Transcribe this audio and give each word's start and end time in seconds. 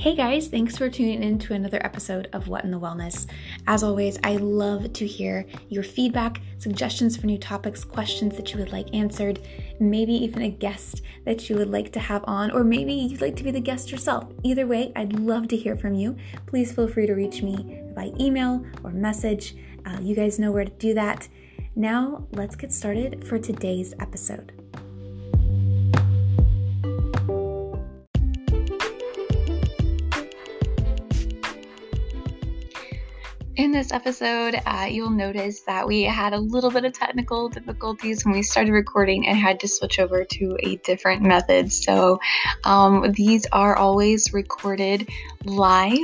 Hey 0.00 0.16
guys, 0.16 0.48
thanks 0.48 0.78
for 0.78 0.88
tuning 0.88 1.22
in 1.22 1.38
to 1.40 1.52
another 1.52 1.78
episode 1.84 2.30
of 2.32 2.48
What 2.48 2.64
in 2.64 2.70
the 2.70 2.80
Wellness. 2.80 3.26
As 3.66 3.82
always, 3.82 4.18
I 4.24 4.36
love 4.36 4.94
to 4.94 5.06
hear 5.06 5.44
your 5.68 5.82
feedback, 5.82 6.40
suggestions 6.56 7.18
for 7.18 7.26
new 7.26 7.36
topics, 7.36 7.84
questions 7.84 8.34
that 8.36 8.50
you 8.50 8.58
would 8.60 8.72
like 8.72 8.94
answered, 8.94 9.40
maybe 9.78 10.14
even 10.14 10.40
a 10.40 10.48
guest 10.48 11.02
that 11.26 11.50
you 11.50 11.56
would 11.56 11.70
like 11.70 11.92
to 11.92 12.00
have 12.00 12.24
on, 12.26 12.50
or 12.50 12.64
maybe 12.64 12.94
you'd 12.94 13.20
like 13.20 13.36
to 13.36 13.44
be 13.44 13.50
the 13.50 13.60
guest 13.60 13.92
yourself. 13.92 14.24
Either 14.42 14.66
way, 14.66 14.90
I'd 14.96 15.12
love 15.12 15.48
to 15.48 15.56
hear 15.58 15.76
from 15.76 15.92
you. 15.92 16.16
Please 16.46 16.72
feel 16.72 16.88
free 16.88 17.06
to 17.06 17.12
reach 17.12 17.42
me 17.42 17.82
by 17.94 18.10
email 18.18 18.64
or 18.82 18.92
message. 18.92 19.54
Uh, 19.84 19.98
you 20.00 20.16
guys 20.16 20.38
know 20.38 20.50
where 20.50 20.64
to 20.64 20.70
do 20.70 20.94
that. 20.94 21.28
Now, 21.76 22.26
let's 22.32 22.56
get 22.56 22.72
started 22.72 23.28
for 23.28 23.38
today's 23.38 23.92
episode. 24.00 24.59
In 33.60 33.72
this 33.72 33.92
episode, 33.92 34.58
uh, 34.64 34.88
you'll 34.90 35.10
notice 35.10 35.60
that 35.66 35.86
we 35.86 36.04
had 36.04 36.32
a 36.32 36.38
little 36.38 36.70
bit 36.70 36.86
of 36.86 36.94
technical 36.94 37.50
difficulties 37.50 38.24
when 38.24 38.32
we 38.32 38.42
started 38.42 38.72
recording 38.72 39.28
and 39.28 39.36
had 39.36 39.60
to 39.60 39.68
switch 39.68 39.98
over 39.98 40.24
to 40.24 40.56
a 40.60 40.76
different 40.76 41.20
method. 41.20 41.70
So, 41.70 42.18
um, 42.64 43.12
these 43.12 43.44
are 43.52 43.76
always 43.76 44.32
recorded 44.32 45.10
live 45.44 45.98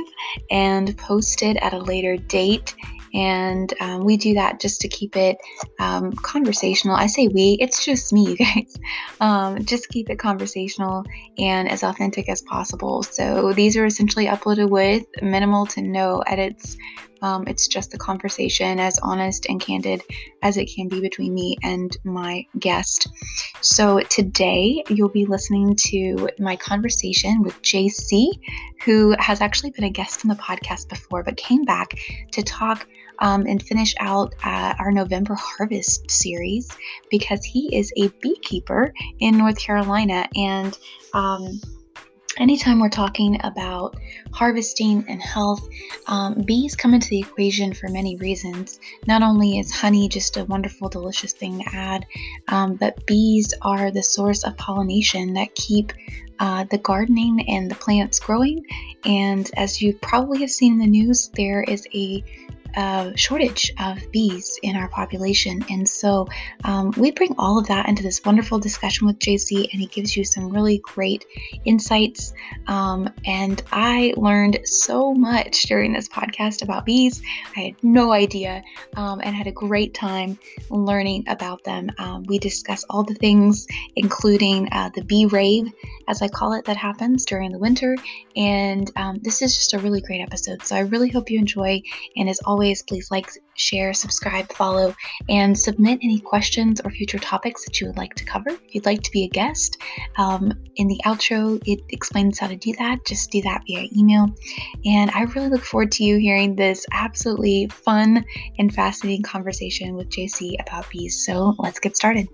and 0.51 0.95
posted 0.99 1.57
at 1.57 1.73
a 1.73 1.79
later 1.79 2.15
date 2.15 2.75
and 3.13 3.73
um, 3.79 4.03
we 4.03 4.17
do 4.17 4.35
that 4.35 4.59
just 4.59 4.81
to 4.81 4.87
keep 4.87 5.15
it 5.15 5.37
um, 5.79 6.11
conversational. 6.13 6.95
I 6.95 7.07
say 7.07 7.27
we, 7.27 7.57
it's 7.59 7.83
just 7.83 8.13
me, 8.13 8.31
you 8.31 8.37
guys. 8.37 8.77
Um, 9.19 9.63
just 9.65 9.89
keep 9.89 10.09
it 10.09 10.19
conversational 10.19 11.03
and 11.39 11.69
as 11.69 11.83
authentic 11.83 12.29
as 12.29 12.41
possible. 12.43 13.01
So 13.03 13.53
these 13.53 13.75
are 13.75 13.85
essentially 13.85 14.27
uploaded 14.27 14.69
with 14.69 15.05
minimal 15.21 15.65
to 15.67 15.81
no 15.81 16.19
edits. 16.27 16.77
Um, 17.21 17.47
it's 17.47 17.67
just 17.67 17.91
the 17.91 17.97
conversation 17.97 18.79
as 18.79 18.99
honest 18.99 19.45
and 19.47 19.59
candid 19.59 20.01
as 20.41 20.57
it 20.57 20.71
can 20.73 20.87
be 20.87 21.01
between 21.01 21.33
me 21.33 21.57
and 21.63 21.95
my 22.03 22.45
guest. 22.59 23.07
So 23.61 23.99
today 24.01 24.83
you'll 24.89 25.09
be 25.09 25.25
listening 25.25 25.75
to 25.87 26.29
my 26.39 26.55
conversation 26.55 27.41
with 27.41 27.61
JC, 27.61 28.27
who 28.83 29.15
has 29.19 29.41
actually 29.41 29.71
been 29.71 29.85
a 29.85 29.89
guest 29.89 30.23
on 30.23 30.29
the 30.29 30.35
podcast 30.35 30.89
before, 30.89 31.23
but 31.23 31.37
came 31.37 31.63
back 31.63 31.97
to 32.31 32.43
talk 32.43 32.87
um, 33.19 33.45
and 33.47 33.61
finish 33.63 33.95
out 33.99 34.33
uh, 34.43 34.73
our 34.79 34.91
November 34.91 35.35
harvest 35.35 36.09
series 36.09 36.69
because 37.09 37.43
he 37.43 37.75
is 37.75 37.91
a 37.97 38.09
beekeeper 38.21 38.93
in 39.19 39.37
North 39.37 39.59
Carolina. 39.59 40.27
And 40.35 40.77
um, 41.13 41.59
anytime 42.39 42.79
we're 42.79 42.89
talking 42.89 43.39
about 43.43 43.95
harvesting 44.31 45.03
and 45.07 45.21
health, 45.21 45.67
um, 46.07 46.41
bees 46.45 46.75
come 46.75 46.93
into 46.93 47.09
the 47.09 47.19
equation 47.19 47.73
for 47.73 47.89
many 47.89 48.15
reasons. 48.17 48.79
Not 49.07 49.21
only 49.21 49.59
is 49.59 49.71
honey 49.71 50.07
just 50.07 50.37
a 50.37 50.45
wonderful, 50.45 50.89
delicious 50.89 51.33
thing 51.33 51.59
to 51.59 51.75
add, 51.75 52.05
um, 52.47 52.75
but 52.75 53.05
bees 53.05 53.53
are 53.61 53.91
the 53.91 54.03
source 54.03 54.43
of 54.43 54.57
pollination 54.57 55.33
that 55.33 55.55
keep 55.55 55.93
uh, 56.39 56.65
the 56.69 56.77
gardening 56.77 57.43
and 57.49 57.69
the 57.69 57.75
plants 57.75 58.19
growing. 58.19 58.63
And 59.05 59.49
as 59.57 59.81
you 59.81 59.93
probably 59.93 60.41
have 60.41 60.51
seen 60.51 60.73
in 60.73 60.79
the 60.79 60.87
news, 60.87 61.29
there 61.35 61.63
is 61.63 61.87
a 61.93 62.23
uh, 62.77 63.11
shortage 63.15 63.73
of 63.79 63.99
bees 64.11 64.59
in 64.61 64.75
our 64.75 64.87
population. 64.89 65.65
And 65.69 65.89
so 65.89 66.27
um, 66.63 66.93
we 66.95 67.11
bring 67.11 67.33
all 67.39 67.57
of 67.57 67.67
that 67.67 67.89
into 67.89 68.03
this 68.03 68.23
wonderful 68.23 68.59
discussion 68.59 69.07
with 69.07 69.17
JC, 69.17 69.67
and 69.71 69.81
he 69.81 69.87
gives 69.87 70.15
you 70.15 70.23
some 70.23 70.49
really 70.49 70.77
great 70.83 71.25
insights. 71.65 72.33
Um, 72.67 73.09
and 73.25 73.63
I 73.71 74.13
learned 74.15 74.59
so 74.63 75.13
much 75.13 75.63
during 75.63 75.91
this 75.91 76.07
podcast 76.07 76.61
about 76.61 76.85
bees. 76.85 77.21
I 77.55 77.61
had 77.61 77.83
no 77.83 78.11
idea 78.11 78.61
um, 78.95 79.21
and 79.23 79.35
had 79.35 79.47
a 79.47 79.51
great 79.51 79.95
time 79.95 80.37
learning 80.69 81.25
about 81.27 81.63
them. 81.63 81.89
Um, 81.97 82.23
we 82.27 82.37
discuss 82.37 82.85
all 82.91 83.03
the 83.03 83.15
things, 83.15 83.65
including 83.95 84.69
uh, 84.71 84.91
the 84.93 85.03
bee 85.03 85.25
rave, 85.25 85.65
as 86.07 86.21
I 86.21 86.27
call 86.27 86.53
it, 86.53 86.65
that 86.65 86.77
happens 86.77 87.25
during 87.25 87.51
the 87.51 87.57
winter. 87.57 87.97
And 88.35 88.91
um, 88.95 89.17
this 89.23 89.41
is 89.41 89.55
just 89.55 89.73
a 89.73 89.79
really 89.79 90.01
great 90.01 90.21
episode. 90.21 90.63
So 90.63 90.75
I 90.75 90.81
really 90.81 91.09
hope 91.09 91.31
you 91.31 91.39
enjoy. 91.39 91.81
And 92.15 92.29
as 92.29 92.39
always, 92.45 92.66
always, 92.67 92.83
please 92.83 93.09
like, 93.09 93.31
share, 93.55 93.93
subscribe, 93.93 94.51
follow, 94.51 94.93
and 95.29 95.57
submit 95.57 95.99
any 96.03 96.19
questions 96.19 96.81
or 96.81 96.91
future 96.91 97.17
topics 97.17 97.63
that 97.63 97.79
you 97.79 97.87
would 97.87 97.95
like 97.95 98.13
to 98.13 98.25
cover. 98.25 98.49
If 98.49 98.75
you'd 98.75 98.85
like 98.85 99.01
to 99.03 99.11
be 99.11 99.23
a 99.23 99.29
guest, 99.29 99.77
um, 100.17 100.51
in 100.75 100.89
the 100.89 100.99
outro, 101.05 101.61
it 101.65 101.79
explains 101.89 102.39
how 102.39 102.47
to 102.47 102.57
do 102.57 102.73
that. 102.77 103.05
Just 103.05 103.31
do 103.31 103.41
that 103.43 103.63
via 103.65 103.87
email. 103.95 104.27
And 104.85 105.09
I 105.11 105.23
really 105.23 105.47
look 105.47 105.63
forward 105.63 105.93
to 105.93 106.03
you 106.03 106.17
hearing 106.17 106.57
this 106.57 106.85
absolutely 106.91 107.67
fun 107.67 108.25
and 108.59 108.73
fascinating 108.73 109.23
conversation 109.23 109.95
with 109.95 110.09
JC 110.09 110.55
about 110.59 110.89
bees. 110.89 111.25
So 111.25 111.55
let's 111.59 111.79
get 111.79 111.95
started. 111.95 112.27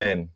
And 0.00 0.28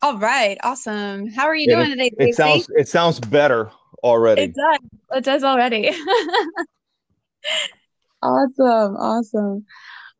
all 0.00 0.16
right, 0.16 0.58
awesome. 0.62 1.28
How 1.28 1.46
are 1.46 1.56
you 1.56 1.66
yeah, 1.68 1.76
doing 1.76 1.90
today? 1.90 2.10
It 2.18 2.34
sounds 2.36 2.70
it 2.76 2.88
sounds 2.88 3.18
better 3.18 3.72
already. 4.02 4.42
It 4.42 4.54
does. 4.54 4.78
It 5.12 5.24
does 5.24 5.44
already. 5.44 5.88
awesome. 8.22 8.96
Awesome. 8.96 9.64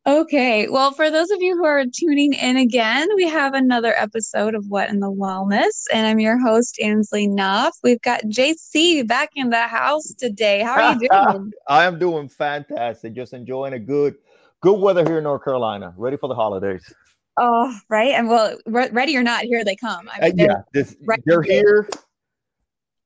Okay. 0.07 0.67
Well, 0.67 0.91
for 0.91 1.11
those 1.11 1.29
of 1.29 1.41
you 1.41 1.55
who 1.55 1.65
are 1.65 1.85
tuning 1.85 2.33
in 2.33 2.57
again, 2.57 3.07
we 3.15 3.27
have 3.27 3.53
another 3.53 3.93
episode 3.95 4.55
of 4.55 4.65
What 4.67 4.89
in 4.89 4.99
the 4.99 5.11
Wellness, 5.11 5.83
and 5.93 6.07
I'm 6.07 6.19
your 6.19 6.39
host, 6.39 6.79
Ansley 6.81 7.27
Nuff. 7.27 7.77
We've 7.83 8.01
got 8.01 8.21
JC 8.23 9.07
back 9.07 9.29
in 9.35 9.51
the 9.51 9.61
house 9.61 10.11
today. 10.17 10.61
How 10.63 10.81
are 10.81 10.97
you 10.99 11.07
doing? 11.33 11.51
I 11.67 11.85
am 11.85 11.99
doing 11.99 12.29
fantastic. 12.29 13.13
Just 13.13 13.33
enjoying 13.33 13.73
a 13.73 13.79
good, 13.79 14.15
good 14.61 14.79
weather 14.79 15.05
here 15.05 15.19
in 15.19 15.23
North 15.23 15.43
Carolina. 15.43 15.93
Ready 15.95 16.17
for 16.17 16.27
the 16.27 16.35
holidays. 16.35 16.91
Oh, 17.37 17.71
right. 17.87 18.13
And 18.13 18.27
well, 18.27 18.57
re- 18.65 18.89
ready 18.91 19.15
or 19.15 19.23
not, 19.23 19.43
here 19.43 19.63
they 19.63 19.75
come. 19.75 20.09
I 20.11 20.31
mean, 20.31 20.41
uh, 20.41 20.43
yeah, 20.45 20.61
this, 20.73 20.95
right 21.05 21.21
they're 21.25 21.43
here 21.43 21.87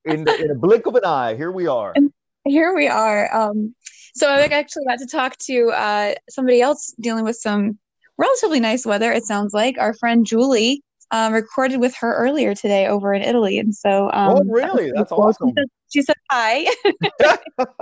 in, 0.06 0.24
the, 0.24 0.44
in 0.44 0.52
a 0.52 0.56
blink 0.56 0.86
of 0.86 0.96
an 0.96 1.06
eye, 1.06 1.36
here 1.36 1.52
we 1.52 1.68
are. 1.68 1.94
And 1.96 2.12
here 2.46 2.74
we 2.76 2.88
are. 2.88 3.34
Um, 3.36 3.76
so 4.14 4.30
I 4.30 4.44
actually 4.44 4.86
got 4.86 5.00
to 5.00 5.08
talk 5.08 5.38
to 5.40 5.72
uh, 5.72 6.14
somebody 6.30 6.62
else 6.62 6.94
dealing 7.00 7.26
with 7.26 7.36
some 7.36 7.78
relatively 8.18 8.60
nice 8.60 8.86
weather. 8.86 9.12
It 9.12 9.26
sounds 9.26 9.54
like 9.54 9.78
our 9.78 9.94
friend 9.94 10.26
Julie 10.26 10.84
um, 11.12 11.34
recorded 11.34 11.80
with 11.80 11.96
her 11.98 12.16
earlier 12.16 12.56
today 12.56 12.88
over 12.88 13.14
in 13.14 13.22
Italy, 13.22 13.60
and 13.60 13.76
so. 13.76 14.10
Um, 14.14 14.38
oh, 14.38 14.44
really? 14.46 14.92
That's 14.96 15.12
cool. 15.12 15.24
awesome. 15.24 15.50
She 15.50 15.54
said, 15.56 15.66
she 15.94 16.02
said 16.02 16.16
hi. 16.32 16.66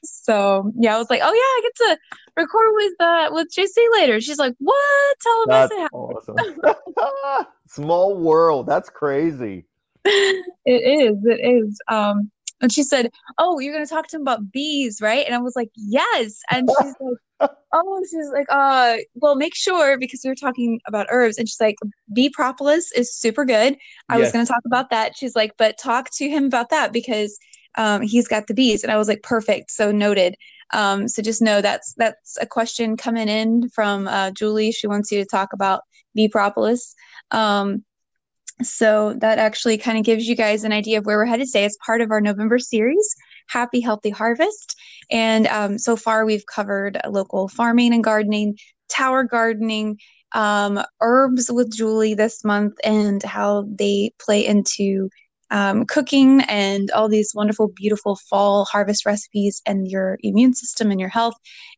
so 0.04 0.72
yeah, 0.78 0.96
I 0.96 1.00
was 1.00 1.10
like, 1.10 1.22
oh 1.24 1.34
yeah, 1.34 1.40
I 1.40 1.62
get 1.64 1.76
to 1.76 1.98
record 2.38 2.70
with 2.76 2.94
uh 3.00 3.30
with 3.32 3.48
JC 3.54 3.76
later. 3.94 4.22
She's 4.22 4.38
like, 4.38 4.54
what? 4.60 5.16
Tell 5.22 5.44
him 5.44 5.50
That's 5.50 5.74
I 5.74 5.88
awesome. 5.94 6.36
Small 7.68 8.16
world. 8.16 8.68
That's 8.68 8.90
crazy 8.90 9.66
it 10.66 11.03
is. 11.03 11.18
It 11.25 11.40
is. 11.45 11.79
Um, 11.90 12.31
and 12.62 12.72
she 12.72 12.84
said, 12.84 13.12
"Oh, 13.38 13.59
you're 13.59 13.73
gonna 13.73 13.85
talk 13.85 14.07
to 14.07 14.16
him 14.16 14.22
about 14.22 14.51
bees, 14.51 15.00
right?" 15.01 15.25
And 15.25 15.35
I 15.35 15.40
was 15.40 15.56
like, 15.56 15.69
"Yes." 15.75 16.40
And 16.51 16.69
she's 16.69 16.94
like, 17.00 17.51
"Oh," 17.73 18.03
she's 18.09 18.29
like, 18.34 18.47
"Uh, 18.50 18.97
well, 19.16 19.35
make 19.35 19.56
sure 19.56 19.97
because 19.97 20.22
we 20.23 20.29
were 20.29 20.35
talking 20.35 20.79
about 20.88 21.07
herbs." 21.09 21.38
And 21.38 21.47
she's 21.47 21.62
like, 21.62 21.75
"Bee 22.13 22.29
propolis 22.29 22.91
is 22.94 23.13
super 23.13 23.45
good. 23.45 23.78
I 24.09 24.18
yes. 24.18 24.25
was 24.25 24.31
gonna 24.31 24.45
talk 24.45 24.63
about 24.66 24.90
that." 24.90 25.16
She's 25.16 25.35
like, 25.35 25.51
"But 25.57 25.78
talk 25.78 26.09
to 26.16 26.28
him 26.28 26.45
about 26.45 26.69
that 26.69 26.91
because 26.91 27.38
um, 27.75 28.01
he's 28.01 28.28
got 28.28 28.47
the 28.47 28.56
bees." 28.56 28.84
And 28.84 28.91
I 28.91 28.97
was 28.97 29.07
like, 29.07 29.24
"Perfect." 29.24 29.72
So 29.72 29.91
noted. 29.91 30.35
Um, 30.74 31.07
so 31.07 31.22
just 31.22 31.41
know 31.41 31.62
that's 31.62 31.94
that's 31.97 32.38
a 32.41 32.45
question 32.45 32.97
coming 32.97 33.29
in 33.29 33.69
from 33.69 34.07
uh, 34.07 34.31
Julie. 34.31 34.71
She 34.71 34.88
wants 34.88 35.12
you 35.12 35.19
to 35.19 35.30
talk 35.30 35.53
about 35.53 35.81
bee 36.15 36.27
propolis. 36.27 36.95
Um, 37.31 37.86
so 38.63 39.13
that 39.19 39.38
actually 39.38 39.77
kind 39.77 39.98
of 39.98 40.04
gives 40.04 40.27
you 40.27 40.36
guys 40.36 40.63
an 40.63 40.71
idea 40.71 40.98
of 40.98 41.06
where 41.06 41.18
we're 41.18 41.25
headed 41.25 41.48
today. 41.48 41.65
It's 41.65 41.77
part 41.86 42.01
of 42.01 42.12
our 42.12 42.21
November 42.21 42.59
series, 42.59 43.15
Happy 43.50 43.80
Healthy 43.80 44.09
Harvest. 44.09 44.75
And 45.12 45.48
um, 45.48 45.77
so 45.77 45.95
far, 45.95 46.25
we've 46.25 46.45
covered 46.45 47.00
local 47.07 47.48
farming 47.50 47.94
and 47.94 48.04
gardening, 48.04 48.57
tower 48.89 49.24
gardening, 49.24 50.00
um, 50.33 50.81
herbs 51.01 51.51
with 51.51 51.74
Julie 51.75 52.13
this 52.13 52.44
month, 52.44 52.75
and 52.83 53.21
how 53.24 53.65
they 53.69 54.12
play 54.19 54.45
into 54.45 55.10
um, 55.50 55.86
cooking 55.86 56.42
and 56.42 56.92
all 56.92 57.07
these 57.07 57.33
wonderful, 57.33 57.69
beautiful 57.69 58.18
fall 58.30 58.65
harvest 58.65 59.06
recipes 59.06 59.62
and 59.65 59.88
your 59.88 60.18
immune 60.21 60.53
system 60.53 60.92
and 60.92 61.00
your 61.00 61.10
health. 61.10 61.36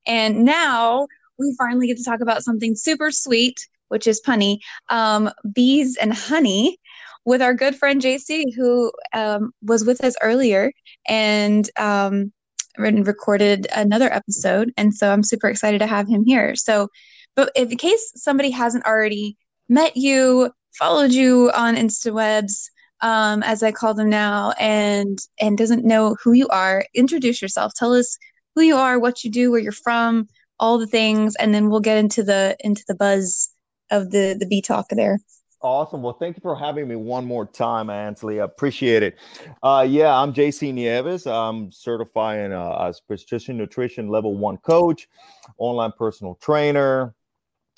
And 0.08 0.44
now 0.46 1.08
we 1.38 1.56
finally 1.58 1.88
get 1.88 1.98
to 1.98 2.04
talk 2.04 2.22
about 2.22 2.44
something 2.44 2.76
super 2.76 3.12
sweet 3.12 3.60
which 3.90 4.08
is 4.08 4.22
punny, 4.26 4.60
um, 4.90 5.30
bees 5.54 5.98
and 5.98 6.14
honey 6.14 6.78
with 7.26 7.42
our 7.42 7.54
good 7.54 7.76
friend 7.76 8.02
JC, 8.02 8.46
who 8.56 8.92
um, 9.14 9.52
was 9.62 9.86
with 9.86 10.04
us 10.04 10.16
earlier 10.22 10.72
and 11.08 11.70
um, 11.78 12.32
recorded 12.78 13.68
another 13.76 14.12
episode. 14.12 14.72
And 14.78 14.94
so 14.94 15.12
I'm 15.12 15.24
super 15.24 15.50
excited 15.50 15.80
to 15.80 15.88
have 15.88 16.08
him 16.08 16.26
here. 16.26 16.56
So, 16.56 16.88
but 17.36 17.52
in 17.56 17.78
case 17.78 18.12
somebody 18.16 18.50
hasn't 18.50 18.86
already 18.86 19.38
met 19.68 19.96
you, 19.96 20.52
followed 20.78 21.12
you 21.12 21.52
on 21.54 21.76
InstaWebs, 21.76 22.70
um, 23.02 23.44
as 23.44 23.64
I 23.64 23.72
call 23.72 23.94
them 23.94 24.10
now, 24.10 24.52
and 24.60 25.20
and 25.40 25.58
doesn't 25.58 25.86
know 25.86 26.18
who 26.22 26.34
you 26.34 26.48
are, 26.50 26.86
introduce 26.94 27.42
yourself. 27.42 27.74
Tell 27.76 27.94
us 27.94 28.18
who 28.56 28.62
you 28.62 28.76
are, 28.76 29.00
what 29.00 29.24
you 29.24 29.32
do, 29.32 29.52
where 29.52 29.60
you're 29.60 29.72
from, 29.72 30.28
all 30.60 30.78
the 30.78 30.88
things, 30.88 31.36
and 31.38 31.54
then 31.54 31.70
we'll 31.70 31.80
get 31.80 31.98
into 31.98 32.24
the 32.24 32.58
into 32.60 32.84
the 32.88 32.96
buzz 32.96 33.49
of 33.92 34.12
the 34.12 34.36
the 34.40 34.46
bee 34.46 34.62
talk 34.62 34.88
there. 34.90 35.20
Awesome. 35.62 36.02
Well, 36.02 36.14
thank 36.14 36.38
you 36.38 36.42
for 36.42 36.56
having 36.56 36.88
me 36.88 36.96
one 36.96 37.26
more 37.26 37.46
time, 37.46 37.90
Ansley. 37.90 38.40
I 38.40 38.46
appreciate 38.46 39.04
it. 39.04 39.18
Uh, 39.62 39.86
yeah, 39.88 40.16
I'm 40.16 40.34
JC 40.34 40.74
Nieves. 40.74 41.28
I'm 41.28 41.70
certifying 41.70 42.54
uh, 42.54 42.88
as 42.88 43.02
precision 43.02 43.58
nutrition 43.58 44.08
level 44.08 44.38
one 44.38 44.56
coach, 44.58 45.10
online 45.58 45.92
personal 45.98 46.36
trainer, 46.36 47.14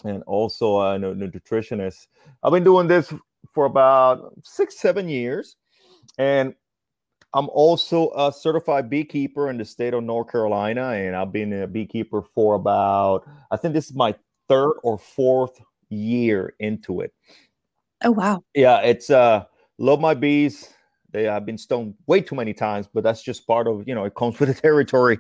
and 0.04 0.22
also 0.24 0.80
a 0.80 1.00
nutritionist. 1.00 2.06
I've 2.44 2.52
been 2.52 2.64
doing 2.64 2.88
this 2.88 3.12
for 3.54 3.66
about 3.66 4.34
six, 4.44 4.80
seven 4.80 5.10
years. 5.10 5.56
And 6.18 6.54
I'm 7.34 7.50
also 7.50 8.12
a 8.16 8.32
certified 8.32 8.90
beekeeper 8.90 9.50
in 9.50 9.58
the 9.58 9.66
state 9.66 9.94
of 9.94 10.04
North 10.04 10.32
Carolina. 10.32 10.92
And 10.92 11.16
I've 11.16 11.32
been 11.32 11.54
a 11.54 11.68
beekeeper 11.68 12.22
for 12.36 12.56
about, 12.56 13.28
I 13.50 13.58
think 13.58 13.74
this 13.74 13.90
is 13.90 13.96
my 13.96 14.16
third 14.50 14.74
or 14.84 14.98
fourth 14.98 15.62
year 15.92 16.54
into 16.60 17.02
it. 17.02 17.14
Oh, 18.04 18.12
wow. 18.12 18.44
Yeah, 18.56 18.80
it's, 18.80 19.10
uh, 19.10 19.46
love 19.78 20.00
my 20.00 20.14
bees. 20.14 20.74
They 21.12 21.24
have 21.24 21.46
been 21.46 21.58
stoned 21.58 21.96
way 22.08 22.22
too 22.22 22.36
many 22.36 22.54
times, 22.54 22.88
but 22.92 23.04
that's 23.04 23.22
just 23.22 23.46
part 23.46 23.68
of, 23.68 23.88
you 23.88 23.94
know, 23.94 24.06
it 24.06 24.16
comes 24.16 24.40
with 24.40 24.50
the 24.50 24.60
territory 24.60 25.20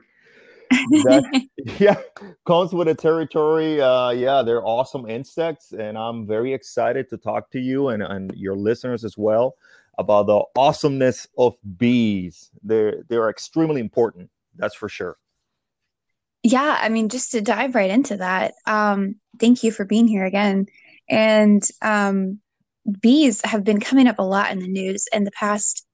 that, 1.04 1.24
yeah, 1.80 2.00
comes 2.46 2.74
with 2.74 2.88
a 2.88 2.96
territory. 2.96 3.82
Uh, 3.82 4.12
yeah, 4.12 4.42
they're 4.42 4.66
awesome 4.66 5.10
insects, 5.10 5.72
and 5.72 5.98
I'm 5.98 6.26
very 6.26 6.54
excited 6.54 7.10
to 7.10 7.18
talk 7.18 7.52
to 7.52 7.60
you 7.60 7.90
and, 7.90 8.02
and 8.04 8.32
your 8.36 8.56
listeners 8.56 9.04
as 9.04 9.18
well 9.18 9.56
about 9.98 10.28
the 10.28 10.42
awesomeness 10.56 11.28
of 11.38 11.56
bees. 11.78 12.52
They're 12.64 13.04
they're 13.08 13.30
extremely 13.30 13.82
important. 13.82 14.30
That's 14.56 14.76
for 14.76 14.90
sure. 14.90 15.18
Yeah, 16.44 16.78
I 16.82 16.90
mean, 16.90 17.10
just 17.10 17.32
to 17.32 17.42
dive 17.42 17.76
right 17.76 17.90
into 17.90 18.18
that, 18.18 18.54
um, 18.66 19.16
thank 19.40 19.64
you 19.64 19.72
for 19.72 19.86
being 19.86 20.08
here 20.08 20.26
again. 20.26 20.66
And 21.10 21.64
um, 21.82 22.40
bees 23.00 23.42
have 23.44 23.64
been 23.64 23.80
coming 23.80 24.08
up 24.08 24.20
a 24.20 24.24
lot 24.24 24.52
in 24.52 24.60
the 24.60 24.68
news 24.68 25.06
in 25.14 25.24
the 25.24 25.32
past. 25.32 25.86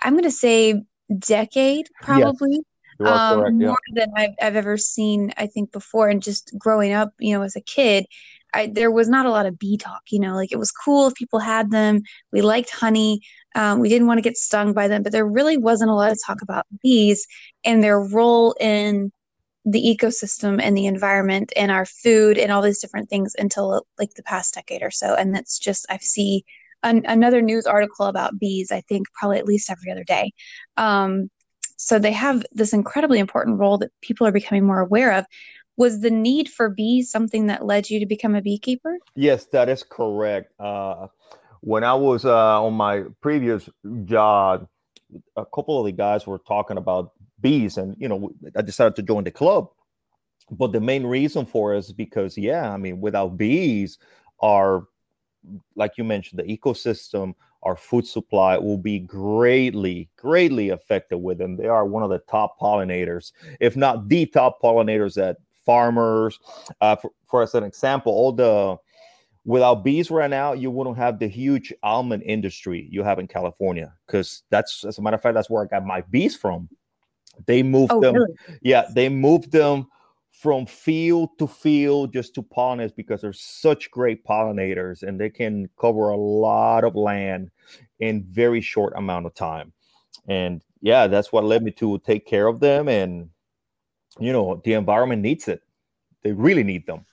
I'm 0.00 0.12
going 0.12 0.24
to 0.24 0.30
say 0.30 0.82
decade, 1.18 1.88
probably. 2.02 2.52
Yes 2.52 2.64
um, 3.00 3.40
correct, 3.40 3.56
yeah. 3.60 3.66
more 3.66 3.78
than 3.94 4.12
I've, 4.16 4.34
I've 4.40 4.56
ever 4.56 4.76
seen, 4.76 5.32
I 5.36 5.46
think, 5.46 5.72
before. 5.72 6.08
And 6.08 6.22
just 6.22 6.52
growing 6.58 6.92
up, 6.92 7.12
you 7.18 7.34
know, 7.34 7.42
as 7.42 7.56
a 7.56 7.60
kid, 7.60 8.06
I, 8.54 8.66
there 8.66 8.90
was 8.90 9.08
not 9.08 9.26
a 9.26 9.30
lot 9.30 9.46
of 9.46 9.58
bee 9.58 9.76
talk. 9.76 10.02
You 10.10 10.20
know, 10.20 10.34
like 10.34 10.52
it 10.52 10.58
was 10.58 10.72
cool 10.72 11.06
if 11.06 11.14
people 11.14 11.38
had 11.38 11.70
them. 11.70 12.02
We 12.32 12.42
liked 12.42 12.70
honey. 12.70 13.20
Um, 13.54 13.80
we 13.80 13.88
didn't 13.88 14.06
want 14.06 14.18
to 14.18 14.22
get 14.22 14.36
stung 14.36 14.72
by 14.72 14.88
them, 14.88 15.02
but 15.02 15.12
there 15.12 15.26
really 15.26 15.56
wasn't 15.56 15.90
a 15.90 15.94
lot 15.94 16.10
of 16.10 16.18
talk 16.24 16.42
about 16.42 16.66
bees 16.82 17.26
and 17.64 17.82
their 17.82 18.00
role 18.00 18.54
in 18.60 19.12
the 19.64 19.82
ecosystem 19.82 20.60
and 20.62 20.76
the 20.76 20.86
environment 20.86 21.52
and 21.56 21.70
our 21.70 21.84
food 21.84 22.38
and 22.38 22.50
all 22.50 22.62
these 22.62 22.80
different 22.80 23.10
things 23.10 23.34
until 23.38 23.86
like 23.98 24.14
the 24.14 24.22
past 24.22 24.54
decade 24.54 24.82
or 24.82 24.90
so. 24.90 25.14
And 25.14 25.34
that's 25.34 25.58
just 25.58 25.86
I 25.90 25.98
see 25.98 26.44
an, 26.82 27.04
another 27.06 27.42
news 27.42 27.66
article 27.66 28.06
about 28.06 28.38
bees. 28.38 28.70
I 28.70 28.80
think 28.82 29.06
probably 29.12 29.38
at 29.38 29.46
least 29.46 29.70
every 29.70 29.90
other 29.90 30.04
day. 30.04 30.32
Um, 30.76 31.30
so 31.76 31.98
they 31.98 32.12
have 32.12 32.44
this 32.52 32.72
incredibly 32.72 33.18
important 33.18 33.58
role 33.58 33.78
that 33.78 33.92
people 34.00 34.26
are 34.26 34.32
becoming 34.32 34.66
more 34.66 34.80
aware 34.80 35.12
of. 35.12 35.26
Was 35.76 36.00
the 36.00 36.10
need 36.10 36.48
for 36.48 36.68
bees 36.68 37.10
something 37.10 37.46
that 37.46 37.64
led 37.64 37.88
you 37.88 38.00
to 38.00 38.06
become 38.06 38.34
a 38.34 38.42
beekeeper? 38.42 38.98
Yes, 39.14 39.44
that 39.46 39.68
is 39.68 39.84
correct. 39.84 40.52
Uh, 40.58 41.06
when 41.60 41.84
I 41.84 41.94
was 41.94 42.24
uh, 42.24 42.62
on 42.62 42.74
my 42.74 43.04
previous 43.20 43.68
job, 44.04 44.66
a 45.36 45.46
couple 45.46 45.78
of 45.78 45.86
the 45.86 45.92
guys 45.92 46.26
were 46.26 46.38
talking 46.38 46.78
about 46.78 47.12
bees, 47.40 47.76
and 47.78 47.96
you 47.98 48.08
know, 48.08 48.30
I 48.56 48.62
decided 48.62 48.96
to 48.96 49.02
join 49.02 49.24
the 49.24 49.30
club. 49.30 49.68
But 50.50 50.72
the 50.72 50.80
main 50.80 51.04
reason 51.06 51.44
for 51.44 51.74
is 51.74 51.92
because, 51.92 52.38
yeah, 52.38 52.72
I 52.72 52.78
mean, 52.78 53.00
without 53.00 53.36
bees, 53.36 53.98
our 54.40 54.86
like 55.76 55.92
you 55.96 56.04
mentioned, 56.04 56.40
the 56.40 56.58
ecosystem 56.58 57.34
our 57.62 57.76
food 57.76 58.06
supply 58.06 58.56
will 58.56 58.78
be 58.78 59.00
greatly, 59.00 60.08
greatly 60.16 60.70
affected 60.70 61.18
with 61.18 61.38
them. 61.38 61.56
They 61.56 61.66
are 61.66 61.84
one 61.84 62.02
of 62.02 62.10
the 62.10 62.20
top 62.20 62.58
pollinators, 62.60 63.32
if 63.60 63.76
not 63.76 64.08
the 64.08 64.26
top 64.26 64.62
pollinators 64.62 65.14
that 65.14 65.38
farmers. 65.66 66.38
Uh, 66.80 66.96
for, 66.96 67.10
for 67.26 67.42
as 67.42 67.54
an 67.54 67.64
example, 67.64 68.12
all 68.12 68.32
the 68.32 68.76
without 69.44 69.82
bees 69.82 70.10
right 70.10 70.30
now, 70.30 70.52
you 70.52 70.70
wouldn't 70.70 70.96
have 70.96 71.18
the 71.18 71.26
huge 71.26 71.72
almond 71.82 72.22
industry 72.22 72.86
you 72.90 73.02
have 73.02 73.18
in 73.18 73.26
California. 73.26 73.92
Because 74.06 74.42
that's, 74.50 74.84
as 74.84 74.98
a 74.98 75.02
matter 75.02 75.16
of 75.16 75.22
fact, 75.22 75.34
that's 75.34 75.50
where 75.50 75.64
I 75.64 75.66
got 75.66 75.84
my 75.84 76.02
bees 76.02 76.36
from. 76.36 76.68
They 77.46 77.62
moved 77.62 77.92
oh, 77.92 78.00
them, 78.00 78.14
really? 78.14 78.34
yeah, 78.62 78.86
they 78.94 79.08
moved 79.08 79.52
them 79.52 79.86
from 80.30 80.66
field 80.66 81.30
to 81.38 81.46
field 81.46 82.12
just 82.12 82.34
to 82.34 82.42
pollinate 82.42 82.94
because 82.94 83.20
they're 83.20 83.32
such 83.32 83.90
great 83.90 84.24
pollinators 84.24 85.02
and 85.02 85.20
they 85.20 85.30
can 85.30 85.68
cover 85.80 86.10
a 86.10 86.16
lot 86.16 86.84
of 86.84 86.94
land 86.94 87.50
in 87.98 88.24
very 88.30 88.60
short 88.60 88.92
amount 88.96 89.26
of 89.26 89.34
time. 89.34 89.72
And 90.28 90.62
yeah 90.80 91.06
that's 91.06 91.32
what 91.32 91.44
led 91.44 91.62
me 91.62 91.70
to 91.72 91.98
take 92.00 92.26
care 92.26 92.46
of 92.46 92.60
them 92.60 92.88
and 92.88 93.30
you 94.18 94.32
know 94.32 94.60
the 94.64 94.74
environment 94.74 95.22
needs 95.22 95.48
it. 95.48 95.62
They 96.22 96.32
really 96.32 96.64
need 96.64 96.86
them. 96.86 97.04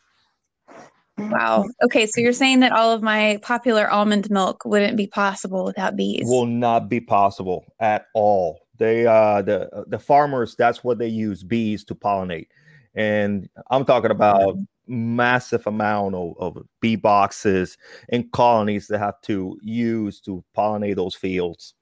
Wow. 1.18 1.66
Okay 1.84 2.06
so 2.06 2.22
you're 2.22 2.34
saying 2.34 2.60
that 2.60 2.72
all 2.72 2.92
of 2.92 3.02
my 3.02 3.40
popular 3.42 3.90
almond 3.90 4.30
milk 4.30 4.66
wouldn't 4.66 4.98
be 4.98 5.08
possible 5.08 5.64
without 5.64 5.96
bees. 5.96 6.24
Will 6.26 6.46
not 6.46 6.90
be 6.90 7.00
possible 7.00 7.66
at 7.80 8.08
all 8.14 8.65
they 8.78 9.06
uh 9.06 9.42
the 9.42 9.86
the 9.88 10.00
farmers 10.00 10.56
that's 10.56 10.84
what 10.84 10.98
they 10.98 11.08
use 11.08 11.44
bees 11.44 11.84
to 11.84 11.96
pollinate 11.96 12.48
and 12.96 13.50
I'm 13.70 13.86
talking 13.86 14.12
about 14.12 14.58
massive 14.88 15.68
amount 15.68 16.16
of, 16.16 16.36
of 16.38 16.64
bee 16.80 16.96
boxes 16.96 17.78
and 18.10 18.32
colonies 18.32 18.88
that 18.88 19.00
have 19.00 19.20
to 19.22 19.60
use 19.62 20.22
to 20.22 20.44
pollinate 20.56 20.96
those 20.96 21.16
fields. 21.16 21.74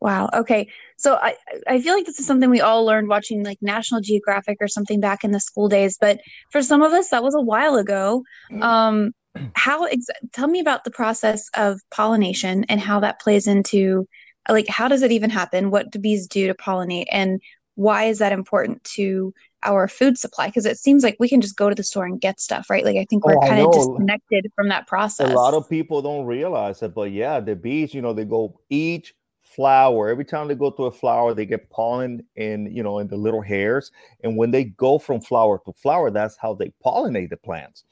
Wow. 0.00 0.30
Okay. 0.32 0.66
So 0.96 1.16
I, 1.16 1.36
I 1.68 1.80
feel 1.80 1.94
like 1.94 2.06
this 2.06 2.18
is 2.18 2.26
something 2.26 2.48
we 2.48 2.62
all 2.62 2.86
learned 2.86 3.08
watching 3.08 3.44
like 3.44 3.58
National 3.60 4.00
Geographic 4.00 4.56
or 4.60 4.68
something 4.68 4.98
back 4.98 5.24
in 5.24 5.32
the 5.32 5.40
school 5.40 5.68
days. 5.68 5.98
But 6.00 6.20
for 6.50 6.62
some 6.62 6.80
of 6.80 6.92
us, 6.92 7.10
that 7.10 7.22
was 7.22 7.34
a 7.34 7.40
while 7.40 7.76
ago. 7.76 8.22
Mm. 8.50 8.62
Um, 8.62 9.12
how 9.54 9.84
ex- 9.84 10.06
tell 10.32 10.48
me 10.48 10.58
about 10.58 10.84
the 10.84 10.90
process 10.90 11.48
of 11.54 11.80
pollination 11.90 12.64
and 12.68 12.80
how 12.80 12.98
that 13.00 13.20
plays 13.20 13.46
into 13.46 14.08
like 14.48 14.68
how 14.68 14.88
does 14.88 15.02
it 15.02 15.12
even 15.12 15.30
happen? 15.30 15.70
What 15.70 15.90
do 15.90 15.98
bees 15.98 16.26
do 16.26 16.46
to 16.46 16.54
pollinate, 16.54 17.06
and 17.10 17.40
why 17.74 18.04
is 18.04 18.18
that 18.18 18.32
important 18.32 18.82
to 18.84 19.32
our 19.62 19.88
food 19.88 20.18
supply? 20.18 20.46
Because 20.46 20.66
it 20.66 20.78
seems 20.78 21.02
like 21.02 21.16
we 21.18 21.28
can 21.28 21.40
just 21.40 21.56
go 21.56 21.68
to 21.68 21.74
the 21.74 21.84
store 21.84 22.04
and 22.04 22.20
get 22.20 22.40
stuff 22.40 22.68
right? 22.70 22.84
Like 22.84 22.96
i 22.96 23.06
think 23.08 23.24
we're 23.24 23.36
oh, 23.36 23.46
kind 23.46 23.60
of 23.60 23.72
disconnected 23.72 24.50
from 24.54 24.68
that 24.68 24.86
process 24.86 25.30
a 25.30 25.34
lot 25.34 25.54
of 25.54 25.68
people 25.68 26.02
don't 26.02 26.26
realize 26.26 26.82
it 26.82 26.94
but 26.94 27.10
yeah 27.12 27.40
the 27.40 27.54
bees 27.54 27.94
you 27.94 28.02
know 28.02 28.12
they 28.12 28.24
go 28.24 28.58
each 28.70 29.14
flower 29.50 30.08
every 30.08 30.24
time 30.24 30.46
they 30.46 30.54
go 30.54 30.70
to 30.70 30.84
a 30.84 30.92
flower 30.92 31.34
they 31.34 31.44
get 31.44 31.68
pollen 31.70 32.24
in 32.36 32.72
you 32.74 32.82
know 32.82 32.98
in 33.00 33.08
the 33.08 33.16
little 33.16 33.40
hairs. 33.40 33.90
And 34.22 34.36
when 34.36 34.52
they 34.52 34.64
go 34.64 34.98
from 34.98 35.20
flower 35.20 35.60
to 35.64 35.72
flower 35.72 36.10
that's 36.10 36.36
how 36.36 36.54
they 36.54 36.72
pollinate 36.84 37.30
the 37.30 37.36
plants. 37.36 37.84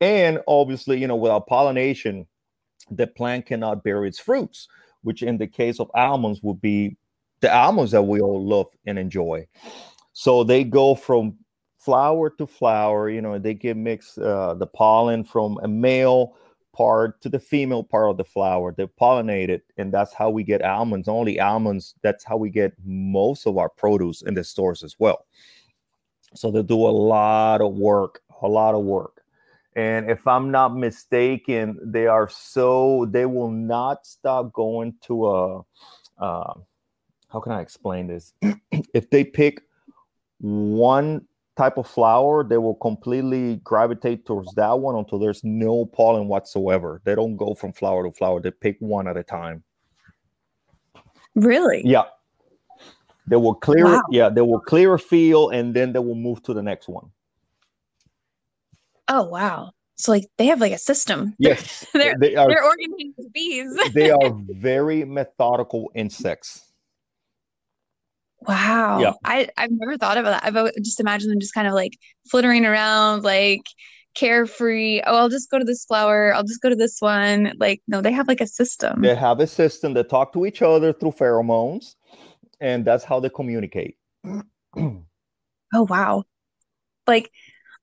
And 0.00 0.40
obviously 0.46 0.98
you 0.98 1.06
know 1.06 1.16
without 1.16 1.46
pollination 1.46 2.26
the 2.90 3.06
plant 3.06 3.46
cannot 3.46 3.84
bear 3.84 4.04
its 4.04 4.18
fruits 4.18 4.68
which 5.06 5.22
in 5.22 5.38
the 5.38 5.46
case 5.46 5.80
of 5.80 5.90
almonds 5.94 6.42
would 6.42 6.60
be 6.60 6.96
the 7.40 7.54
almonds 7.54 7.92
that 7.92 8.02
we 8.02 8.20
all 8.20 8.44
love 8.44 8.66
and 8.86 8.98
enjoy 8.98 9.46
so 10.12 10.44
they 10.44 10.64
go 10.64 10.94
from 10.94 11.36
flower 11.86 12.30
to 12.30 12.46
flower, 12.46 13.08
you 13.08 13.20
know, 13.20 13.38
they 13.38 13.54
get 13.54 13.76
mixed 13.76 14.18
uh, 14.18 14.54
the 14.54 14.66
pollen 14.66 15.22
from 15.22 15.56
a 15.62 15.68
male 15.68 16.34
part 16.72 17.20
to 17.20 17.28
the 17.28 17.38
female 17.38 17.84
part 17.84 18.10
of 18.10 18.16
the 18.16 18.24
flower. 18.24 18.74
They 18.76 18.86
pollinate 18.86 19.50
it, 19.50 19.62
and 19.76 19.92
that's 19.92 20.12
how 20.12 20.30
we 20.30 20.42
get 20.42 20.62
almonds. 20.62 21.06
Only 21.06 21.38
almonds, 21.38 21.94
that's 22.02 22.24
how 22.24 22.38
we 22.38 22.50
get 22.50 22.72
most 22.82 23.46
of 23.46 23.56
our 23.56 23.68
produce 23.68 24.22
in 24.22 24.34
the 24.34 24.42
stores 24.42 24.82
as 24.82 24.96
well. 24.98 25.26
So 26.34 26.50
they 26.50 26.62
do 26.62 26.86
a 26.86 26.88
lot 26.88 27.60
of 27.60 27.74
work, 27.74 28.20
a 28.42 28.48
lot 28.48 28.74
of 28.74 28.82
work. 28.82 29.15
And 29.76 30.10
if 30.10 30.26
I'm 30.26 30.50
not 30.50 30.74
mistaken, 30.74 31.78
they 31.84 32.06
are 32.06 32.28
so 32.30 33.06
they 33.10 33.26
will 33.26 33.50
not 33.50 34.06
stop 34.06 34.52
going 34.52 34.94
to 35.02 35.26
a 35.28 35.60
uh, 36.18 36.54
how 37.28 37.40
can 37.40 37.52
I 37.52 37.60
explain 37.60 38.06
this? 38.06 38.32
if 38.94 39.10
they 39.10 39.22
pick 39.22 39.60
one 40.38 41.26
type 41.56 41.76
of 41.76 41.86
flower, 41.86 42.42
they 42.42 42.56
will 42.56 42.74
completely 42.76 43.56
gravitate 43.56 44.24
towards 44.24 44.54
that 44.54 44.78
one 44.78 44.94
until 44.94 45.18
there's 45.18 45.44
no 45.44 45.84
pollen 45.84 46.28
whatsoever. 46.28 47.02
They 47.04 47.14
don't 47.14 47.36
go 47.36 47.54
from 47.54 47.72
flower 47.72 48.04
to 48.04 48.12
flower, 48.12 48.40
they 48.40 48.50
pick 48.50 48.76
one 48.78 49.06
at 49.06 49.16
a 49.16 49.22
time. 49.22 49.62
Really? 51.34 51.82
Yeah. 51.84 52.04
They 53.26 53.36
will 53.36 53.54
clear 53.54 53.84
wow. 53.84 54.02
yeah, 54.10 54.28
they 54.28 54.40
will 54.40 54.60
clear 54.60 54.94
a 54.94 54.98
field 54.98 55.52
and 55.52 55.74
then 55.74 55.92
they 55.92 55.98
will 55.98 56.14
move 56.14 56.42
to 56.44 56.54
the 56.54 56.62
next 56.62 56.88
one. 56.88 57.10
Oh 59.08 59.24
wow. 59.24 59.70
so 59.96 60.12
like 60.12 60.24
they 60.38 60.46
have 60.46 60.60
like 60.60 60.72
a 60.72 60.78
system. 60.78 61.34
Yes, 61.38 61.86
they're 61.92 62.16
they 62.18 62.36
are, 62.36 62.48
they're 62.48 62.64
organized 62.64 63.32
bees. 63.32 63.76
they 63.94 64.10
are 64.10 64.32
very 64.48 65.04
methodical 65.04 65.90
insects. 65.94 66.62
Wow. 68.46 69.00
Yeah. 69.00 69.12
I, 69.24 69.48
I've 69.56 69.70
never 69.72 69.96
thought 69.96 70.18
about 70.18 70.42
that. 70.42 70.44
I've 70.44 70.72
just 70.82 71.00
imagined 71.00 71.32
them 71.32 71.40
just 71.40 71.54
kind 71.54 71.66
of 71.66 71.74
like 71.74 71.98
flittering 72.30 72.64
around, 72.64 73.24
like 73.24 73.62
carefree. 74.14 75.02
Oh, 75.06 75.16
I'll 75.16 75.28
just 75.28 75.50
go 75.50 75.58
to 75.58 75.64
this 75.64 75.84
flower. 75.84 76.34
I'll 76.34 76.44
just 76.44 76.60
go 76.60 76.68
to 76.68 76.76
this 76.76 76.96
one. 77.00 77.52
Like, 77.58 77.82
no, 77.88 78.00
they 78.00 78.12
have 78.12 78.28
like 78.28 78.40
a 78.40 78.46
system. 78.46 79.02
They 79.02 79.14
have 79.14 79.40
a 79.40 79.46
system 79.46 79.94
that 79.94 80.08
talk 80.08 80.32
to 80.32 80.46
each 80.46 80.62
other 80.62 80.92
through 80.92 81.12
pheromones, 81.12 81.94
and 82.60 82.84
that's 82.84 83.04
how 83.04 83.20
they 83.20 83.30
communicate. 83.30 83.96
oh 84.76 85.02
wow. 85.74 86.24
Like, 87.06 87.30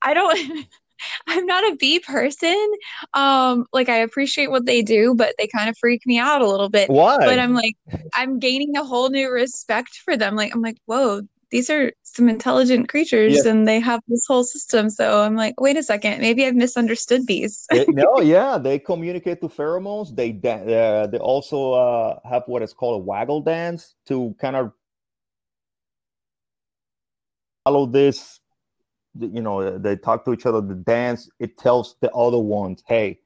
I 0.02 0.14
don't 0.14 0.68
I'm 1.28 1.46
not 1.46 1.72
a 1.72 1.76
bee 1.76 2.00
person. 2.00 2.72
Um, 3.14 3.66
like 3.74 3.90
I 3.90 3.98
appreciate 3.98 4.52
what 4.52 4.66
they 4.66 4.82
do, 4.82 5.16
but 5.16 5.36
they 5.38 5.48
kind 5.48 5.70
of 5.70 5.78
freak 5.78 6.06
me 6.06 6.20
out 6.20 6.42
a 6.42 6.50
little 6.50 6.70
bit. 6.70 6.90
Why? 6.90 7.18
But 7.18 7.40
I'm 7.40 7.54
like, 7.54 7.76
I'm 8.14 8.40
gaining 8.40 8.76
a 8.78 8.84
whole 8.84 9.10
new 9.10 9.32
respect 9.32 10.02
for 10.04 10.18
them. 10.18 10.36
Like, 10.36 10.54
I'm 10.54 10.62
like, 10.62 10.78
whoa, 10.86 11.22
these 11.54 11.70
are 11.70 11.92
some 12.02 12.30
intelligent 12.30 12.90
creatures 12.90 13.36
yes. 13.36 13.46
and 13.46 13.68
they 13.68 13.80
have 13.80 14.02
this 14.08 14.26
whole 14.28 14.44
system. 14.44 14.90
So 14.90 15.22
I'm 15.22 15.36
like, 15.36 15.62
wait 15.62 15.78
a 15.78 15.84
second, 15.84 16.20
maybe 16.20 16.46
I've 16.46 16.56
misunderstood 16.56 17.28
bees. 17.28 17.68
no, 17.90 18.22
yeah, 18.22 18.58
they 18.58 18.80
communicate 18.80 19.40
through 19.40 19.50
pheromones. 19.50 20.16
They 20.16 20.32
uh, 20.50 21.06
they 21.08 21.20
also 21.20 21.74
uh, 21.74 22.20
have 22.28 22.44
what 22.48 22.64
is 22.64 22.74
called 22.74 23.02
a 23.02 23.04
waggle 23.04 23.42
dance 23.42 23.94
to 24.08 24.36
kind 24.42 24.56
of 24.56 24.72
follow 27.64 27.86
this 27.86 28.40
you 29.20 29.42
know 29.42 29.78
they 29.78 29.96
talk 29.96 30.26
to 30.26 30.34
each 30.34 30.46
other 30.46 30.60
the 30.60 30.76
dance 30.76 31.30
it 31.40 31.58
tells 31.58 31.96
the 32.02 32.12
other 32.12 32.40
ones 32.40 32.84
hey 32.88 33.20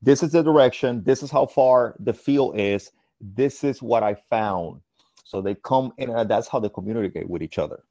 this 0.00 0.22
is 0.22 0.32
the 0.32 0.42
direction 0.42 1.02
this 1.04 1.22
is 1.22 1.30
how 1.30 1.44
far 1.46 1.96
the 1.98 2.12
field 2.12 2.58
is 2.58 2.92
this 3.20 3.64
is 3.64 3.82
what 3.82 4.02
i 4.02 4.14
found. 4.30 4.80
So 5.24 5.40
they 5.40 5.54
come 5.54 5.92
in 5.96 6.10
and 6.10 6.30
that's 6.30 6.48
how 6.48 6.60
they 6.60 6.68
communicate 6.68 7.28
with 7.28 7.42
each 7.42 7.58
other. 7.58 7.82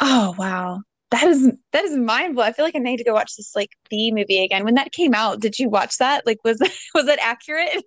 Oh 0.00 0.34
wow. 0.38 0.82
That 1.10 1.24
is 1.24 1.52
that 1.72 1.84
is 1.84 1.96
mind 1.96 2.34
blowing 2.34 2.50
i 2.50 2.52
feel 2.52 2.64
like 2.64 2.74
i 2.74 2.80
need 2.80 2.96
to 2.96 3.04
go 3.04 3.14
watch 3.14 3.36
this 3.36 3.54
like 3.54 3.70
bee 3.90 4.12
movie 4.12 4.42
again. 4.44 4.64
When 4.64 4.74
that 4.74 4.92
came 4.92 5.14
out 5.14 5.40
did 5.40 5.58
you 5.58 5.68
watch 5.68 5.98
that? 5.98 6.26
Like 6.26 6.38
was 6.44 6.58
was 6.94 7.08
it 7.08 7.18
accurate? 7.20 7.84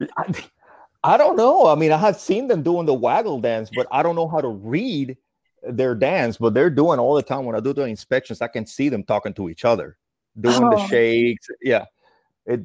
I, 0.16 0.44
I 1.02 1.16
don't 1.16 1.36
know. 1.36 1.66
I 1.66 1.74
mean 1.74 1.92
i 1.92 1.96
have 1.96 2.18
seen 2.18 2.48
them 2.48 2.62
doing 2.62 2.86
the 2.86 2.94
waggle 2.94 3.40
dance 3.40 3.70
but 3.74 3.86
i 3.90 4.02
don't 4.02 4.16
know 4.16 4.28
how 4.28 4.40
to 4.40 4.48
read 4.48 5.16
their 5.62 5.94
dance, 5.94 6.36
but 6.38 6.54
they're 6.54 6.70
doing 6.70 6.98
all 6.98 7.14
the 7.14 7.22
time. 7.22 7.44
When 7.44 7.56
I 7.56 7.60
do 7.60 7.72
the 7.72 7.82
inspections, 7.82 8.40
I 8.40 8.48
can 8.48 8.66
see 8.66 8.88
them 8.88 9.04
talking 9.04 9.34
to 9.34 9.48
each 9.48 9.64
other, 9.64 9.96
doing 10.40 10.62
oh. 10.62 10.70
the 10.70 10.86
shakes. 10.86 11.48
Yeah. 11.62 11.84
It 12.46 12.62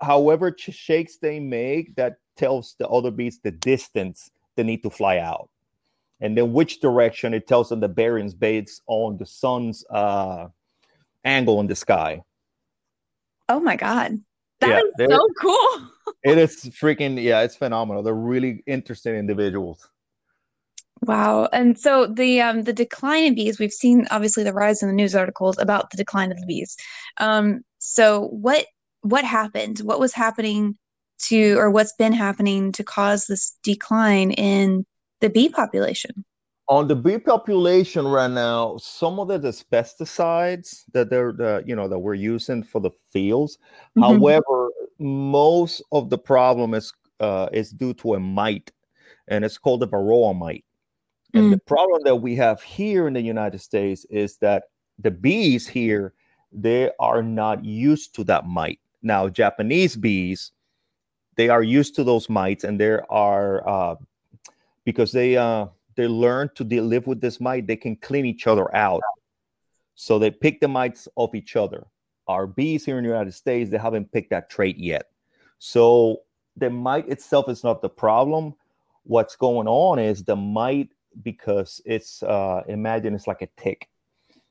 however 0.00 0.54
shakes 0.58 1.18
they 1.18 1.40
make, 1.40 1.94
that 1.96 2.16
tells 2.36 2.74
the 2.78 2.88
other 2.88 3.10
bees 3.10 3.40
the 3.42 3.50
distance 3.50 4.30
they 4.56 4.62
need 4.62 4.82
to 4.82 4.90
fly 4.90 5.18
out. 5.18 5.48
And 6.20 6.36
then 6.36 6.52
which 6.52 6.80
direction 6.80 7.32
it 7.34 7.46
tells 7.46 7.70
them 7.70 7.80
the 7.80 7.88
bearings 7.88 8.34
based 8.34 8.82
on 8.86 9.16
the 9.16 9.26
sun's 9.26 9.84
uh, 9.90 10.48
angle 11.24 11.60
in 11.60 11.66
the 11.66 11.76
sky. 11.76 12.22
Oh 13.48 13.60
my 13.60 13.76
god. 13.76 14.20
that 14.60 14.84
yeah, 14.98 15.04
is 15.04 15.10
so 15.10 15.26
cool. 15.40 15.88
it 16.24 16.38
is 16.38 16.56
freaking 16.66 17.22
yeah, 17.22 17.40
it's 17.40 17.56
phenomenal. 17.56 18.02
They're 18.02 18.14
really 18.14 18.62
interesting 18.66 19.14
individuals. 19.14 19.88
Wow. 21.02 21.48
And 21.52 21.78
so 21.78 22.06
the 22.06 22.40
um 22.40 22.62
the 22.62 22.72
decline 22.72 23.24
in 23.24 23.34
bees, 23.34 23.58
we've 23.58 23.72
seen 23.72 24.06
obviously 24.10 24.44
the 24.44 24.52
rise 24.52 24.82
in 24.82 24.88
the 24.88 24.94
news 24.94 25.14
articles 25.14 25.58
about 25.58 25.90
the 25.90 25.96
decline 25.96 26.30
of 26.30 26.38
the 26.40 26.46
bees. 26.46 26.76
Um 27.18 27.62
so 27.78 28.26
what 28.28 28.66
what 29.02 29.24
happened? 29.24 29.78
What 29.78 30.00
was 30.00 30.12
happening 30.12 30.76
to 31.28 31.56
or 31.58 31.70
what's 31.70 31.94
been 31.94 32.12
happening 32.12 32.72
to 32.72 32.84
cause 32.84 33.26
this 33.26 33.56
decline 33.62 34.32
in 34.32 34.84
the 35.20 35.30
bee 35.30 35.48
population? 35.48 36.24
On 36.68 36.86
the 36.86 36.94
bee 36.94 37.18
population 37.18 38.06
right 38.06 38.30
now, 38.30 38.76
some 38.76 39.18
of 39.18 39.30
it 39.30 39.44
is 39.44 39.64
pesticides 39.72 40.84
that 40.92 41.10
they're 41.10 41.32
the 41.32 41.64
you 41.66 41.74
know 41.74 41.88
that 41.88 41.98
we're 41.98 42.14
using 42.14 42.62
for 42.62 42.80
the 42.80 42.90
fields. 43.10 43.58
Mm-hmm. 43.98 44.02
However, 44.02 44.70
most 44.98 45.82
of 45.92 46.10
the 46.10 46.18
problem 46.18 46.74
is 46.74 46.92
uh, 47.20 47.48
is 47.52 47.70
due 47.70 47.94
to 47.94 48.14
a 48.14 48.20
mite, 48.20 48.70
and 49.28 49.44
it's 49.44 49.58
called 49.58 49.80
the 49.80 49.88
varroa 49.88 50.36
mite. 50.36 50.64
And 51.34 51.44
mm. 51.44 51.50
the 51.50 51.58
problem 51.58 52.02
that 52.04 52.16
we 52.16 52.34
have 52.36 52.62
here 52.62 53.06
in 53.06 53.14
the 53.14 53.20
United 53.20 53.60
States 53.60 54.04
is 54.10 54.36
that 54.38 54.64
the 54.98 55.10
bees 55.10 55.66
here, 55.66 56.14
they 56.52 56.90
are 56.98 57.22
not 57.22 57.64
used 57.64 58.14
to 58.16 58.24
that 58.24 58.46
mite. 58.46 58.80
Now, 59.02 59.28
Japanese 59.28 59.96
bees, 59.96 60.52
they 61.36 61.48
are 61.48 61.62
used 61.62 61.94
to 61.94 62.04
those 62.04 62.28
mites, 62.28 62.64
and 62.64 62.78
there 62.78 63.10
are 63.10 63.66
uh, 63.66 63.94
because 64.84 65.12
they 65.12 65.36
uh, 65.36 65.66
they 65.96 66.06
learn 66.06 66.50
to 66.56 66.64
deal, 66.64 66.84
live 66.84 67.06
with 67.06 67.20
this 67.20 67.40
mite. 67.40 67.66
They 67.66 67.76
can 67.76 67.96
clean 67.96 68.26
each 68.26 68.46
other 68.46 68.74
out, 68.74 69.00
so 69.94 70.18
they 70.18 70.30
pick 70.30 70.60
the 70.60 70.68
mites 70.68 71.08
off 71.16 71.34
each 71.34 71.56
other. 71.56 71.86
Our 72.26 72.46
bees 72.46 72.84
here 72.84 72.98
in 72.98 73.04
the 73.04 73.10
United 73.10 73.32
States, 73.32 73.70
they 73.70 73.78
haven't 73.78 74.12
picked 74.12 74.30
that 74.30 74.50
trait 74.50 74.76
yet. 74.76 75.06
So 75.58 76.22
the 76.56 76.70
mite 76.70 77.08
itself 77.08 77.48
is 77.48 77.64
not 77.64 77.80
the 77.80 77.88
problem. 77.88 78.54
What's 79.04 79.36
going 79.36 79.66
on 79.66 79.98
is 79.98 80.22
the 80.22 80.36
mite 80.36 80.90
because 81.22 81.80
it's 81.84 82.22
uh, 82.22 82.62
imagine 82.68 83.14
it's 83.14 83.26
like 83.26 83.42
a 83.42 83.48
tick. 83.56 83.88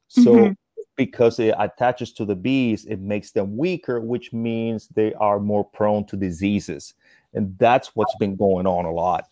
So 0.08 0.34
mm-hmm. 0.34 0.52
because 0.96 1.40
it 1.40 1.56
attaches 1.58 2.12
to 2.14 2.26
the 2.26 2.36
bees, 2.36 2.86
it 2.86 3.00
makes 3.00 3.32
them 3.32 3.58
weaker, 3.58 4.00
which 4.00 4.34
means 4.34 4.88
they 4.90 5.14
are 5.16 5.40
more 5.40 5.64
prone 5.64 6.06
to 6.08 6.18
diseases, 6.18 6.94
and 7.34 7.58
that's 7.58 7.96
what's 7.96 8.16
been 8.16 8.36
going 8.36 8.68
on 8.68 8.86
a 8.86 8.92
lot. 8.92 9.26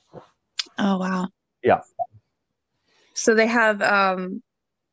Oh 0.78 0.98
wow! 0.98 1.28
Yeah. 1.64 1.82
So 3.14 3.34
they 3.34 3.48
have 3.48 3.82
um, 3.82 4.44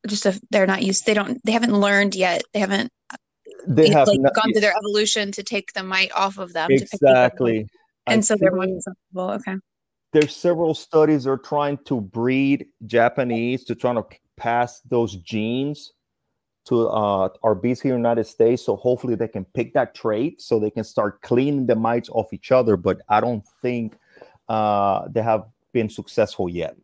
just 0.06 0.26
a 0.26 0.40
they're 0.50 0.66
not 0.66 0.82
used. 0.82 1.06
They 1.06 1.14
don't. 1.14 1.40
They 1.44 1.52
haven't 1.52 1.74
learned 1.74 2.14
yet. 2.14 2.42
They 2.52 2.60
haven't. 2.60 2.90
They 3.66 3.90
have 3.90 4.08
like, 4.08 4.20
not, 4.20 4.34
gone 4.34 4.52
through 4.52 4.60
their 4.60 4.76
evolution 4.76 5.32
to 5.32 5.42
take 5.42 5.72
the 5.72 5.82
mite 5.82 6.12
off 6.14 6.38
of 6.38 6.52
them. 6.52 6.70
Exactly. 6.70 7.66
And 8.06 8.18
I 8.18 8.20
so 8.20 8.36
they're 8.36 8.54
more 8.54 8.66
susceptible. 8.66 9.30
Okay 9.30 9.56
there's 10.14 10.34
several 10.34 10.74
studies 10.74 11.26
are 11.26 11.36
trying 11.36 11.76
to 11.78 12.00
breed 12.00 12.66
Japanese 12.86 13.64
to 13.64 13.74
try 13.74 13.92
to 13.92 14.06
pass 14.36 14.80
those 14.88 15.16
genes 15.16 15.92
to 16.66 16.88
uh, 16.88 17.28
our 17.42 17.54
bees 17.56 17.80
here 17.80 17.94
in 17.94 18.00
the 18.00 18.08
United 18.08 18.24
States. 18.24 18.64
So 18.64 18.76
hopefully 18.76 19.16
they 19.16 19.26
can 19.26 19.44
pick 19.44 19.74
that 19.74 19.92
trait 19.94 20.40
so 20.40 20.60
they 20.60 20.70
can 20.70 20.84
start 20.84 21.20
cleaning 21.20 21.66
the 21.66 21.74
mites 21.74 22.08
off 22.08 22.32
each 22.32 22.52
other. 22.52 22.76
But 22.76 23.02
I 23.08 23.20
don't 23.20 23.44
think 23.60 23.98
uh, 24.48 25.08
they 25.10 25.20
have 25.20 25.46
been 25.72 25.90
successful 25.90 26.48
yet. 26.48 26.76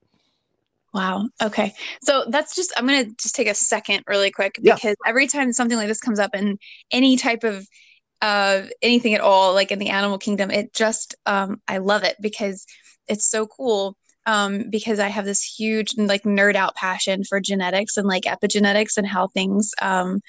Wow. 0.93 1.29
Okay. 1.41 1.73
So 2.03 2.25
that's 2.29 2.57
just, 2.57 2.73
I'm 2.77 2.85
going 2.85 3.07
to 3.07 3.15
just 3.15 3.37
take 3.37 3.47
a 3.47 3.55
second 3.55 4.03
really 4.09 4.33
quick 4.33 4.59
because 4.61 4.97
yeah. 4.99 5.09
every 5.09 5.29
time 5.29 5.53
something 5.53 5.79
like 5.79 5.87
this 5.87 6.01
comes 6.01 6.19
up 6.19 6.35
in 6.35 6.59
any 6.91 7.17
type 7.17 7.45
of 7.45 7.65
uh, 8.21 8.63
anything 8.83 9.15
at 9.15 9.21
all, 9.21 9.55
like 9.55 9.71
in 9.71 9.79
the 9.79 9.91
animal 9.91 10.19
kingdom, 10.19 10.51
it 10.51 10.75
just, 10.75 11.15
um, 11.27 11.63
I 11.69 11.79
love 11.79 12.03
it 12.03 12.17
because 12.21 12.67
it's 13.11 13.29
so 13.29 13.47
cool 13.47 13.97
um, 14.27 14.71
because 14.71 14.99
I 14.99 15.09
have 15.09 15.25
this 15.25 15.43
huge 15.43 15.97
like 15.99 16.23
nerd 16.23 16.55
out 16.55 16.75
passion 16.77 17.25
for 17.25 17.41
genetics 17.41 17.97
and 17.97 18.07
like 18.07 18.25
epigenetics 18.25 18.97
and 18.97 19.07
how 19.07 19.29
things 19.29 19.73
um, 19.83 20.21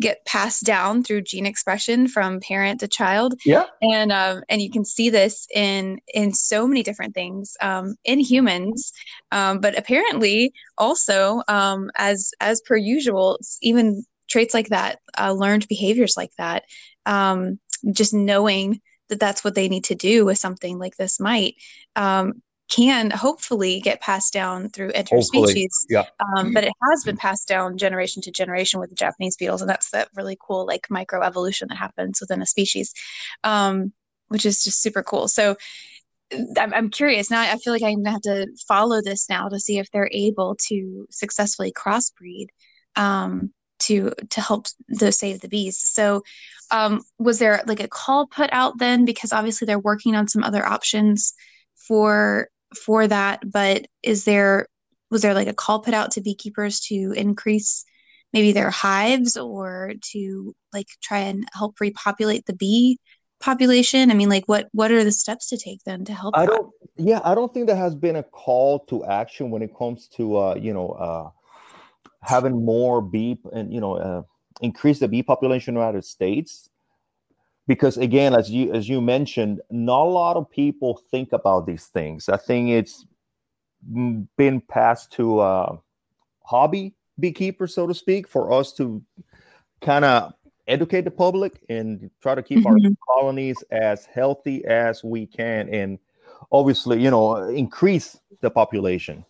get 0.00 0.24
passed 0.24 0.64
down 0.64 1.02
through 1.02 1.22
gene 1.22 1.46
expression 1.46 2.08
from 2.08 2.40
parent 2.40 2.80
to 2.80 2.88
child. 2.88 3.34
Yeah, 3.44 3.66
and 3.82 4.12
um, 4.12 4.42
and 4.48 4.62
you 4.62 4.70
can 4.70 4.84
see 4.84 5.10
this 5.10 5.46
in 5.54 5.98
in 6.14 6.32
so 6.32 6.66
many 6.66 6.82
different 6.82 7.14
things 7.14 7.56
um, 7.60 7.96
in 8.04 8.20
humans, 8.20 8.92
um, 9.30 9.60
but 9.60 9.76
apparently 9.78 10.52
also 10.78 11.42
um, 11.48 11.90
as 11.96 12.30
as 12.40 12.60
per 12.62 12.76
usual, 12.76 13.38
even 13.60 14.04
traits 14.28 14.54
like 14.54 14.68
that, 14.68 14.98
uh, 15.18 15.32
learned 15.32 15.68
behaviors 15.68 16.16
like 16.16 16.32
that, 16.38 16.64
um, 17.06 17.58
just 17.92 18.14
knowing 18.14 18.80
that 19.12 19.20
that's 19.20 19.44
what 19.44 19.54
they 19.54 19.68
need 19.68 19.84
to 19.84 19.94
do 19.94 20.24
with 20.24 20.38
something 20.38 20.78
like 20.78 20.96
this 20.96 21.20
mite 21.20 21.56
um, 21.96 22.42
can 22.68 23.10
hopefully 23.10 23.80
get 23.80 24.00
passed 24.00 24.32
down 24.32 24.70
through 24.70 24.90
interspecies. 24.92 25.72
Yeah. 25.90 26.06
Um, 26.36 26.54
but 26.54 26.64
it 26.64 26.72
has 26.90 27.04
been 27.04 27.18
passed 27.18 27.46
down 27.46 27.76
generation 27.76 28.22
to 28.22 28.30
generation 28.30 28.80
with 28.80 28.88
the 28.88 28.96
Japanese 28.96 29.36
beetles, 29.36 29.60
and 29.60 29.68
that's 29.68 29.90
that 29.90 30.08
really 30.16 30.38
cool 30.40 30.66
like 30.66 30.88
microevolution 30.88 31.68
that 31.68 31.76
happens 31.76 32.20
within 32.20 32.40
a 32.40 32.46
species, 32.46 32.94
um, 33.44 33.92
which 34.28 34.46
is 34.46 34.64
just 34.64 34.80
super 34.80 35.02
cool. 35.02 35.28
So 35.28 35.56
I'm, 36.58 36.72
I'm 36.72 36.88
curious 36.88 37.30
now. 37.30 37.42
I 37.42 37.58
feel 37.58 37.74
like 37.74 37.82
I'm 37.82 38.02
gonna 38.02 38.12
have 38.12 38.22
to 38.22 38.46
follow 38.66 39.02
this 39.02 39.28
now 39.28 39.48
to 39.48 39.60
see 39.60 39.78
if 39.78 39.90
they're 39.90 40.10
able 40.10 40.56
to 40.68 41.06
successfully 41.10 41.72
crossbreed. 41.72 42.46
Um, 42.96 43.52
to 43.86 44.12
to 44.30 44.40
help 44.40 44.66
the 44.88 45.12
save 45.12 45.40
the 45.40 45.48
bees. 45.48 45.78
So, 45.78 46.22
um, 46.70 47.02
was 47.18 47.38
there 47.38 47.62
like 47.66 47.80
a 47.80 47.88
call 47.88 48.26
put 48.26 48.50
out 48.52 48.78
then? 48.78 49.04
Because 49.04 49.32
obviously 49.32 49.66
they're 49.66 49.78
working 49.78 50.14
on 50.14 50.28
some 50.28 50.44
other 50.44 50.64
options 50.66 51.34
for 51.88 52.48
for 52.84 53.06
that. 53.06 53.50
But 53.50 53.86
is 54.02 54.24
there 54.24 54.66
was 55.10 55.22
there 55.22 55.34
like 55.34 55.48
a 55.48 55.54
call 55.54 55.80
put 55.80 55.94
out 55.94 56.12
to 56.12 56.20
beekeepers 56.20 56.80
to 56.80 57.12
increase 57.16 57.84
maybe 58.32 58.52
their 58.52 58.70
hives 58.70 59.36
or 59.36 59.92
to 60.12 60.54
like 60.72 60.86
try 61.02 61.18
and 61.18 61.46
help 61.52 61.78
repopulate 61.80 62.46
the 62.46 62.54
bee 62.54 62.98
population? 63.40 64.10
I 64.10 64.14
mean, 64.14 64.28
like 64.28 64.44
what 64.46 64.68
what 64.72 64.90
are 64.90 65.04
the 65.04 65.12
steps 65.12 65.48
to 65.50 65.58
take 65.58 65.80
then 65.84 66.04
to 66.06 66.14
help? 66.14 66.36
I 66.36 66.46
don't. 66.46 66.70
Yeah, 66.96 67.20
I 67.24 67.34
don't 67.34 67.52
think 67.52 67.66
there 67.66 67.76
has 67.76 67.94
been 67.94 68.16
a 68.16 68.22
call 68.22 68.80
to 68.86 69.04
action 69.04 69.50
when 69.50 69.62
it 69.62 69.76
comes 69.76 70.08
to 70.16 70.36
uh, 70.36 70.54
you 70.54 70.72
know 70.72 70.90
uh, 70.90 71.30
having 72.22 72.64
more 72.64 73.02
bee 73.02 73.38
and 73.52 73.72
you 73.72 73.80
know 73.80 73.94
uh, 73.94 74.22
increase 74.60 74.98
the 75.00 75.08
bee 75.08 75.22
population 75.22 75.72
in 75.72 75.74
the 75.74 75.80
United 75.80 76.04
States. 76.04 76.68
Because 77.68 77.96
again, 77.96 78.34
as 78.34 78.50
you 78.50 78.72
as 78.72 78.88
you 78.88 79.00
mentioned, 79.00 79.60
not 79.70 80.02
a 80.02 80.10
lot 80.10 80.36
of 80.36 80.50
people 80.50 81.00
think 81.10 81.32
about 81.32 81.66
these 81.66 81.86
things. 81.86 82.28
I 82.28 82.36
think 82.36 82.70
it's 82.70 83.06
been 84.36 84.60
passed 84.68 85.12
to 85.12 85.40
uh, 85.40 85.76
hobby 86.44 86.94
beekeepers, 87.18 87.74
so 87.74 87.86
to 87.86 87.94
speak, 87.94 88.28
for 88.28 88.52
us 88.52 88.72
to 88.74 89.02
kind 89.80 90.04
of 90.04 90.32
educate 90.68 91.02
the 91.02 91.10
public 91.10 91.60
and 91.68 92.10
try 92.20 92.34
to 92.34 92.42
keep 92.42 92.58
mm-hmm. 92.58 92.86
our 92.86 93.16
colonies 93.16 93.62
as 93.70 94.06
healthy 94.06 94.64
as 94.64 95.02
we 95.02 95.26
can 95.26 95.68
and 95.70 95.98
obviously 96.52 97.02
you 97.02 97.10
know 97.10 97.36
increase 97.48 98.18
the 98.42 98.50
population 98.50 99.24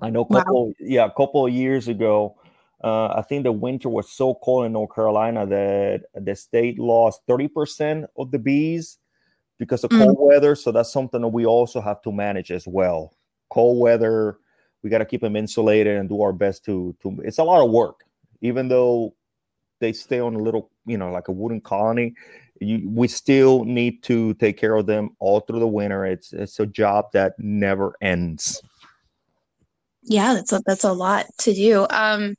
i 0.00 0.10
know 0.10 0.22
a 0.22 0.34
couple 0.34 0.66
wow. 0.66 0.74
yeah 0.80 1.04
a 1.04 1.10
couple 1.10 1.46
of 1.46 1.52
years 1.52 1.88
ago 1.88 2.36
uh, 2.84 3.08
i 3.08 3.22
think 3.22 3.44
the 3.44 3.52
winter 3.52 3.88
was 3.88 4.10
so 4.10 4.34
cold 4.42 4.66
in 4.66 4.72
north 4.72 4.94
carolina 4.94 5.46
that 5.46 6.02
the 6.14 6.34
state 6.34 6.78
lost 6.78 7.20
30% 7.28 8.06
of 8.16 8.30
the 8.30 8.38
bees 8.38 8.98
because 9.58 9.84
of 9.84 9.90
mm. 9.90 10.04
cold 10.04 10.16
weather 10.18 10.54
so 10.54 10.70
that's 10.72 10.92
something 10.92 11.20
that 11.20 11.28
we 11.28 11.46
also 11.46 11.80
have 11.80 12.02
to 12.02 12.12
manage 12.12 12.50
as 12.50 12.66
well 12.66 13.14
cold 13.50 13.78
weather 13.78 14.38
we 14.82 14.90
got 14.90 14.98
to 14.98 15.06
keep 15.06 15.20
them 15.22 15.36
insulated 15.36 15.96
and 15.96 16.08
do 16.08 16.20
our 16.20 16.32
best 16.32 16.64
to 16.64 16.94
to 17.02 17.18
it's 17.24 17.38
a 17.38 17.44
lot 17.44 17.64
of 17.64 17.70
work 17.70 18.00
even 18.42 18.68
though 18.68 19.14
they 19.80 19.92
stay 19.92 20.20
on 20.20 20.34
a 20.34 20.38
little, 20.42 20.70
you 20.86 20.96
know, 20.96 21.10
like 21.10 21.28
a 21.28 21.32
wooden 21.32 21.60
colony. 21.60 22.14
You, 22.60 22.88
we 22.88 23.08
still 23.08 23.64
need 23.64 24.02
to 24.04 24.34
take 24.34 24.58
care 24.58 24.76
of 24.76 24.86
them 24.86 25.10
all 25.18 25.40
through 25.40 25.60
the 25.60 25.66
winter. 25.66 26.06
It's 26.06 26.32
it's 26.32 26.58
a 26.58 26.66
job 26.66 27.12
that 27.12 27.34
never 27.38 27.94
ends. 28.00 28.62
Yeah, 30.06 30.34
that's 30.34 30.52
a, 30.52 30.62
that's 30.66 30.84
a 30.84 30.92
lot 30.92 31.26
to 31.40 31.52
do. 31.54 31.86
Um, 31.90 32.34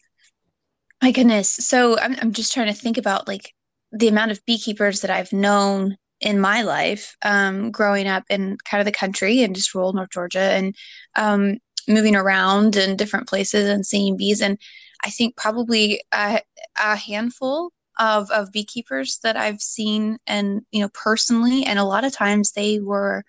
my 1.02 1.12
goodness. 1.12 1.50
So 1.50 1.98
I'm 2.00 2.16
I'm 2.22 2.32
just 2.34 2.54
trying 2.54 2.68
to 2.68 2.74
think 2.74 2.98
about 2.98 3.28
like 3.28 3.54
the 3.92 4.08
amount 4.08 4.32
of 4.32 4.44
beekeepers 4.46 5.02
that 5.02 5.12
I've 5.12 5.32
known 5.32 5.96
in 6.20 6.40
my 6.40 6.64
life, 6.64 7.16
um, 7.24 7.72
growing 7.72 8.08
up 8.08 8.24
in 8.30 8.58
kind 8.66 8.82
of 8.82 8.86
the 8.86 8.92
country 8.92 9.44
and 9.44 9.56
just 9.56 9.74
rural 9.76 9.94
North 9.94 10.10
Georgia, 10.12 10.40
and 10.40 10.76
um, 11.16 11.58
moving 11.88 12.16
around 12.16 12.76
in 12.76 12.96
different 12.98 13.28
places 13.28 13.70
and 13.70 13.86
seeing 13.86 14.18
bees 14.18 14.42
and 14.42 14.58
I 15.06 15.12
think 15.12 15.38
probably 15.38 16.02
a, 16.12 16.42
a 16.84 16.96
handful 16.96 17.72
of, 18.00 18.32
of 18.32 18.52
beekeepers 18.52 19.20
that 19.24 19.38
I've 19.38 19.62
seen 19.62 20.18
and, 20.26 20.62
you 20.72 20.82
know, 20.82 20.90
personally. 20.92 21.66
And 21.66 21.78
a 21.78 21.84
lot 21.84 22.04
of 22.04 22.12
times 22.14 22.52
they 22.54 22.80
were 22.80 23.24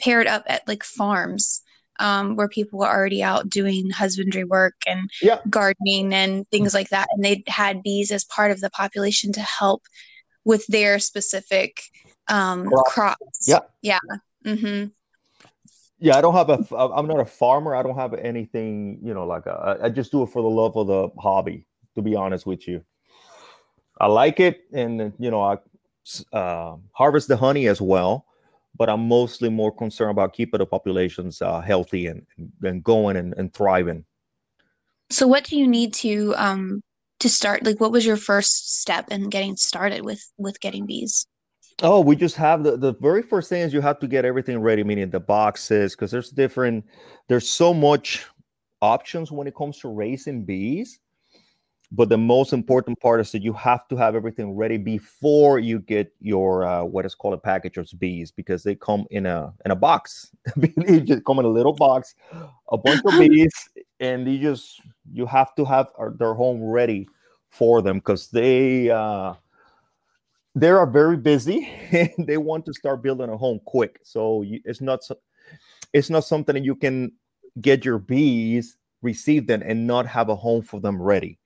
paired 0.00 0.26
up 0.26 0.44
at 0.46 0.66
like 0.68 0.84
farms 0.84 1.62
um, 1.98 2.36
where 2.36 2.48
people 2.48 2.78
were 2.78 2.88
already 2.88 3.22
out 3.22 3.48
doing 3.48 3.90
husbandry 3.90 4.44
work 4.44 4.74
and 4.86 5.10
yeah. 5.22 5.40
gardening 5.48 6.12
and 6.12 6.48
things 6.50 6.74
like 6.74 6.90
that. 6.90 7.08
And 7.12 7.24
they 7.24 7.42
had 7.46 7.82
bees 7.82 8.10
as 8.10 8.24
part 8.24 8.50
of 8.50 8.60
the 8.60 8.70
population 8.70 9.32
to 9.32 9.40
help 9.40 9.82
with 10.44 10.66
their 10.68 10.98
specific 10.98 11.80
um, 12.28 12.66
crops. 12.66 12.92
crops. 12.92 13.48
Yeah. 13.48 13.60
Yeah. 13.82 13.98
Mm-hmm 14.44 14.86
yeah 15.98 16.16
i 16.16 16.20
don't 16.20 16.34
have 16.34 16.50
a 16.50 16.76
i'm 16.76 17.06
not 17.06 17.20
a 17.20 17.24
farmer 17.24 17.74
i 17.74 17.82
don't 17.82 17.96
have 17.96 18.14
anything 18.14 18.98
you 19.02 19.14
know 19.14 19.26
like 19.26 19.46
a, 19.46 19.78
I 19.82 19.88
just 19.88 20.12
do 20.12 20.22
it 20.22 20.30
for 20.30 20.42
the 20.42 20.48
love 20.48 20.76
of 20.76 20.86
the 20.86 21.08
hobby 21.18 21.66
to 21.94 22.02
be 22.02 22.14
honest 22.14 22.46
with 22.46 22.68
you 22.68 22.84
i 24.00 24.06
like 24.06 24.40
it 24.40 24.64
and 24.72 25.12
you 25.18 25.30
know 25.30 25.42
i 25.42 25.58
uh, 26.32 26.76
harvest 26.92 27.28
the 27.28 27.36
honey 27.36 27.66
as 27.66 27.80
well 27.80 28.25
but 28.76 28.88
i'm 28.88 29.06
mostly 29.08 29.48
more 29.48 29.74
concerned 29.74 30.10
about 30.10 30.32
keeping 30.32 30.58
the 30.58 30.66
populations 30.66 31.42
uh, 31.42 31.60
healthy 31.60 32.06
and, 32.06 32.26
and 32.62 32.82
going 32.84 33.16
and, 33.16 33.34
and 33.36 33.52
thriving 33.52 34.04
so 35.10 35.26
what 35.26 35.44
do 35.44 35.56
you 35.56 35.66
need 35.66 35.92
to 35.92 36.34
um 36.36 36.80
to 37.18 37.28
start 37.28 37.64
like 37.64 37.80
what 37.80 37.92
was 37.92 38.04
your 38.04 38.16
first 38.16 38.80
step 38.80 39.08
in 39.10 39.28
getting 39.28 39.56
started 39.56 40.04
with 40.04 40.22
with 40.38 40.60
getting 40.60 40.86
bees 40.86 41.26
Oh, 41.82 42.00
we 42.00 42.16
just 42.16 42.36
have 42.36 42.62
the, 42.62 42.76
the 42.78 42.94
very 42.94 43.22
first 43.22 43.50
thing 43.50 43.60
is 43.60 43.74
you 43.74 43.82
have 43.82 43.98
to 43.98 44.08
get 44.08 44.24
everything 44.24 44.58
ready, 44.60 44.82
meaning 44.82 45.10
the 45.10 45.20
boxes, 45.20 45.94
because 45.94 46.10
there's 46.10 46.30
different, 46.30 46.86
there's 47.28 47.48
so 47.48 47.74
much 47.74 48.24
options 48.80 49.30
when 49.30 49.46
it 49.46 49.54
comes 49.54 49.78
to 49.80 49.88
raising 49.88 50.44
bees. 50.44 51.00
But 51.92 52.08
the 52.08 52.18
most 52.18 52.52
important 52.52 53.00
part 53.00 53.20
is 53.20 53.30
that 53.32 53.42
you 53.42 53.52
have 53.52 53.86
to 53.88 53.96
have 53.96 54.16
everything 54.16 54.56
ready 54.56 54.76
before 54.76 55.60
you 55.60 55.78
get 55.78 56.12
your 56.20 56.64
uh, 56.64 56.82
what 56.82 57.06
is 57.06 57.14
called 57.14 57.34
a 57.34 57.38
package 57.38 57.76
of 57.76 57.88
bees, 57.98 58.32
because 58.32 58.64
they 58.64 58.74
come 58.74 59.06
in 59.10 59.24
a 59.24 59.52
in 59.64 59.70
a 59.70 59.76
box. 59.76 60.34
they 60.56 61.00
just 61.00 61.24
come 61.24 61.38
in 61.38 61.44
a 61.44 61.48
little 61.48 61.72
box, 61.72 62.14
a 62.70 62.76
bunch 62.76 63.00
of 63.06 63.12
bees, 63.18 63.52
and 64.00 64.26
you 64.26 64.38
just 64.38 64.80
you 65.12 65.26
have 65.26 65.54
to 65.54 65.64
have 65.64 65.88
their 66.18 66.34
home 66.34 66.62
ready 66.62 67.08
for 67.50 67.80
them 67.82 67.98
because 67.98 68.28
they 68.30 68.90
uh, 68.90 69.34
they 70.56 70.70
are 70.70 70.86
very 70.86 71.16
busy 71.16 71.68
and 71.92 72.26
they 72.26 72.36
want 72.36 72.66
to 72.66 72.74
start 72.74 73.00
building 73.00 73.30
a 73.30 73.36
home 73.36 73.60
quick. 73.64 74.00
So 74.02 74.42
you, 74.42 74.60
it's 74.64 74.80
not 74.80 75.02
it's 75.92 76.10
not 76.10 76.24
something 76.24 76.54
that 76.54 76.64
you 76.64 76.74
can 76.74 77.12
get 77.60 77.84
your 77.84 77.98
bees 77.98 78.76
receive 79.02 79.46
them 79.46 79.62
and 79.64 79.86
not 79.86 80.04
have 80.06 80.30
a 80.30 80.34
home 80.34 80.62
for 80.62 80.80
them 80.80 81.00
ready 81.00 81.38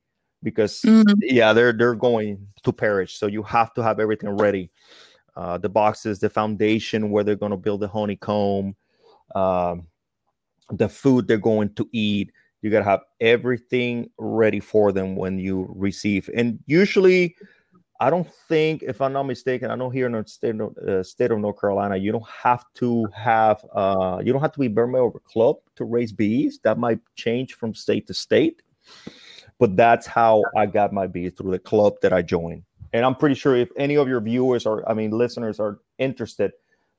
because 0.42 0.80
mm-hmm. 0.82 1.18
yeah 1.20 1.52
they're 1.52 1.72
they're 1.72 1.94
going 1.94 2.46
to 2.62 2.72
perish. 2.72 3.18
So 3.18 3.26
you 3.26 3.42
have 3.42 3.74
to 3.74 3.82
have 3.82 4.00
everything 4.00 4.30
ready. 4.36 4.70
Uh, 5.36 5.58
the 5.58 5.68
boxes 5.68 6.18
the 6.18 6.28
foundation 6.28 7.10
where 7.10 7.24
they're 7.24 7.36
going 7.36 7.52
to 7.52 7.56
build 7.56 7.80
the 7.80 7.88
honeycomb 7.88 8.74
um, 9.34 9.86
the 10.70 10.88
food 10.88 11.26
they're 11.26 11.38
going 11.38 11.74
to 11.74 11.88
eat. 11.92 12.32
You 12.62 12.70
got 12.70 12.80
to 12.80 12.84
have 12.84 13.00
everything 13.20 14.10
ready 14.18 14.60
for 14.60 14.92
them 14.92 15.16
when 15.16 15.38
you 15.38 15.66
receive. 15.74 16.28
And 16.34 16.58
usually 16.66 17.36
I 18.00 18.08
don't 18.08 18.28
think, 18.48 18.82
if 18.82 19.00
I'm 19.00 19.12
not 19.12 19.24
mistaken, 19.24 19.70
I 19.70 19.74
know 19.74 19.90
here 19.90 20.06
in 20.06 20.12
the 20.12 20.24
state 20.26 20.58
of, 20.58 20.76
uh, 20.78 21.02
state 21.02 21.30
of 21.30 21.38
North 21.38 21.60
Carolina, 21.60 21.96
you 21.96 22.12
don't 22.12 22.28
have 22.28 22.64
to 22.76 23.06
have, 23.14 23.64
uh, 23.74 24.22
you 24.24 24.32
don't 24.32 24.40
have 24.40 24.52
to 24.52 24.60
be 24.60 24.68
member 24.68 24.98
of 25.00 25.14
a 25.14 25.20
club 25.20 25.56
to 25.76 25.84
raise 25.84 26.12
bees. 26.12 26.60
That 26.62 26.78
might 26.78 27.00
change 27.14 27.54
from 27.54 27.74
state 27.74 28.06
to 28.06 28.14
state, 28.14 28.62
but 29.60 29.76
that's 29.76 30.06
how 30.06 30.42
I 30.56 30.66
got 30.66 30.92
my 30.92 31.06
bees 31.06 31.34
through 31.36 31.52
the 31.52 31.58
club 31.58 31.94
that 32.02 32.12
I 32.12 32.22
joined. 32.22 32.64
And 32.92 33.04
I'm 33.04 33.14
pretty 33.14 33.36
sure 33.36 33.54
if 33.54 33.68
any 33.76 33.96
of 33.96 34.08
your 34.08 34.20
viewers 34.20 34.66
or, 34.66 34.88
I 34.90 34.94
mean, 34.94 35.12
listeners 35.12 35.60
are 35.60 35.78
interested, 35.98 36.52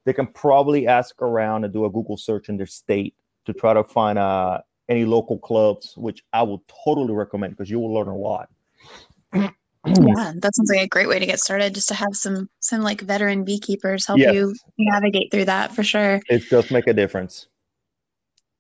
they 0.06 0.14
can 0.14 0.28
probably 0.28 0.88
ask 0.88 1.22
around 1.22 1.66
and 1.66 1.74
do 1.74 1.86
a 1.86 1.90
Google 1.90 2.18
search 2.18 2.48
in 2.48 2.58
their 2.58 2.68
state 2.68 3.16
to 3.46 3.54
try 3.54 3.74
to 3.74 3.84
find 3.84 4.18
uh, 4.18 4.62
any 4.88 5.06
local 5.06 5.40
clubs, 5.40 5.96
which 5.98 6.24
I 6.32 6.44
will 6.44 6.64
totally 6.86 7.14
recommend 7.14 7.58
because 7.58 7.70
you 7.70 7.80
will 7.80 7.94
learn 7.94 8.08
a 8.08 8.16
lot. 8.16 8.50
yeah 9.34 10.34
that 10.36 10.56
sounds 10.56 10.70
like 10.70 10.82
a 10.82 10.88
great 10.88 11.08
way 11.08 11.18
to 11.18 11.26
get 11.26 11.40
started 11.40 11.74
just 11.74 11.88
to 11.88 11.96
have 11.96 12.14
some 12.14 12.48
some 12.60 12.82
like 12.82 13.02
veteran 13.02 13.44
beekeepers 13.44 14.06
help 14.06 14.20
yes. 14.20 14.32
you 14.32 14.54
navigate 14.78 15.32
through 15.32 15.46
that 15.46 15.74
for 15.74 15.82
sure 15.82 16.22
it 16.30 16.48
does 16.52 16.70
make 16.70 16.86
a 16.86 16.94
difference 16.94 17.48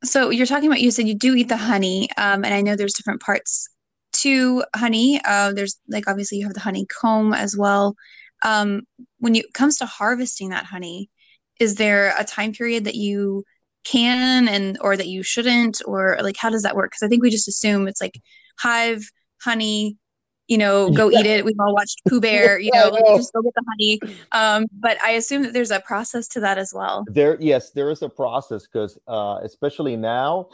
so 0.03 0.31
you're 0.31 0.47
talking 0.47 0.65
about 0.67 0.81
you 0.81 0.89
said 0.89 1.07
you 1.07 1.13
do 1.13 1.35
eat 1.35 1.47
the 1.47 1.57
honey 1.57 2.09
um, 2.17 2.43
and 2.43 2.55
i 2.55 2.61
know 2.61 2.75
there's 2.75 2.95
different 2.95 3.21
parts 3.21 3.69
to 4.13 4.63
honey 4.75 5.21
uh, 5.25 5.51
there's 5.53 5.79
like 5.87 6.07
obviously 6.07 6.37
you 6.37 6.45
have 6.45 6.53
the 6.53 6.59
honeycomb 6.59 7.33
as 7.33 7.55
well 7.55 7.95
um, 8.43 8.81
when 9.19 9.35
it 9.35 9.53
comes 9.53 9.77
to 9.77 9.85
harvesting 9.85 10.49
that 10.49 10.65
honey 10.65 11.09
is 11.59 11.75
there 11.75 12.13
a 12.17 12.23
time 12.23 12.53
period 12.53 12.85
that 12.85 12.95
you 12.95 13.43
can 13.83 14.47
and 14.47 14.77
or 14.81 14.95
that 14.95 15.07
you 15.07 15.23
shouldn't 15.23 15.81
or 15.85 16.17
like 16.21 16.37
how 16.37 16.49
does 16.49 16.63
that 16.63 16.75
work 16.75 16.91
because 16.91 17.03
i 17.03 17.07
think 17.07 17.23
we 17.23 17.29
just 17.29 17.47
assume 17.47 17.87
it's 17.87 18.01
like 18.01 18.19
hive 18.57 19.03
honey 19.41 19.97
you 20.51 20.57
know, 20.57 20.89
go 20.89 21.09
eat 21.09 21.25
it. 21.25 21.45
We've 21.45 21.55
all 21.61 21.73
watched 21.73 22.01
Pooh 22.09 22.19
Bear, 22.25 22.59
you 22.59 22.71
know, 22.73 22.91
just 23.15 23.31
go 23.31 23.41
get 23.41 23.53
the 23.55 23.63
honey. 23.69 23.99
Um, 24.33 24.65
but 24.73 25.01
I 25.01 25.11
assume 25.11 25.43
that 25.43 25.53
there's 25.53 25.71
a 25.71 25.79
process 25.79 26.27
to 26.29 26.41
that 26.41 26.57
as 26.57 26.73
well. 26.75 27.05
There, 27.07 27.37
yes, 27.39 27.71
there 27.71 27.89
is 27.89 28.01
a 28.01 28.09
process 28.09 28.67
because, 28.67 28.99
uh, 29.07 29.39
especially 29.43 29.95
now, 29.95 30.49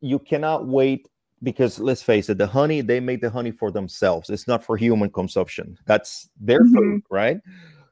you 0.00 0.20
cannot 0.20 0.68
wait 0.68 1.08
because 1.42 1.78
let's 1.78 2.02
face 2.02 2.28
it, 2.28 2.38
the 2.38 2.46
honey 2.46 2.80
they 2.80 3.00
make 3.00 3.20
the 3.20 3.30
honey 3.30 3.50
for 3.50 3.70
themselves. 3.70 4.30
It's 4.30 4.48
not 4.48 4.64
for 4.64 4.76
human 4.76 5.10
consumption. 5.10 5.78
That's 5.86 6.30
their 6.40 6.62
mm-hmm. 6.62 6.76
food, 6.76 7.02
right? 7.10 7.38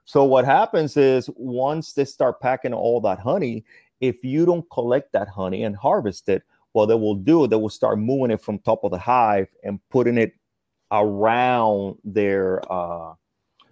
So 0.05 0.25
what 0.25 0.45
happens 0.45 0.97
is 0.97 1.29
once 1.37 1.93
they 1.93 2.05
start 2.05 2.41
packing 2.41 2.73
all 2.73 3.01
that 3.03 3.19
honey, 3.19 3.65
if 4.01 4.25
you 4.25 4.47
don't 4.47 4.69
collect 4.71 5.13
that 5.13 5.29
honey 5.29 5.65
and 5.65 5.77
harvest 5.77 6.29
it, 6.29 6.43
what 6.73 6.87
they 6.87 6.95
will 6.95 7.15
do, 7.15 7.47
they 7.47 7.57
will 7.57 7.71
start 7.71 7.99
moving 7.99 8.31
it 8.31 8.41
from 8.41 8.59
top 8.59 8.85
of 8.85 8.91
the 8.91 8.99
hive 8.99 9.49
and 9.65 9.81
putting 9.91 10.19
it 10.19 10.33
around 10.93 11.97
their 12.05 12.61
uh, 12.73 13.15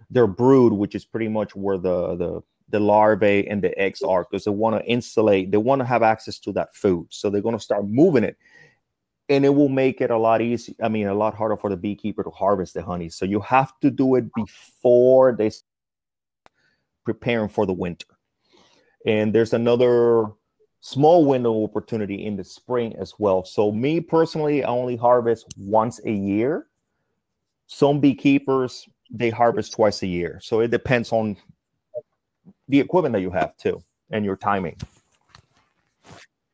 their 0.09 0.27
brood, 0.27 0.73
which 0.73 0.95
is 0.95 1.05
pretty 1.05 1.27
much 1.27 1.55
where 1.55 1.77
the 1.77 2.15
the 2.15 2.41
the 2.69 2.79
larvae 2.79 3.47
and 3.47 3.61
the 3.61 3.77
eggs 3.77 4.01
are, 4.01 4.23
because 4.23 4.43
they 4.43 4.51
want 4.51 4.75
to 4.75 4.89
insulate, 4.89 5.51
they 5.51 5.57
want 5.57 5.79
to 5.79 5.85
have 5.85 6.01
access 6.01 6.39
to 6.39 6.51
that 6.51 6.73
food. 6.75 7.05
So 7.11 7.29
they're 7.29 7.41
going 7.41 7.57
to 7.57 7.63
start 7.63 7.87
moving 7.87 8.23
it. 8.23 8.37
And 9.29 9.45
it 9.45 9.49
will 9.49 9.69
make 9.69 10.01
it 10.01 10.11
a 10.11 10.17
lot 10.17 10.41
easier. 10.41 10.75
I 10.81 10.89
mean, 10.89 11.07
a 11.07 11.13
lot 11.13 11.33
harder 11.33 11.57
for 11.57 11.69
the 11.69 11.77
beekeeper 11.77 12.23
to 12.23 12.29
harvest 12.29 12.73
the 12.73 12.83
honey. 12.83 13.09
So 13.09 13.25
you 13.25 13.39
have 13.41 13.79
to 13.81 13.89
do 13.89 14.15
it 14.15 14.25
before 14.33 15.35
they 15.35 15.51
preparing 17.03 17.49
for 17.49 17.65
the 17.65 17.73
winter. 17.73 18.07
And 19.05 19.33
there's 19.33 19.53
another 19.53 20.25
small 20.81 21.25
window 21.25 21.63
opportunity 21.63 22.25
in 22.25 22.35
the 22.35 22.43
spring 22.43 22.95
as 22.97 23.13
well. 23.17 23.43
So 23.43 23.71
me 23.71 23.99
personally, 23.99 24.63
I 24.63 24.69
only 24.69 24.95
harvest 24.95 25.45
once 25.57 25.99
a 26.05 26.11
year. 26.11 26.67
Some 27.67 27.99
beekeepers 27.99 28.87
they 29.11 29.29
harvest 29.29 29.73
twice 29.73 30.01
a 30.01 30.07
year. 30.07 30.39
So 30.41 30.61
it 30.61 30.71
depends 30.71 31.11
on 31.11 31.37
the 32.67 32.79
equipment 32.79 33.13
that 33.13 33.21
you 33.21 33.31
have 33.31 33.55
too 33.57 33.83
and 34.11 34.25
your 34.25 34.35
timing. 34.35 34.77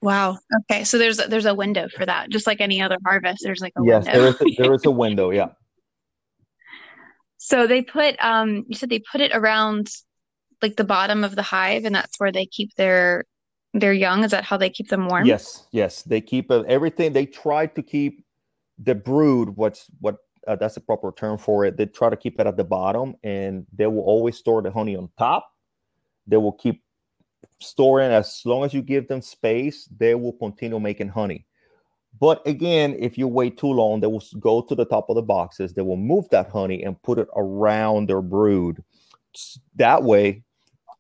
Wow. 0.02 0.40
Okay. 0.62 0.84
So 0.84 0.98
there's 0.98 1.18
there's 1.18 1.46
a 1.46 1.54
window 1.54 1.88
for 1.96 2.06
that, 2.06 2.30
just 2.30 2.48
like 2.48 2.60
any 2.60 2.82
other 2.82 2.98
harvest. 3.06 3.44
There's 3.44 3.62
like 3.62 3.74
a 3.78 3.82
yes, 3.86 4.06
window. 4.06 4.20
there 4.20 4.28
is 4.30 4.42
a, 4.42 4.62
there 4.62 4.74
is 4.74 4.86
a 4.86 4.92
window. 4.92 5.32
Yeah. 5.32 5.50
So 7.44 7.66
they 7.66 7.82
put 7.82 8.24
um 8.24 8.66
you 8.68 8.76
said 8.76 8.92
they 8.92 9.02
put 9.12 9.20
it 9.20 9.32
around 9.34 9.90
like 10.62 10.76
the 10.76 10.84
bottom 10.84 11.24
of 11.24 11.36
the 11.36 11.42
hive, 11.42 11.86
and 11.86 11.96
that's 11.96 12.20
where 12.20 12.32
they 12.32 12.46
keep 12.46 12.76
their 12.76 13.26
their 13.74 13.94
young. 13.94 14.24
Is 14.24 14.30
that 14.30 14.44
how 14.44 14.58
they 14.58 14.70
keep 14.70 14.90
them 14.90 15.08
warm? 15.08 15.26
Yes. 15.26 15.66
Yes. 15.72 16.04
They 16.04 16.22
keep 16.22 16.52
uh, 16.52 16.62
everything. 16.68 17.14
They 17.14 17.26
try 17.26 17.66
to 17.66 17.82
keep 17.82 18.24
the 18.78 18.94
brood. 18.94 19.58
What's 19.58 19.88
what 20.00 20.18
uh, 20.48 20.56
that's 20.56 20.76
the 20.76 20.82
proper 20.82 21.12
term 21.12 21.40
for 21.40 21.66
it. 21.66 21.78
They 21.78 21.88
try 21.88 22.12
to 22.12 22.16
keep 22.16 22.40
it 22.40 22.46
at 22.46 22.58
the 22.58 22.64
bottom, 22.64 23.16
and 23.24 23.66
they 23.74 23.88
will 23.88 24.04
always 24.04 24.38
store 24.38 24.62
the 24.62 24.72
honey 24.72 24.96
on 24.96 25.10
top. 25.18 25.50
They 26.28 26.38
will 26.38 26.54
keep 26.54 26.84
storing 27.60 28.12
as 28.12 28.42
long 28.46 28.64
as 28.64 28.74
you 28.74 28.82
give 28.82 29.08
them 29.08 29.22
space 29.22 29.88
they 29.98 30.16
will 30.16 30.34
continue 30.34 30.80
making 30.80 31.10
honey. 31.10 31.46
But 32.20 32.46
again 32.48 32.96
if 33.00 33.18
you 33.18 33.28
wait 33.28 33.58
too 33.58 33.68
long 33.68 34.00
they 34.00 34.08
will 34.08 34.24
go 34.40 34.62
to 34.62 34.76
the 34.76 34.86
top 34.86 35.10
of 35.10 35.16
the 35.16 35.22
boxes. 35.22 35.74
They 35.74 35.82
will 35.82 35.98
move 35.98 36.30
that 36.30 36.50
honey 36.50 36.84
and 36.84 37.02
put 37.02 37.20
it 37.20 37.28
around 37.36 38.10
their 38.10 38.22
brood. 38.22 38.84
That 39.76 40.04
way 40.04 40.44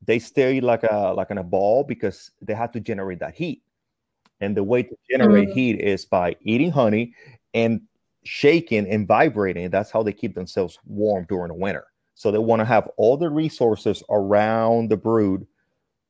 they 0.05 0.19
stay 0.19 0.61
like 0.61 0.83
a 0.83 1.13
like 1.15 1.31
in 1.31 1.37
a 1.37 1.43
ball 1.43 1.83
because 1.83 2.31
they 2.41 2.53
have 2.53 2.71
to 2.73 2.79
generate 2.79 3.19
that 3.19 3.35
heat. 3.35 3.61
And 4.39 4.57
the 4.57 4.63
way 4.63 4.83
to 4.83 4.95
generate 5.09 5.49
mm-hmm. 5.49 5.57
heat 5.57 5.79
is 5.79 6.05
by 6.05 6.35
eating 6.41 6.71
honey 6.71 7.13
and 7.53 7.81
shaking 8.23 8.87
and 8.87 9.07
vibrating. 9.07 9.69
That's 9.69 9.91
how 9.91 10.03
they 10.03 10.13
keep 10.13 10.33
themselves 10.33 10.79
warm 10.85 11.25
during 11.29 11.49
the 11.49 11.53
winter. 11.53 11.85
So 12.15 12.31
they 12.31 12.39
want 12.39 12.59
to 12.59 12.65
have 12.65 12.89
all 12.97 13.17
the 13.17 13.29
resources 13.29 14.03
around 14.09 14.89
the 14.89 14.97
brood 14.97 15.45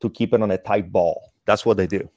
to 0.01 0.09
keep 0.09 0.33
it 0.33 0.41
on 0.41 0.51
a 0.51 0.57
tight 0.57 0.91
ball. 0.91 1.31
That's 1.45 1.65
what 1.65 1.77
they 1.77 1.87
do. 1.87 2.09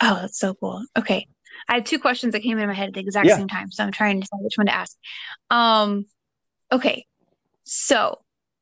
Oh, 0.00 0.18
that's 0.20 0.38
so 0.38 0.54
cool. 0.54 0.84
Okay. 0.96 1.26
I 1.68 1.74
had 1.74 1.86
two 1.86 1.98
questions 1.98 2.32
that 2.32 2.40
came 2.40 2.58
in 2.58 2.66
my 2.66 2.74
head 2.74 2.88
at 2.88 2.94
the 2.94 3.00
exact 3.00 3.26
yeah. 3.26 3.36
same 3.36 3.48
time. 3.48 3.70
So 3.70 3.84
I'm 3.84 3.92
trying 3.92 4.16
to 4.16 4.20
decide 4.22 4.42
which 4.42 4.58
one 4.58 4.66
to 4.66 4.74
ask. 4.74 4.96
Um, 5.50 6.06
okay. 6.70 7.06
So 7.64 8.18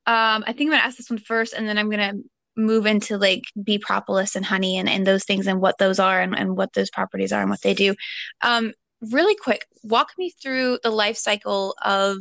um, 0.06 0.44
I 0.46 0.52
think 0.52 0.62
I'm 0.62 0.68
going 0.68 0.80
to 0.80 0.86
ask 0.86 0.96
this 0.96 1.10
one 1.10 1.18
first, 1.18 1.54
and 1.54 1.68
then 1.68 1.78
I'm 1.78 1.90
going 1.90 2.16
to 2.16 2.22
move 2.54 2.86
into 2.86 3.16
like 3.16 3.44
bee 3.62 3.78
propolis 3.78 4.36
and 4.36 4.44
honey 4.44 4.76
and, 4.76 4.88
and 4.88 5.06
those 5.06 5.24
things 5.24 5.46
and 5.46 5.60
what 5.60 5.78
those 5.78 5.98
are 5.98 6.20
and, 6.20 6.38
and 6.38 6.56
what 6.56 6.72
those 6.74 6.90
properties 6.90 7.32
are 7.32 7.40
and 7.40 7.50
what 7.50 7.62
they 7.62 7.74
do. 7.74 7.94
Um, 8.42 8.72
really 9.10 9.34
quick, 9.34 9.66
walk 9.82 10.10
me 10.18 10.30
through 10.30 10.78
the 10.82 10.90
life 10.90 11.16
cycle 11.16 11.74
of 11.82 12.18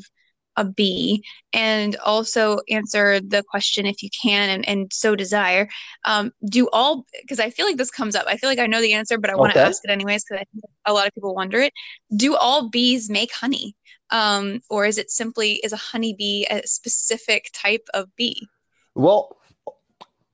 a 0.61 0.65
bee 0.65 1.23
and 1.51 1.95
also 1.97 2.59
answer 2.69 3.19
the 3.19 3.43
question 3.43 3.85
if 3.85 4.03
you 4.03 4.09
can 4.09 4.49
and, 4.49 4.67
and 4.67 4.93
so 4.93 5.15
desire. 5.15 5.67
Um, 6.05 6.31
do 6.47 6.69
all 6.71 7.05
because 7.21 7.39
i 7.39 7.49
feel 7.49 7.65
like 7.65 7.77
this 7.77 7.91
comes 7.91 8.15
up. 8.15 8.25
I 8.27 8.37
feel 8.37 8.49
like 8.49 8.59
i 8.59 8.67
know 8.67 8.81
the 8.81 8.93
answer 8.93 9.17
but 9.17 9.29
i 9.29 9.35
want 9.35 9.53
to 9.53 9.59
ask 9.59 9.83
it 9.83 9.91
anyways 9.91 10.23
because 10.23 10.41
i 10.41 10.45
think 10.51 10.63
a 10.85 10.93
lot 10.93 11.07
of 11.07 11.13
people 11.13 11.35
wonder 11.35 11.59
it. 11.59 11.73
Do 12.15 12.35
all 12.35 12.69
bees 12.69 13.09
make 13.09 13.33
honey? 13.33 13.75
Um, 14.11 14.59
or 14.69 14.85
is 14.85 14.97
it 14.97 15.09
simply 15.09 15.53
is 15.63 15.73
a 15.73 15.77
honeybee 15.77 16.45
a 16.49 16.65
specific 16.67 17.49
type 17.53 17.87
of 17.93 18.13
bee? 18.15 18.47
Well 18.95 19.37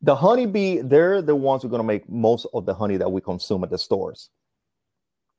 the 0.02 0.16
honeybee 0.16 0.82
they're 0.82 1.22
the 1.22 1.36
ones 1.36 1.62
who 1.62 1.70
are 1.70 1.72
going 1.72 1.82
to 1.82 1.88
make 1.88 2.08
most 2.10 2.46
of 2.54 2.66
the 2.66 2.74
honey 2.74 2.98
that 2.98 3.12
we 3.12 3.22
consume 3.22 3.64
at 3.64 3.70
the 3.70 3.78
stores. 3.78 4.30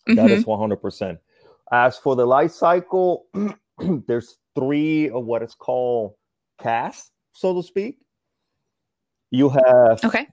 Mm-hmm. 0.09 0.27
that 0.27 0.31
is 0.31 0.45
100% 0.45 0.81
mm-hmm. 0.81 1.15
as 1.71 1.99
for 1.99 2.17
the 2.17 2.25
life 2.25 2.53
cycle 2.53 3.27
there's 4.07 4.37
three 4.55 5.11
of 5.11 5.25
what 5.25 5.43
is 5.43 5.55
called 5.55 6.15
castes, 6.61 7.11
so 7.33 7.55
to 7.55 7.63
speak. 7.63 7.99
You 9.31 9.51
have 9.51 10.03
okay 10.05 10.27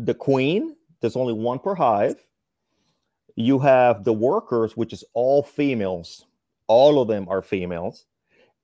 the 0.00 0.14
queen. 0.14 0.74
There's 1.00 1.16
only 1.16 1.32
one 1.32 1.58
per 1.58 1.74
hive. 1.74 2.16
You 3.36 3.58
have 3.60 4.04
the 4.04 4.12
workers, 4.12 4.76
which 4.76 4.92
is 4.92 5.04
all 5.14 5.42
females. 5.42 6.24
All 6.66 7.00
of 7.00 7.08
them 7.08 7.28
are 7.28 7.42
females. 7.42 8.06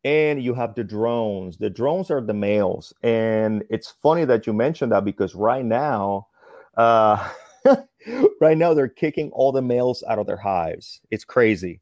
And 0.04 0.42
you 0.42 0.54
have 0.54 0.74
the 0.74 0.84
drones. 0.84 1.56
The 1.56 1.70
drones 1.70 2.10
are 2.10 2.20
the 2.20 2.34
males. 2.34 2.92
And 3.02 3.64
it's 3.70 3.94
funny 4.02 4.24
that 4.24 4.46
you 4.46 4.52
mentioned 4.52 4.92
that 4.92 5.04
because 5.04 5.34
right 5.34 5.64
now, 5.64 6.28
uh, 6.76 7.28
right 8.40 8.56
now 8.56 8.74
they're 8.74 8.88
kicking 8.88 9.30
all 9.32 9.52
the 9.52 9.62
males 9.62 10.04
out 10.08 10.18
of 10.18 10.26
their 10.26 10.36
hives. 10.36 11.00
It's 11.10 11.24
crazy. 11.24 11.80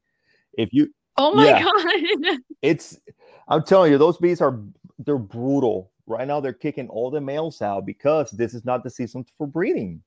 If 0.57 0.73
you 0.73 0.95
Oh 1.17 1.35
my 1.35 1.49
yeah. 1.49 1.63
god. 1.63 2.39
it's 2.63 2.99
I'm 3.49 3.63
telling 3.63 3.93
you, 3.93 3.99
those 3.99 4.19
bees 4.19 4.41
are 4.41 4.61
they're 4.99 5.19
brutal. 5.19 5.91
Right 6.07 6.27
now 6.27 6.41
they're 6.41 6.53
kicking 6.53 6.89
all 6.89 7.11
the 7.11 7.21
males 7.21 7.63
out 7.63 7.87
because 7.87 8.31
this 8.31 8.55
is 8.55 8.65
not 8.65 8.85
the 8.85 8.91
season 8.91 9.25
for 9.39 9.47
breeding. 9.47 10.03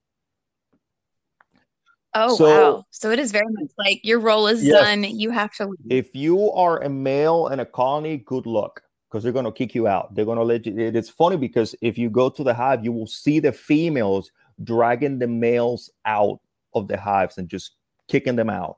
Oh 2.13 2.35
so, 2.35 2.45
wow. 2.45 2.85
So 2.89 3.11
it 3.11 3.19
is 3.19 3.31
very 3.31 3.45
much 3.49 3.71
like 3.77 4.03
your 4.03 4.19
role 4.19 4.47
is 4.47 4.63
yes, 4.63 4.81
done. 4.81 5.03
You 5.03 5.31
have 5.31 5.53
to 5.55 5.67
leave. 5.67 5.77
If 5.89 6.15
you 6.15 6.51
are 6.51 6.81
a 6.83 6.89
male 6.89 7.47
in 7.47 7.59
a 7.59 7.65
colony, 7.65 8.17
good 8.17 8.45
luck 8.45 8.81
because 9.09 9.23
they're 9.23 9.33
going 9.33 9.45
to 9.45 9.51
kick 9.51 9.75
you 9.75 9.87
out. 9.87 10.13
They're 10.15 10.25
going 10.25 10.37
to 10.37 10.43
let 10.43 10.65
you. 10.65 10.77
It's 10.77 11.09
funny 11.09 11.37
because 11.37 11.75
if 11.81 11.97
you 11.97 12.09
go 12.09 12.29
to 12.29 12.43
the 12.43 12.53
hive, 12.53 12.83
you 12.83 12.91
will 12.91 13.07
see 13.07 13.39
the 13.39 13.51
females 13.51 14.31
dragging 14.63 15.19
the 15.19 15.27
males 15.27 15.89
out 16.05 16.39
of 16.73 16.87
the 16.87 16.97
hives 16.97 17.37
and 17.37 17.47
just 17.47 17.73
kicking 18.07 18.35
them 18.35 18.49
out 18.49 18.77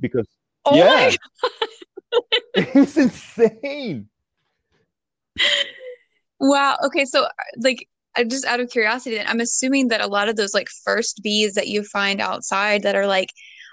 because 0.00 0.26
oh 0.66 0.76
yeah, 0.76 1.10
it's 2.54 2.96
insane. 2.96 4.08
Wow. 6.40 6.76
Okay. 6.84 7.04
So, 7.04 7.26
like, 7.58 7.88
I 8.16 8.24
just 8.24 8.44
out 8.44 8.60
of 8.60 8.70
curiosity, 8.70 9.20
I'm 9.20 9.40
assuming 9.40 9.88
that 9.88 10.00
a 10.00 10.06
lot 10.06 10.28
of 10.28 10.36
those 10.36 10.54
like 10.54 10.68
first 10.84 11.22
bees 11.22 11.54
that 11.54 11.68
you 11.68 11.82
find 11.82 12.20
outside 12.20 12.82
that 12.82 12.94
are 12.94 13.06
like 13.06 13.30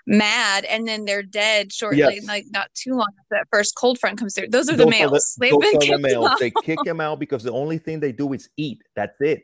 mad 0.08 0.66
and 0.66 0.88
then 0.88 1.06
they're 1.06 1.22
dead 1.22 1.72
shortly, 1.72 2.00
yes. 2.00 2.26
like 2.26 2.46
not 2.52 2.70
too 2.74 2.94
long 2.94 3.08
after 3.20 3.28
that 3.32 3.48
first 3.52 3.76
cold 3.76 4.00
front 4.00 4.18
comes 4.18 4.34
through. 4.34 4.48
Those 4.48 4.70
are 4.70 4.76
the 4.76 4.88
males. 4.88 5.12
Are 5.12 5.16
the, 5.16 5.52
They've 5.52 5.60
been 5.60 5.80
kicked 5.80 5.92
the 5.92 6.00
males. 6.00 6.28
Out. 6.28 6.40
They 6.40 6.52
kick 6.64 6.80
them 6.86 7.00
out 7.00 7.20
because 7.20 7.44
the 7.44 7.52
only 7.52 7.78
thing 7.78 8.00
they 8.00 8.12
do 8.12 8.34
is 8.34 8.50
eat. 8.58 8.82
That's 8.96 9.20
it. 9.22 9.44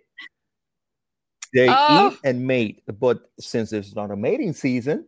They 1.54 1.68
oh. 1.70 2.12
eat 2.12 2.20
and 2.24 2.46
mate. 2.46 2.82
But 2.88 3.22
since 3.40 3.72
it's 3.72 3.96
not 3.96 4.10
a 4.10 4.16
mating 4.16 4.54
season, 4.54 5.06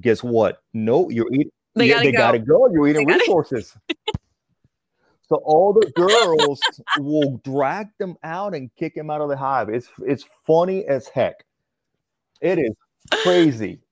guess 0.00 0.22
what? 0.22 0.62
No, 0.72 1.10
you're 1.10 1.32
eating 1.32 1.50
they, 1.76 1.88
gotta, 1.88 2.04
they 2.04 2.12
go. 2.12 2.18
gotta 2.18 2.38
go. 2.38 2.68
You're 2.72 2.88
eating 2.88 3.06
resources. 3.06 3.76
so 5.28 5.36
all 5.44 5.72
the 5.72 5.90
girls 5.92 6.60
will 6.98 7.40
drag 7.44 7.88
them 7.98 8.16
out 8.22 8.54
and 8.54 8.70
kick 8.76 8.94
them 8.94 9.10
out 9.10 9.20
of 9.20 9.28
the 9.28 9.36
hive. 9.36 9.68
It's 9.68 9.88
it's 10.04 10.24
funny 10.46 10.84
as 10.86 11.08
heck. 11.08 11.44
It 12.40 12.58
is 12.58 12.72
crazy. 13.22 13.80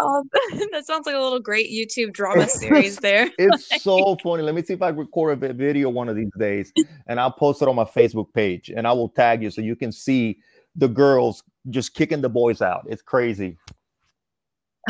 Oh, 0.00 0.22
that 0.70 0.86
sounds 0.86 1.06
like 1.06 1.16
a 1.16 1.18
little 1.18 1.40
great 1.40 1.72
YouTube 1.72 2.12
drama 2.12 2.48
series 2.48 2.98
there. 2.98 3.32
it's 3.36 3.82
so 3.82 4.16
funny. 4.22 4.44
Let 4.44 4.54
me 4.54 4.62
see 4.62 4.74
if 4.74 4.80
I 4.80 4.90
record 4.90 5.42
a 5.42 5.52
video 5.52 5.88
one 5.88 6.08
of 6.08 6.14
these 6.14 6.30
days 6.38 6.72
and 7.08 7.18
I'll 7.18 7.32
post 7.32 7.62
it 7.62 7.68
on 7.68 7.74
my 7.74 7.82
Facebook 7.82 8.32
page 8.32 8.70
and 8.70 8.86
I 8.86 8.92
will 8.92 9.08
tag 9.08 9.42
you 9.42 9.50
so 9.50 9.60
you 9.60 9.74
can 9.74 9.90
see 9.90 10.38
the 10.76 10.86
girls 10.86 11.42
just 11.70 11.94
kicking 11.94 12.20
the 12.20 12.28
boys 12.28 12.62
out. 12.62 12.86
It's 12.88 13.02
crazy. 13.02 13.58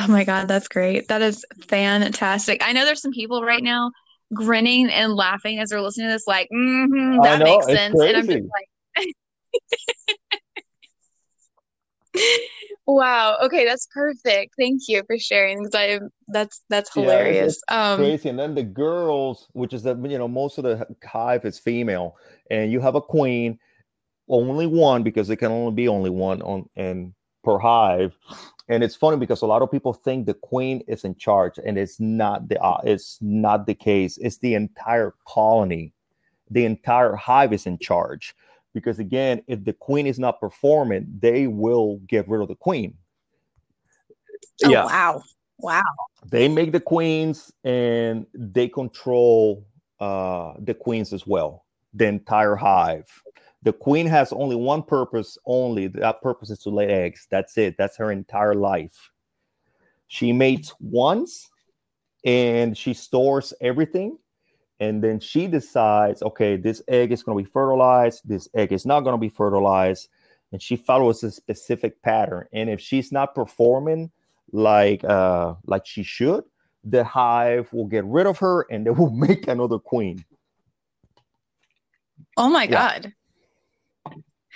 Oh 0.01 0.07
my 0.07 0.23
God, 0.23 0.47
that's 0.47 0.69
great. 0.69 1.09
That 1.09 1.23
is 1.23 1.45
fantastic. 1.67 2.63
I 2.65 2.73
know 2.73 2.85
there's 2.85 3.03
some 3.03 3.11
people 3.11 3.43
right 3.43 3.63
now 3.63 3.91
grinning 4.33 4.89
and 4.91 5.13
laughing 5.15 5.59
as 5.59 5.71
they're 5.71 5.83
listening 5.83 6.07
to 6.07 6.13
this, 6.13 6.27
like, 6.27 6.49
mm-hmm, 6.53 7.21
that 7.23 7.41
know, 7.41 7.45
makes 7.47 7.67
sense. 7.67 7.95
Crazy. 7.99 8.09
And 8.09 8.17
I'm 8.17 8.29
just 8.29 8.45
like, 8.55 8.69
wow. 12.87 13.39
Okay, 13.43 13.65
that's 13.65 13.89
perfect. 13.93 14.55
Thank 14.57 14.83
you 14.87 15.03
for 15.07 15.19
sharing 15.19 15.65
because 15.65 15.75
I 15.75 15.99
that's 16.29 16.63
that's 16.69 16.95
hilarious. 16.95 17.61
Yeah, 17.69 17.93
um, 17.93 17.99
crazy. 17.99 18.29
And 18.29 18.39
then 18.39 18.55
the 18.55 18.63
girls, 18.63 19.49
which 19.53 19.73
is 19.73 19.83
that 19.83 19.99
you 20.09 20.19
know 20.19 20.29
most 20.29 20.59
of 20.59 20.65
the 20.65 20.87
hive 21.05 21.45
is 21.45 21.59
female, 21.59 22.17
and 22.51 22.71
you 22.71 22.81
have 22.81 22.95
a 22.95 23.01
queen, 23.01 23.59
only 24.29 24.67
one 24.67 25.03
because 25.03 25.29
it 25.29 25.37
can 25.37 25.51
only 25.51 25.75
be 25.75 25.89
only 25.89 26.11
one 26.11 26.41
on 26.43 26.69
and 26.77 27.15
per 27.43 27.59
hive 27.59 28.17
and 28.69 28.85
it's 28.85 28.95
funny 28.95 29.17
because 29.17 29.43
a 29.43 29.47
lot 29.47 29.63
of 29.63 29.71
people 29.71 29.95
think 29.95 30.27
the 30.27 30.35
queen 30.35 30.83
is 30.87 31.05
in 31.05 31.15
charge 31.15 31.59
and 31.65 31.79
it's 31.79 31.99
not 31.99 32.49
the 32.49 32.61
uh, 32.63 32.81
it's 32.85 33.19
not 33.21 33.67
the 33.67 33.75
case. 33.75 34.19
It's 34.19 34.39
the 34.39 34.55
entire 34.55 35.15
colony. 35.27 35.93
The 36.51 36.65
entire 36.65 37.15
hive 37.15 37.53
is 37.53 37.67
in 37.67 37.79
charge. 37.79 38.35
Because 38.75 38.99
again 38.99 39.43
if 39.47 39.65
the 39.65 39.73
queen 39.73 40.07
is 40.07 40.19
not 40.19 40.41
performing 40.41 41.07
they 41.19 41.47
will 41.47 42.01
get 42.07 42.29
rid 42.29 42.43
of 42.43 42.49
the 42.49 42.55
queen. 42.55 42.95
Oh, 44.65 44.71
yeah. 44.71 44.85
wow. 44.85 45.23
Wow. 45.59 45.83
They 46.31 46.49
make 46.49 46.73
the 46.73 46.81
queens 46.81 47.53
and 47.65 48.27
they 48.35 48.69
control 48.69 49.67
uh, 49.99 50.55
the 50.59 50.75
queens 50.75 51.13
as 51.13 51.27
well, 51.27 51.65
the 51.95 52.07
entire 52.07 52.55
hive. 52.55 53.07
The 53.63 53.73
queen 53.73 54.07
has 54.07 54.33
only 54.33 54.57
one 54.57 54.83
purpose 54.83 55.37
only. 55.45 55.89
That 55.89 56.23
purpose 56.23 56.51
is 56.51 56.61
to 56.61 56.71
lay 56.71 56.87
eggs. 56.87 57.27
That's 57.31 57.59
it. 57.59 57.77
That's 57.77 57.97
her 57.97 58.13
entire 58.13 58.55
life. 58.55 59.11
She 60.07 60.33
mates 60.33 60.75
once 60.81 61.51
and 62.25 62.77
she 62.77 62.95
stores 62.95 63.53
everything. 63.61 64.19
And 64.81 65.03
then 65.03 65.19
she 65.19 65.49
decides, 65.49 66.23
okay, 66.23 66.57
this 66.57 66.83
egg 66.87 67.11
is 67.11 67.25
going 67.25 67.37
to 67.37 67.45
be 67.45 67.51
fertilized. 67.51 68.23
This 68.25 68.49
egg 68.55 68.73
is 68.73 68.87
not 68.87 69.01
going 69.01 69.15
to 69.15 69.21
be 69.21 69.29
fertilized. 69.29 70.09
And 70.53 70.63
she 70.63 70.77
follows 70.77 71.23
a 71.25 71.31
specific 71.31 72.01
pattern. 72.01 72.47
And 72.53 72.71
if 72.71 72.81
she's 72.81 73.11
not 73.11 73.35
performing 73.35 74.11
like 74.53 75.05
uh, 75.05 75.55
like 75.67 75.85
she 75.85 76.03
should, 76.03 76.45
the 76.85 77.05
hive 77.05 77.71
will 77.73 77.87
get 77.87 78.05
rid 78.05 78.27
of 78.27 78.39
her 78.39 78.67
and 78.71 78.87
they 78.87 78.91
will 78.91 79.11
make 79.27 79.49
another 79.49 79.79
queen. 79.79 80.25
Oh 82.37 82.49
my 82.49 82.65
yeah. 82.65 82.71
god. 82.71 83.13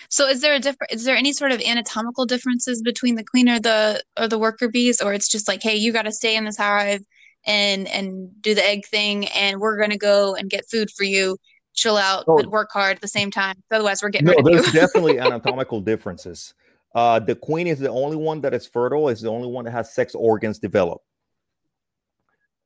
So 0.08 0.28
is 0.28 0.40
there 0.40 0.54
a 0.54 0.58
different 0.58 0.92
is 0.92 1.04
there 1.04 1.16
any 1.16 1.32
sort 1.32 1.52
of 1.52 1.60
anatomical 1.60 2.26
differences 2.26 2.82
between 2.82 3.14
the 3.14 3.24
queen 3.24 3.48
or 3.48 3.60
the 3.60 4.02
or 4.18 4.28
the 4.28 4.38
worker 4.38 4.68
bees 4.68 5.00
or 5.00 5.12
it's 5.12 5.28
just 5.28 5.48
like 5.48 5.62
hey 5.62 5.76
you 5.76 5.92
got 5.92 6.02
to 6.02 6.12
stay 6.12 6.36
in 6.36 6.44
this 6.44 6.56
hive 6.56 7.02
and 7.44 7.88
and 7.88 8.30
do 8.40 8.54
the 8.54 8.64
egg 8.64 8.86
thing 8.86 9.26
and 9.28 9.60
we're 9.60 9.76
going 9.76 9.90
to 9.90 9.98
go 9.98 10.34
and 10.34 10.50
get 10.50 10.68
food 10.70 10.90
for 10.90 11.04
you 11.04 11.36
chill 11.74 11.96
out 11.96 12.24
oh. 12.28 12.36
but 12.36 12.46
work 12.46 12.70
hard 12.72 12.96
at 12.96 13.00
the 13.00 13.08
same 13.08 13.30
time 13.30 13.56
otherwise 13.72 14.02
we're 14.02 14.10
getting 14.10 14.26
no, 14.26 14.32
rid 14.32 14.40
of 14.40 14.44
there's 14.44 14.72
definitely 14.72 15.18
anatomical 15.18 15.80
differences 15.80 16.54
uh, 16.94 17.18
the 17.18 17.34
queen 17.34 17.66
is 17.66 17.78
the 17.78 17.88
only 17.88 18.16
one 18.16 18.42
that 18.42 18.52
is 18.52 18.66
fertile 18.66 19.08
is 19.08 19.22
the 19.22 19.30
only 19.30 19.48
one 19.48 19.64
that 19.64 19.70
has 19.70 19.94
sex 19.94 20.14
organs 20.14 20.58
developed 20.58 21.04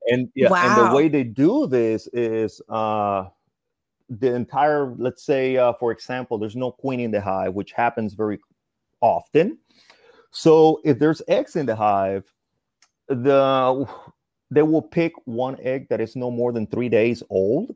and 0.09 0.29
yeah 0.35 0.49
wow. 0.49 0.63
and 0.65 0.91
the 0.91 0.97
way 0.97 1.09
they 1.09 1.25
do 1.25 1.67
this 1.67 2.09
is 2.09 2.61
uh 2.69 3.25
the 4.09 4.35
entire 4.35 4.95
let's 4.99 5.25
say 5.25 5.57
uh, 5.57 5.73
for 5.75 5.91
example 5.91 6.39
there's 6.39 6.57
no 6.57 6.71
queen 6.71 7.01
in 7.01 7.11
the 7.11 7.21
hive 7.21 7.55
which 7.55 7.73
happens 7.73 8.15
very 8.15 8.39
often. 9.01 9.59
So 10.31 10.81
if 10.85 10.99
there's 10.99 11.23
eggs 11.29 11.57
in 11.57 11.67
the 11.67 11.77
hive 11.77 12.25
the 13.09 13.87
they 14.51 14.63
will 14.63 14.83
pick 14.83 15.13
one 15.25 15.57
egg 15.61 15.89
that 15.89 16.01
is 16.01 16.17
no 16.17 16.31
more 16.31 16.53
than 16.53 16.67
three 16.67 16.89
days 16.89 17.23
old 17.31 17.75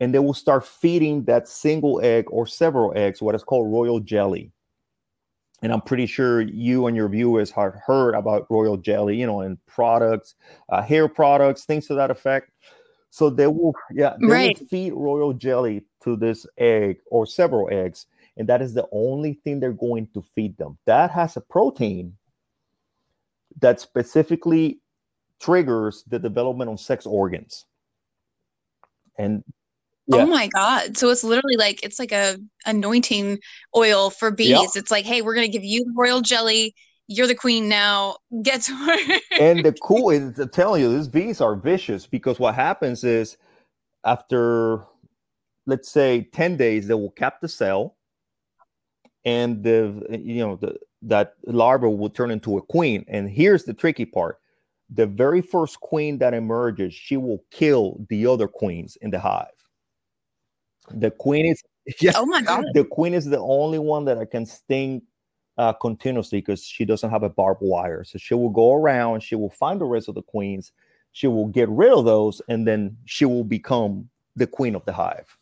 and 0.00 0.12
they 0.12 0.18
will 0.18 0.34
start 0.34 0.66
feeding 0.66 1.24
that 1.24 1.46
single 1.46 2.00
egg 2.02 2.24
or 2.28 2.46
several 2.46 2.92
eggs 2.96 3.22
what 3.22 3.34
is 3.34 3.44
called 3.44 3.72
royal 3.72 4.00
jelly. 4.00 4.50
And 5.62 5.72
i'm 5.72 5.80
pretty 5.80 6.06
sure 6.06 6.40
you 6.40 6.88
and 6.88 6.96
your 6.96 7.08
viewers 7.08 7.52
have 7.52 7.74
heard 7.86 8.14
about 8.14 8.46
royal 8.50 8.76
jelly 8.76 9.16
you 9.16 9.26
know 9.26 9.42
in 9.42 9.58
products 9.68 10.34
uh, 10.70 10.82
hair 10.82 11.06
products 11.06 11.64
things 11.64 11.86
to 11.86 11.94
that 11.94 12.10
effect 12.10 12.50
so 13.12 13.28
they 13.28 13.46
will, 13.46 13.74
yeah, 13.92 14.14
they 14.18 14.26
right. 14.26 14.58
will 14.58 14.66
feed 14.68 14.94
royal 14.94 15.34
jelly 15.34 15.84
to 16.02 16.16
this 16.16 16.46
egg 16.56 16.96
or 17.10 17.26
several 17.26 17.68
eggs, 17.70 18.06
and 18.38 18.48
that 18.48 18.62
is 18.62 18.72
the 18.72 18.88
only 18.90 19.34
thing 19.34 19.60
they're 19.60 19.70
going 19.70 20.08
to 20.14 20.24
feed 20.34 20.56
them. 20.56 20.78
That 20.86 21.10
has 21.10 21.36
a 21.36 21.42
protein 21.42 22.16
that 23.60 23.80
specifically 23.80 24.80
triggers 25.40 26.04
the 26.08 26.18
development 26.18 26.70
of 26.70 26.80
sex 26.80 27.04
organs. 27.04 27.66
And 29.18 29.44
oh 30.10 30.16
yeah. 30.16 30.22
oh 30.22 30.26
my 30.26 30.46
god! 30.46 30.96
So 30.96 31.10
it's 31.10 31.22
literally 31.22 31.56
like 31.58 31.84
it's 31.84 31.98
like 31.98 32.12
a 32.12 32.38
anointing 32.64 33.40
oil 33.76 34.08
for 34.08 34.30
bees. 34.30 34.48
Yep. 34.48 34.70
It's 34.74 34.90
like, 34.90 35.04
hey, 35.04 35.20
we're 35.20 35.34
gonna 35.34 35.48
give 35.48 35.64
you 35.64 35.84
royal 35.94 36.22
jelly 36.22 36.74
you're 37.08 37.26
the 37.26 37.34
queen 37.34 37.68
now. 37.68 38.16
Get 38.42 38.62
to 38.62 38.86
work. 38.86 39.22
and 39.40 39.64
the 39.64 39.72
cool 39.72 40.10
is 40.10 40.34
to 40.36 40.46
tell 40.46 40.78
you, 40.78 40.94
these 40.94 41.08
bees 41.08 41.40
are 41.40 41.54
vicious 41.54 42.06
because 42.06 42.38
what 42.38 42.54
happens 42.54 43.04
is 43.04 43.36
after, 44.04 44.84
let's 45.66 45.90
say, 45.90 46.28
10 46.32 46.56
days, 46.56 46.86
they 46.86 46.94
will 46.94 47.10
cap 47.10 47.40
the 47.40 47.48
cell 47.48 47.96
and 49.24 49.62
the, 49.62 50.04
you 50.10 50.38
know, 50.38 50.56
the, 50.56 50.76
that 51.02 51.34
larva 51.46 51.90
will 51.90 52.10
turn 52.10 52.30
into 52.30 52.58
a 52.58 52.62
queen. 52.62 53.04
And 53.08 53.28
here's 53.28 53.64
the 53.64 53.74
tricky 53.74 54.04
part. 54.04 54.38
The 54.90 55.06
very 55.06 55.40
first 55.40 55.80
queen 55.80 56.18
that 56.18 56.34
emerges, 56.34 56.92
she 56.94 57.16
will 57.16 57.42
kill 57.50 58.04
the 58.08 58.26
other 58.26 58.46
queens 58.46 58.96
in 59.00 59.10
the 59.10 59.18
hive. 59.18 59.46
The 60.90 61.10
queen 61.10 61.46
is 61.46 61.62
yeah, 62.00 62.12
oh 62.14 62.26
my 62.26 62.42
god. 62.42 62.64
The 62.74 62.84
queen 62.84 63.12
is 63.12 63.24
the 63.24 63.40
only 63.40 63.78
one 63.78 64.04
that 64.04 64.18
I 64.18 64.24
can 64.24 64.46
sting 64.46 65.02
uh, 65.58 65.72
continuously 65.74 66.38
because 66.38 66.64
she 66.64 66.84
doesn't 66.84 67.10
have 67.10 67.22
a 67.22 67.28
barbed 67.28 67.60
wire. 67.62 68.04
So 68.04 68.18
she 68.18 68.34
will 68.34 68.50
go 68.50 68.74
around, 68.74 69.22
she 69.22 69.34
will 69.34 69.50
find 69.50 69.80
the 69.80 69.84
rest 69.84 70.08
of 70.08 70.14
the 70.14 70.22
queens, 70.22 70.72
she 71.12 71.26
will 71.26 71.46
get 71.46 71.68
rid 71.68 71.92
of 71.92 72.04
those, 72.04 72.40
and 72.48 72.66
then 72.66 72.96
she 73.04 73.24
will 73.24 73.44
become 73.44 74.08
the 74.36 74.46
queen 74.46 74.74
of 74.74 74.84
the 74.84 74.92
hive. 74.92 75.36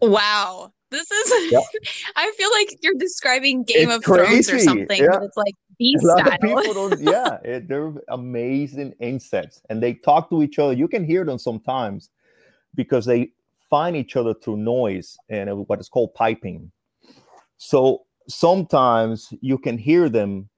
Wow. 0.00 0.72
This 0.90 1.10
is, 1.10 1.52
yep. 1.52 1.62
I 2.16 2.30
feel 2.36 2.50
like 2.50 2.78
you're 2.82 2.94
describing 2.98 3.62
Game 3.62 3.88
it's 3.88 3.96
of 3.96 4.02
crazy. 4.02 4.42
Thrones 4.42 4.50
or 4.50 4.58
something, 4.58 5.02
yeah. 5.02 5.22
it's 5.22 5.36
like 5.38 5.54
beast 5.78 6.04
style. 6.04 6.96
yeah, 7.00 7.38
it, 7.42 7.66
they're 7.66 7.94
amazing 8.08 8.92
insects 9.00 9.62
and 9.70 9.82
they 9.82 9.94
talk 9.94 10.28
to 10.28 10.42
each 10.42 10.58
other. 10.58 10.74
You 10.74 10.88
can 10.88 11.04
hear 11.04 11.24
them 11.24 11.38
sometimes 11.38 12.10
because 12.74 13.06
they 13.06 13.32
find 13.70 13.96
each 13.96 14.16
other 14.16 14.34
through 14.34 14.58
noise 14.58 15.16
and 15.30 15.66
what 15.66 15.80
is 15.80 15.88
called 15.88 16.12
piping. 16.12 16.70
So 17.64 18.06
sometimes 18.28 19.32
you 19.40 19.56
can 19.56 19.78
hear 19.78 20.08
them, 20.08 20.48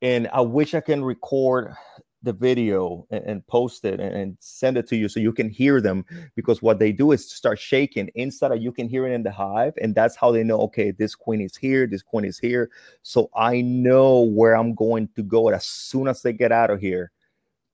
and 0.00 0.28
I 0.32 0.42
wish 0.42 0.74
I 0.74 0.80
can 0.80 1.02
record 1.02 1.74
the 2.22 2.32
video 2.32 3.04
and, 3.10 3.24
and 3.24 3.46
post 3.48 3.84
it 3.84 3.98
and, 3.98 4.14
and, 4.14 4.36
send 4.38 4.76
it 4.76 4.86
to 4.86 4.96
you 4.96 5.08
so 5.08 5.18
you 5.18 5.32
can 5.32 5.50
hear 5.50 5.80
them 5.80 6.04
because 6.36 6.62
what 6.62 6.78
they 6.78 6.92
do 6.92 7.10
is 7.10 7.28
start 7.28 7.58
shaking. 7.58 8.08
Inside 8.14 8.52
of 8.52 8.62
you 8.62 8.70
can 8.70 8.88
hear 8.88 9.08
it 9.08 9.12
in 9.12 9.24
the 9.24 9.32
hive 9.32 9.72
and 9.82 9.92
that's 9.92 10.14
how 10.14 10.30
they 10.30 10.44
know 10.44 10.60
okay 10.60 10.92
this 10.92 11.16
queen 11.16 11.40
is 11.40 11.56
here 11.56 11.88
this 11.88 12.00
queen 12.00 12.24
is 12.24 12.38
here. 12.38 12.70
So 13.02 13.28
i 13.34 13.60
know 13.60 14.20
where 14.20 14.56
i'm 14.56 14.72
going 14.76 15.08
to 15.16 15.24
go 15.24 15.48
as 15.48 15.66
soon 15.66 16.06
as 16.06 16.22
they 16.22 16.32
get 16.32 16.52
out 16.52 16.70
of 16.70 16.80
here 16.80 17.10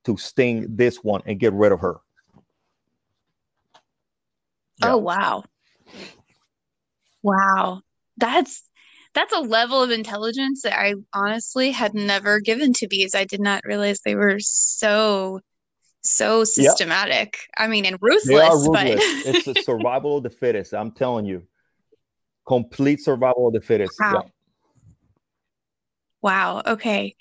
to 0.04 0.16
sting 0.16 0.64
this 0.66 1.04
one 1.04 1.20
and 1.26 1.38
get 1.38 1.52
rid 1.52 1.72
of 1.72 1.80
her. 1.80 1.96
Oh, 4.80 4.80
yeah. 4.80 4.92
oh 4.94 4.96
wow. 4.96 5.44
Wow. 7.22 7.82
That's 8.16 8.67
that's 9.14 9.32
a 9.32 9.40
level 9.40 9.82
of 9.82 9.90
intelligence 9.90 10.62
that 10.62 10.78
I 10.78 10.94
honestly 11.12 11.70
had 11.70 11.94
never 11.94 12.40
given 12.40 12.72
to 12.74 12.88
bees. 12.88 13.14
I 13.14 13.24
did 13.24 13.40
not 13.40 13.64
realize 13.64 14.00
they 14.00 14.14
were 14.14 14.38
so 14.40 15.40
so 16.02 16.44
systematic. 16.44 17.36
Yep. 17.58 17.64
I 17.64 17.68
mean, 17.68 17.84
and 17.84 17.98
ruthless. 18.00 18.26
They 18.26 18.40
are 18.40 18.56
ruthless. 18.56 19.24
But... 19.24 19.34
it's 19.34 19.46
a 19.46 19.62
survival 19.62 20.18
of 20.18 20.22
the 20.22 20.30
fittest. 20.30 20.72
I'm 20.72 20.92
telling 20.92 21.26
you, 21.26 21.42
complete 22.46 23.00
survival 23.00 23.48
of 23.48 23.54
the 23.54 23.60
fittest. 23.60 23.92
Wow. 24.00 24.12
Yep. 24.14 24.30
Wow. 26.20 26.62
Okay. 26.66 27.14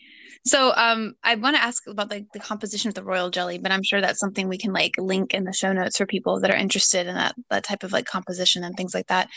So 0.46 0.74
um 0.76 1.14
I 1.24 1.36
want 1.36 1.56
to 1.58 1.62
ask 1.62 1.86
about 1.88 2.10
like 2.10 2.26
the 2.34 2.40
composition 2.40 2.88
of 2.88 2.96
the 2.96 3.04
royal 3.04 3.30
jelly, 3.30 3.58
but 3.58 3.72
I'm 3.72 3.84
sure 3.84 4.00
that's 4.00 4.20
something 4.20 4.48
we 4.48 4.58
can 4.58 4.72
like 4.72 4.94
link 4.98 5.34
in 5.34 5.44
the 5.44 5.52
show 5.52 5.74
notes 5.74 5.98
for 5.98 6.06
people 6.06 6.40
that 6.40 6.52
are 6.52 6.58
interested 6.58 7.06
in 7.06 7.16
that 7.16 7.36
that 7.50 7.64
type 7.64 7.84
of 7.84 7.92
like 7.92 8.06
composition 8.06 8.64
and 8.64 8.76
things 8.76 8.94
like 8.96 9.08
that. 9.08 9.28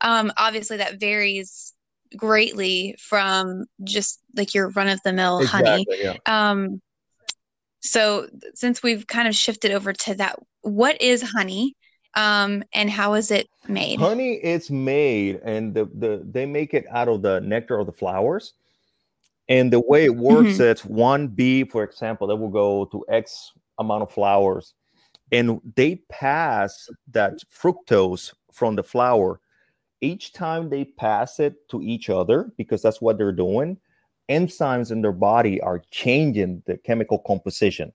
Um 0.00 0.32
obviously 0.36 0.78
that 0.78 0.98
varies 0.98 1.73
greatly 2.16 2.96
from 2.98 3.64
just 3.82 4.20
like 4.36 4.54
your 4.54 4.70
run 4.70 4.88
of 4.88 5.00
the 5.04 5.12
mill 5.12 5.40
exactly, 5.40 5.70
honey. 5.70 5.86
Yeah. 5.90 6.16
Um, 6.26 6.80
so 7.80 8.28
since 8.54 8.82
we've 8.82 9.06
kind 9.06 9.28
of 9.28 9.34
shifted 9.34 9.70
over 9.70 9.92
to 9.92 10.14
that, 10.14 10.38
what 10.62 11.00
is 11.00 11.22
honey? 11.22 11.76
Um, 12.16 12.62
and 12.72 12.88
how 12.88 13.14
is 13.14 13.30
it 13.30 13.48
made? 13.68 13.98
Honey 13.98 14.34
it's 14.34 14.70
made, 14.70 15.40
and 15.44 15.74
the, 15.74 15.86
the 15.86 16.22
they 16.24 16.46
make 16.46 16.72
it 16.72 16.86
out 16.90 17.08
of 17.08 17.22
the 17.22 17.40
nectar 17.40 17.78
of 17.78 17.86
the 17.86 17.92
flowers. 17.92 18.54
And 19.48 19.70
the 19.70 19.80
way 19.80 20.06
it 20.06 20.16
works, 20.16 20.52
mm-hmm. 20.52 20.62
it's 20.62 20.86
one 20.86 21.28
bee, 21.28 21.64
for 21.64 21.82
example, 21.82 22.28
that 22.28 22.36
will 22.36 22.48
go 22.48 22.86
to 22.86 23.04
X 23.10 23.52
amount 23.78 24.02
of 24.02 24.10
flowers, 24.10 24.72
and 25.32 25.60
they 25.76 25.96
pass 26.08 26.88
that 27.10 27.34
fructose 27.52 28.32
from 28.52 28.76
the 28.76 28.82
flower 28.82 29.40
each 30.04 30.32
time 30.32 30.68
they 30.68 30.84
pass 30.84 31.40
it 31.40 31.68
to 31.70 31.82
each 31.82 32.10
other, 32.10 32.52
because 32.56 32.82
that's 32.82 33.00
what 33.00 33.18
they're 33.18 33.32
doing, 33.32 33.78
enzymes 34.28 34.90
in 34.90 35.02
their 35.02 35.12
body 35.12 35.60
are 35.60 35.82
changing 35.90 36.62
the 36.66 36.76
chemical 36.76 37.18
composition. 37.18 37.92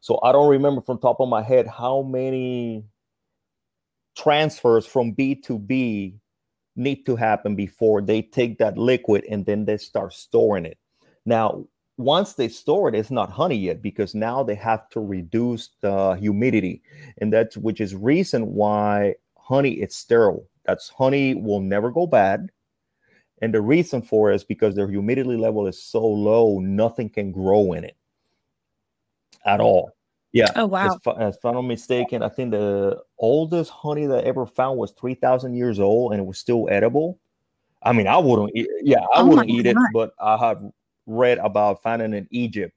So 0.00 0.20
I 0.22 0.32
don't 0.32 0.48
remember 0.48 0.80
from 0.80 0.98
top 0.98 1.20
of 1.20 1.28
my 1.28 1.42
head 1.42 1.66
how 1.66 2.02
many 2.02 2.84
transfers 4.16 4.86
from 4.86 5.12
bee 5.12 5.34
to 5.34 5.58
bee 5.58 6.14
need 6.76 7.04
to 7.06 7.16
happen 7.16 7.56
before 7.56 8.00
they 8.00 8.22
take 8.22 8.58
that 8.58 8.78
liquid 8.78 9.24
and 9.28 9.44
then 9.44 9.64
they 9.64 9.76
start 9.76 10.12
storing 10.12 10.64
it. 10.66 10.78
Now, 11.26 11.66
once 11.98 12.34
they 12.34 12.48
store 12.48 12.88
it, 12.88 12.94
it's 12.94 13.10
not 13.10 13.30
honey 13.30 13.56
yet 13.56 13.82
because 13.82 14.14
now 14.14 14.42
they 14.42 14.54
have 14.54 14.88
to 14.90 15.00
reduce 15.00 15.70
the 15.80 16.14
humidity, 16.14 16.82
and 17.18 17.32
that's 17.32 17.56
which 17.56 17.80
is 17.80 17.94
reason 17.94 18.54
why 18.54 19.14
honey 19.36 19.72
is 19.72 19.94
sterile 19.94 20.48
that's 20.64 20.88
honey 20.90 21.34
will 21.34 21.60
never 21.60 21.90
go 21.90 22.06
bad 22.06 22.50
And 23.42 23.52
the 23.52 23.60
reason 23.60 24.02
for 24.02 24.30
it 24.30 24.36
is 24.36 24.44
because 24.44 24.76
their 24.76 24.88
humidity 24.88 25.36
level 25.36 25.66
is 25.66 25.82
so 25.82 26.06
low, 26.06 26.60
nothing 26.60 27.10
can 27.10 27.32
grow 27.32 27.72
in 27.72 27.82
it 27.84 27.96
at 29.44 29.60
all. 29.60 29.90
Yeah. 30.30 30.46
Oh 30.54 30.66
wow. 30.66 30.94
If, 30.94 31.06
uh, 31.06 31.14
if 31.18 31.44
I'm 31.44 31.54
not 31.54 31.62
mistaken, 31.62 32.22
I 32.22 32.28
think 32.28 32.52
the 32.52 33.02
oldest 33.18 33.70
honey 33.70 34.06
that 34.06 34.24
I 34.24 34.28
ever 34.28 34.46
found 34.46 34.78
was 34.78 34.92
three 34.92 35.14
thousand 35.14 35.56
years 35.56 35.80
old, 35.80 36.12
and 36.12 36.20
it 36.20 36.24
was 36.24 36.38
still 36.38 36.68
edible. 36.70 37.18
I 37.82 37.92
mean, 37.92 38.06
I 38.06 38.16
wouldn't. 38.16 38.52
Eat, 38.54 38.68
yeah, 38.82 39.00
I 39.12 39.20
Oh 39.20 39.26
wouldn't 39.26 39.50
eat 39.50 39.66
it, 39.66 39.76
but 39.92 40.12
I 40.20 40.36
have 40.36 40.62
read 41.06 41.38
about 41.38 41.82
finding 41.82 42.14
in 42.14 42.28
Egypt, 42.30 42.74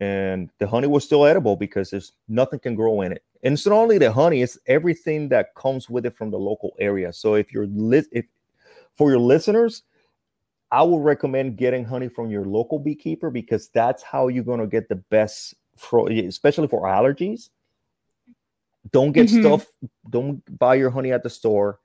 and 0.00 0.50
the 0.58 0.66
honey 0.66 0.88
was 0.88 1.04
still 1.04 1.24
edible 1.24 1.54
because 1.54 1.90
there's 1.90 2.12
nothing 2.28 2.58
can 2.58 2.74
grow 2.74 3.02
in 3.02 3.12
it. 3.12 3.22
And 3.42 3.54
it's 3.54 3.66
not 3.66 3.74
only 3.74 3.98
the 3.98 4.12
honey; 4.12 4.42
it's 4.42 4.58
everything 4.66 5.28
that 5.30 5.54
comes 5.54 5.88
with 5.88 6.04
it 6.06 6.16
from 6.16 6.30
the 6.30 6.38
local 6.38 6.74
area. 6.78 7.12
So 7.12 7.34
if 7.34 7.52
you're 7.52 7.66
li- 7.66 8.04
if 8.12 8.26
for 8.96 9.10
your 9.10 9.20
listeners, 9.20 9.82
I 10.70 10.82
would 10.82 11.02
recommend 11.02 11.56
getting 11.56 11.84
honey 11.84 12.08
from 12.08 12.30
your 12.30 12.44
local 12.44 12.78
beekeeper 12.78 13.30
because 13.30 13.68
that's 13.70 14.02
how 14.02 14.28
you're 14.28 14.44
going 14.44 14.60
to 14.60 14.66
get 14.66 14.88
the 14.88 14.96
best, 14.96 15.54
for, 15.76 16.10
especially 16.10 16.68
for 16.68 16.82
allergies. 16.82 17.48
Don't 18.92 19.12
get 19.12 19.28
Mhm. 19.28 19.40
stuff, 19.40 19.66
don't 20.08 20.58
buy 20.58 20.74
your 20.74 20.90
honey 20.90 21.12
at 21.12 21.22
the 21.22 21.30
store. 21.30 21.80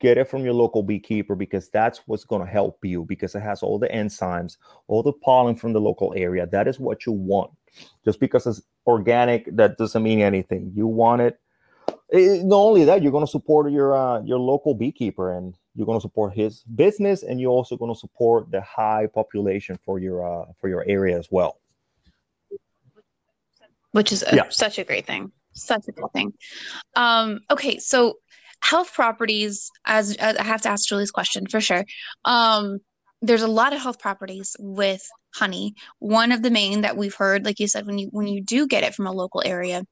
Get 0.00 0.18
it 0.18 0.28
from 0.28 0.44
your 0.44 0.52
local 0.54 0.82
beekeeper 0.82 1.34
because 1.36 1.70
that's 1.70 2.06
what's 2.06 2.24
going 2.24 2.44
to 2.44 2.50
help 2.50 2.84
you 2.84 3.04
because 3.04 3.34
it 3.34 3.40
has 3.40 3.62
all 3.62 3.78
the 3.78 3.88
enzymes, 3.88 4.56
all 4.88 5.02
the 5.02 5.12
pollen 5.12 5.54
from 5.54 5.72
the 5.72 5.80
local 5.80 6.12
area. 6.16 6.46
That 6.46 6.66
is 6.68 6.80
what 6.80 7.06
you 7.06 7.12
want. 7.12 7.52
Just 8.04 8.20
because 8.20 8.46
it's 8.46 8.62
organic, 8.86 9.54
that 9.56 9.78
doesn't 9.78 10.02
mean 10.02 10.20
anything. 10.20 10.72
You 10.74 10.86
want 10.86 11.22
it. 11.22 11.38
Eh, 12.12 12.42
not 12.44 12.56
only 12.56 12.84
that, 12.84 13.02
you're 13.02 13.12
going 13.12 13.24
to 13.24 13.30
support 13.30 13.70
your 13.70 13.96
uh, 13.96 14.20
your 14.22 14.38
local 14.38 14.74
beekeeper 14.74 15.36
and 15.36 15.56
you're 15.74 15.86
going 15.86 15.98
to 15.98 16.02
support 16.02 16.34
his 16.34 16.62
business 16.74 17.22
and 17.22 17.40
you're 17.40 17.50
also 17.50 17.76
going 17.76 17.92
to 17.92 17.98
support 17.98 18.50
the 18.50 18.60
high 18.60 19.06
population 19.12 19.78
for 19.84 19.98
your 19.98 20.24
uh, 20.24 20.46
for 20.60 20.68
your 20.68 20.84
area 20.88 21.18
as 21.18 21.28
well 21.30 21.58
which 23.92 24.12
is 24.12 24.22
a, 24.22 24.36
Yeah. 24.36 24.48
such 24.50 24.78
a 24.78 24.84
great 24.84 25.06
thing 25.06 25.32
such 25.52 25.84
a 25.88 25.92
cool 25.92 26.08
thing 26.08 26.32
um 26.96 27.40
okay 27.50 27.78
so 27.78 28.18
health 28.60 28.92
properties 28.92 29.70
as, 29.86 30.16
as 30.16 30.36
i 30.36 30.42
have 30.42 30.60
to 30.62 30.68
ask 30.68 30.86
julie's 30.86 31.10
question 31.10 31.46
for 31.46 31.60
sure 31.60 31.84
um 32.24 32.78
there's 33.22 33.42
a 33.42 33.48
lot 33.48 33.72
of 33.72 33.80
health 33.80 33.98
properties 33.98 34.56
with 34.58 35.06
honey. 35.34 35.74
One 35.98 36.32
of 36.32 36.42
the 36.42 36.50
main 36.50 36.82
that 36.82 36.96
we've 36.96 37.14
heard 37.14 37.44
like 37.44 37.60
you 37.60 37.68
said 37.68 37.86
when 37.86 37.98
you 37.98 38.08
when 38.10 38.26
you 38.26 38.42
do 38.42 38.66
get 38.66 38.84
it 38.84 38.94
from 38.94 39.06
a 39.06 39.12
local 39.12 39.42
area 39.44 39.84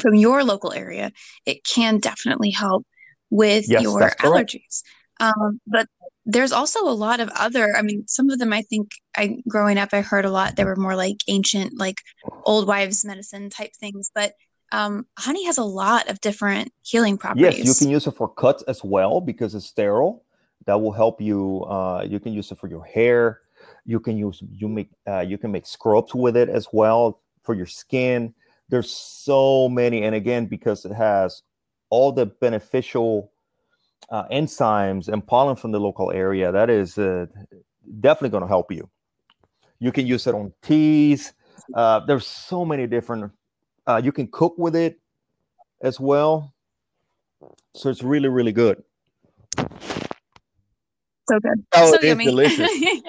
from 0.00 0.14
your 0.14 0.44
local 0.44 0.72
area 0.72 1.10
it 1.44 1.64
can 1.64 1.98
definitely 1.98 2.50
help 2.50 2.86
with 3.30 3.68
Yes, 3.68 3.82
your 3.82 4.10
allergies. 4.20 4.82
Um 5.20 5.60
but 5.66 5.88
there's 6.28 6.52
also 6.52 6.80
a 6.86 6.92
lot 6.92 7.20
of 7.20 7.30
other 7.30 7.74
i 7.76 7.82
mean 7.82 8.04
some 8.06 8.28
of 8.30 8.38
them 8.38 8.52
i 8.52 8.60
think 8.62 8.90
i 9.16 9.38
growing 9.48 9.78
up 9.78 9.88
i 9.92 10.02
heard 10.02 10.26
a 10.26 10.30
lot 10.30 10.54
they 10.56 10.64
were 10.64 10.76
more 10.76 10.94
like 10.94 11.16
ancient 11.26 11.72
like 11.78 11.96
old 12.44 12.68
wives 12.68 13.04
medicine 13.04 13.48
type 13.50 13.70
things 13.80 14.10
but 14.14 14.32
um, 14.70 15.06
honey 15.18 15.46
has 15.46 15.56
a 15.56 15.64
lot 15.64 16.10
of 16.10 16.20
different 16.20 16.70
healing 16.82 17.16
properties 17.16 17.58
yes 17.58 17.66
you 17.66 17.74
can 17.74 17.88
use 17.88 18.06
it 18.06 18.14
for 18.14 18.28
cuts 18.28 18.62
as 18.64 18.84
well 18.84 19.22
because 19.22 19.54
it's 19.54 19.64
sterile 19.64 20.22
that 20.68 20.78
will 20.78 20.92
help 20.92 21.18
you 21.18 21.64
uh, 21.64 22.04
you 22.06 22.20
can 22.20 22.34
use 22.34 22.52
it 22.52 22.58
for 22.58 22.68
your 22.68 22.84
hair. 22.84 23.40
You 23.86 23.98
can 24.00 24.18
use 24.18 24.42
you 24.52 24.68
make 24.68 24.90
uh, 25.08 25.20
you 25.20 25.38
can 25.38 25.50
make 25.50 25.66
scrubs 25.66 26.14
with 26.14 26.36
it 26.36 26.50
as 26.50 26.68
well 26.74 27.22
for 27.42 27.54
your 27.54 27.64
skin. 27.64 28.34
There's 28.68 28.90
so 28.90 29.70
many 29.70 30.02
and 30.04 30.14
again 30.14 30.44
because 30.44 30.84
it 30.84 30.92
has 30.92 31.42
all 31.88 32.12
the 32.12 32.26
beneficial 32.26 33.32
uh, 34.10 34.24
enzymes 34.28 35.08
and 35.08 35.26
pollen 35.26 35.56
from 35.56 35.72
the 35.72 35.80
local 35.80 36.12
area 36.12 36.52
that 36.52 36.68
is 36.68 36.98
uh, 36.98 37.24
definitely 38.00 38.28
going 38.28 38.42
to 38.42 38.48
help 38.48 38.70
you. 38.70 38.90
You 39.80 39.90
can 39.90 40.06
use 40.06 40.26
it 40.26 40.34
on 40.34 40.52
teas. 40.60 41.32
Uh, 41.72 42.00
there's 42.00 42.26
so 42.26 42.66
many 42.66 42.86
different 42.86 43.32
uh, 43.86 44.02
you 44.04 44.12
can 44.12 44.28
cook 44.30 44.54
with 44.58 44.76
it 44.76 45.00
as 45.80 45.98
well. 45.98 46.52
So 47.74 47.88
it's 47.88 48.02
really 48.02 48.28
really 48.28 48.52
good 48.52 48.84
so 51.28 51.38
good. 51.40 51.64
Oh 51.74 51.90
so 51.90 51.94
it 51.94 52.02
is 52.02 52.08
yummy. 52.08 52.24
delicious. 52.24 52.70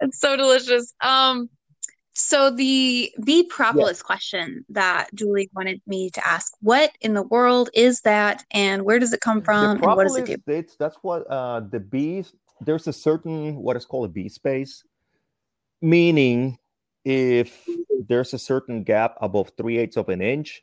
It's 0.00 0.20
so 0.20 0.36
delicious. 0.36 0.92
Um 1.00 1.48
so 2.14 2.50
the 2.50 3.10
bee 3.24 3.44
propolis 3.44 4.02
question 4.02 4.64
that 4.68 5.08
julie 5.14 5.50
wanted 5.52 5.80
me 5.86 6.10
to 6.10 6.24
ask 6.24 6.52
what 6.60 6.92
in 7.00 7.14
the 7.14 7.22
world 7.22 7.70
is 7.74 8.02
that 8.02 8.44
and 8.52 8.84
where 8.84 9.00
does 9.00 9.12
it 9.12 9.20
come 9.20 9.42
from 9.42 9.60
the 9.62 9.70
and 9.70 9.80
what 9.80 10.04
does 10.04 10.16
it 10.16 10.26
do? 10.46 10.52
it's, 10.52 10.76
that's 10.76 10.96
what 11.02 11.26
uh, 11.28 11.58
the 11.58 11.80
bees 11.80 12.32
there's 12.60 12.86
a 12.86 12.92
certain 12.92 13.56
what 13.56 13.76
is 13.76 13.84
called 13.84 14.04
a 14.04 14.12
bee 14.12 14.28
space 14.28 14.84
meaning 15.82 16.56
if 17.04 17.66
there's 18.06 18.32
a 18.32 18.38
certain 18.38 18.84
gap 18.84 19.16
above 19.20 19.50
three 19.56 19.78
eighths 19.78 19.96
of 19.96 20.08
an 20.08 20.20
inch 20.20 20.62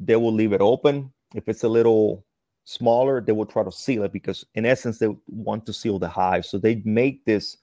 they 0.00 0.16
will 0.16 0.32
leave 0.32 0.52
it 0.52 0.60
open. 0.60 1.12
If 1.34 1.48
it's 1.48 1.64
a 1.64 1.68
little 1.68 2.24
smaller 2.64 3.20
they 3.20 3.32
will 3.32 3.46
try 3.46 3.62
to 3.62 3.70
seal 3.72 4.04
it 4.04 4.12
because 4.12 4.44
in 4.54 4.64
essence 4.64 4.98
they 4.98 5.14
want 5.28 5.66
to 5.66 5.72
seal 5.72 5.98
the 5.98 6.08
hive. 6.08 6.46
So 6.46 6.58
they 6.58 6.82
make 6.84 7.24
this 7.24 7.58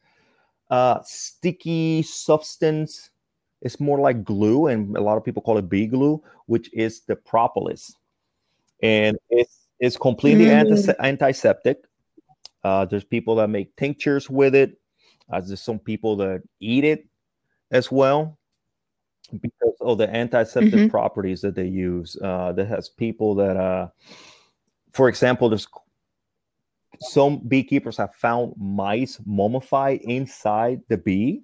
uh, 0.69 0.99
sticky 1.03 2.03
substance. 2.03 3.09
It's 3.61 3.79
more 3.79 3.99
like 3.99 4.23
glue 4.23 4.67
and 4.67 4.95
a 4.95 5.01
lot 5.01 5.17
of 5.17 5.23
people 5.23 5.41
call 5.41 5.57
it 5.57 5.69
bee 5.69 5.87
glue 5.87 6.23
which 6.45 6.69
is 6.73 7.01
the 7.01 7.15
propolis. 7.15 7.95
And 8.81 9.17
it's 9.29 9.67
it's 9.79 9.97
completely 9.97 10.45
Mm. 10.45 10.69
anti- 10.69 10.95
antiseptic. 10.99 11.77
Uh, 12.63 12.85
there's 12.85 13.03
people 13.03 13.35
that 13.35 13.49
make 13.49 13.75
tinctures 13.75 14.29
with 14.29 14.53
it. 14.53 14.79
Uh, 15.31 15.41
there's 15.41 15.61
some 15.61 15.79
people 15.79 16.15
that 16.17 16.43
eat 16.59 16.83
it 16.83 17.07
as 17.71 17.91
well 17.91 18.37
because 19.39 19.73
of 19.81 19.97
the 19.97 20.13
antiseptic 20.13 20.73
Mhm. 20.73 20.89
properties 20.89 21.41
that 21.41 21.55
they 21.55 21.65
use. 21.65 22.17
Uh, 22.21 22.51
that 22.51 22.67
has 22.67 22.89
people 22.89 23.33
that 23.35 23.57
uh, 23.57 23.87
for 24.91 25.09
example 25.09 25.49
there's 25.49 25.67
some 26.99 27.39
beekeepers 27.47 27.97
have 27.97 28.13
found 28.15 28.53
mice 28.57 29.19
mummified 29.25 30.01
inside 30.01 30.81
the 30.87 30.97
bee. 30.97 31.43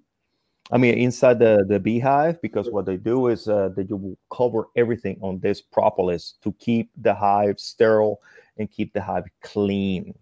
I 0.71 0.77
mean 0.77 0.97
inside 0.97 1.39
the 1.39 1.65
the 1.67 1.79
beehive 1.79 2.41
because 2.41 2.69
what 2.69 2.85
they 2.85 2.97
do 2.97 3.27
is 3.27 3.47
uh, 3.47 3.69
they 3.75 3.83
will 3.83 4.17
cover 4.31 4.67
everything 4.75 5.17
on 5.21 5.39
this 5.39 5.61
propolis 5.61 6.35
to 6.43 6.53
keep 6.59 6.91
the 6.97 7.13
hive 7.13 7.59
sterile 7.59 8.21
and 8.57 8.69
keep 8.69 8.93
the 8.93 9.01
hive 9.01 9.25
clean. 9.41 10.13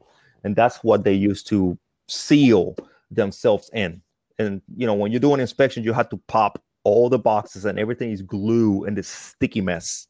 And 0.43 0.55
that's 0.55 0.83
what 0.83 1.03
they 1.03 1.13
use 1.13 1.41
to 1.45 1.77
seal 2.07 2.75
themselves 3.09 3.69
in. 3.73 4.01
And 4.37 4.61
you 4.75 4.85
know 4.85 4.93
when 4.93 5.11
you 5.11 5.19
do 5.19 5.33
an 5.33 5.39
inspection 5.39 5.83
you 5.83 5.93
have 5.93 6.09
to 6.09 6.17
pop 6.27 6.61
all 6.83 7.09
the 7.09 7.19
boxes 7.19 7.65
and 7.65 7.79
everything 7.79 8.11
is 8.11 8.21
glue 8.21 8.85
and 8.85 8.95
this 8.95 9.07
sticky 9.07 9.61
mess 9.61 10.07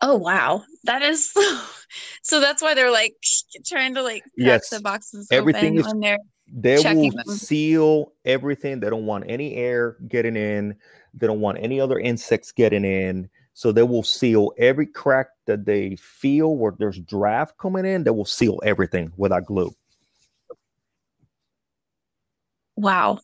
Oh 0.00 0.16
wow, 0.16 0.64
that 0.84 1.02
is 1.02 1.30
so. 2.22 2.40
That's 2.40 2.62
why 2.62 2.74
they're 2.74 2.90
like 2.90 3.14
trying 3.66 3.94
to 3.94 4.02
like 4.02 4.22
crack 4.22 4.36
Yes, 4.36 4.70
the 4.70 4.80
boxes 4.80 5.28
everything 5.30 5.78
is- 5.78 5.86
when 5.86 6.00
they 6.52 6.78
will 6.78 7.10
them. 7.10 7.24
seal 7.26 8.12
everything. 8.24 8.80
They 8.80 8.90
don't 8.90 9.06
want 9.06 9.24
any 9.28 9.54
air 9.54 9.96
getting 10.08 10.36
in. 10.36 10.76
They 11.14 11.26
don't 11.26 11.40
want 11.40 11.58
any 11.60 11.80
other 11.80 11.98
insects 11.98 12.52
getting 12.52 12.84
in. 12.84 13.30
So 13.54 13.72
they 13.72 13.82
will 13.84 14.02
seal 14.02 14.52
every 14.58 14.86
crack 14.86 15.28
that 15.46 15.64
they 15.64 15.96
feel 15.96 16.56
where 16.56 16.74
there's 16.78 16.98
draft 16.98 17.56
coming 17.56 17.84
in. 17.86 18.04
They 18.04 18.10
will 18.10 18.24
seal 18.24 18.60
everything 18.64 19.12
with 19.16 19.30
that 19.30 19.46
glue. 19.46 19.74
Wow, 22.76 23.20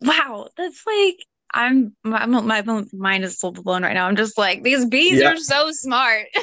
wow, 0.00 0.48
that's 0.56 0.86
like 0.86 1.26
I'm 1.52 1.94
my 2.04 2.26
my 2.26 2.62
mind 2.92 3.24
is 3.24 3.36
full 3.36 3.52
blown 3.52 3.82
right 3.82 3.94
now. 3.94 4.06
I'm 4.06 4.16
just 4.16 4.38
like 4.38 4.62
these 4.62 4.84
bees 4.86 5.20
Yeah. 5.20 5.32
are 5.32 5.36
so 5.36 5.70
smart. 5.72 6.26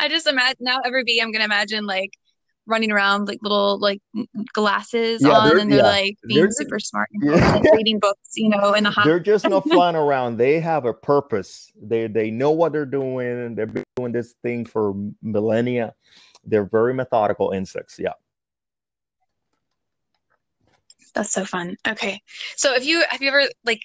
I 0.00 0.08
just 0.08 0.26
imagine 0.26 0.56
now 0.60 0.78
every 0.84 1.04
bee 1.04 1.20
I'm 1.20 1.32
gonna 1.32 1.44
imagine 1.44 1.86
like 1.86 2.10
running 2.66 2.92
around 2.92 3.26
like 3.28 3.38
little 3.42 3.78
like 3.78 3.98
glasses 4.52 5.22
Yeah, 5.22 5.30
on 5.30 5.48
they're- 5.48 5.58
and 5.58 5.72
they're 5.72 5.82
like 5.82 6.16
being 6.26 6.40
they're- 6.42 6.50
super 6.50 6.78
smart 6.78 7.08
and 7.12 7.30
like, 7.32 7.64
reading 7.72 7.98
books, 7.98 8.28
you 8.36 8.50
know, 8.50 8.74
in 8.74 8.84
the 8.84 8.90
hot. 8.90 9.06
they're 9.06 9.20
just 9.20 9.48
not 9.48 9.64
flying 9.70 9.96
around 9.96 10.36
they 10.36 10.60
have 10.60 10.84
a 10.84 10.92
purpose 10.92 11.72
they 11.82 12.08
they 12.08 12.30
know 12.30 12.50
what 12.50 12.72
they're 12.72 12.84
doing 12.84 13.54
they've 13.54 13.72
been 13.72 13.84
doing 13.96 14.12
this 14.12 14.34
thing 14.42 14.66
for 14.66 14.94
millennia 15.22 15.94
they're 16.44 16.66
very 16.66 16.92
methodical 16.92 17.52
insects 17.52 17.96
yeah 17.98 18.12
That's 21.18 21.32
so 21.32 21.44
fun. 21.44 21.74
Okay. 21.86 22.22
So 22.56 22.76
if 22.76 22.86
you 22.86 23.04
have 23.10 23.20
you 23.20 23.28
ever 23.28 23.42
like 23.64 23.82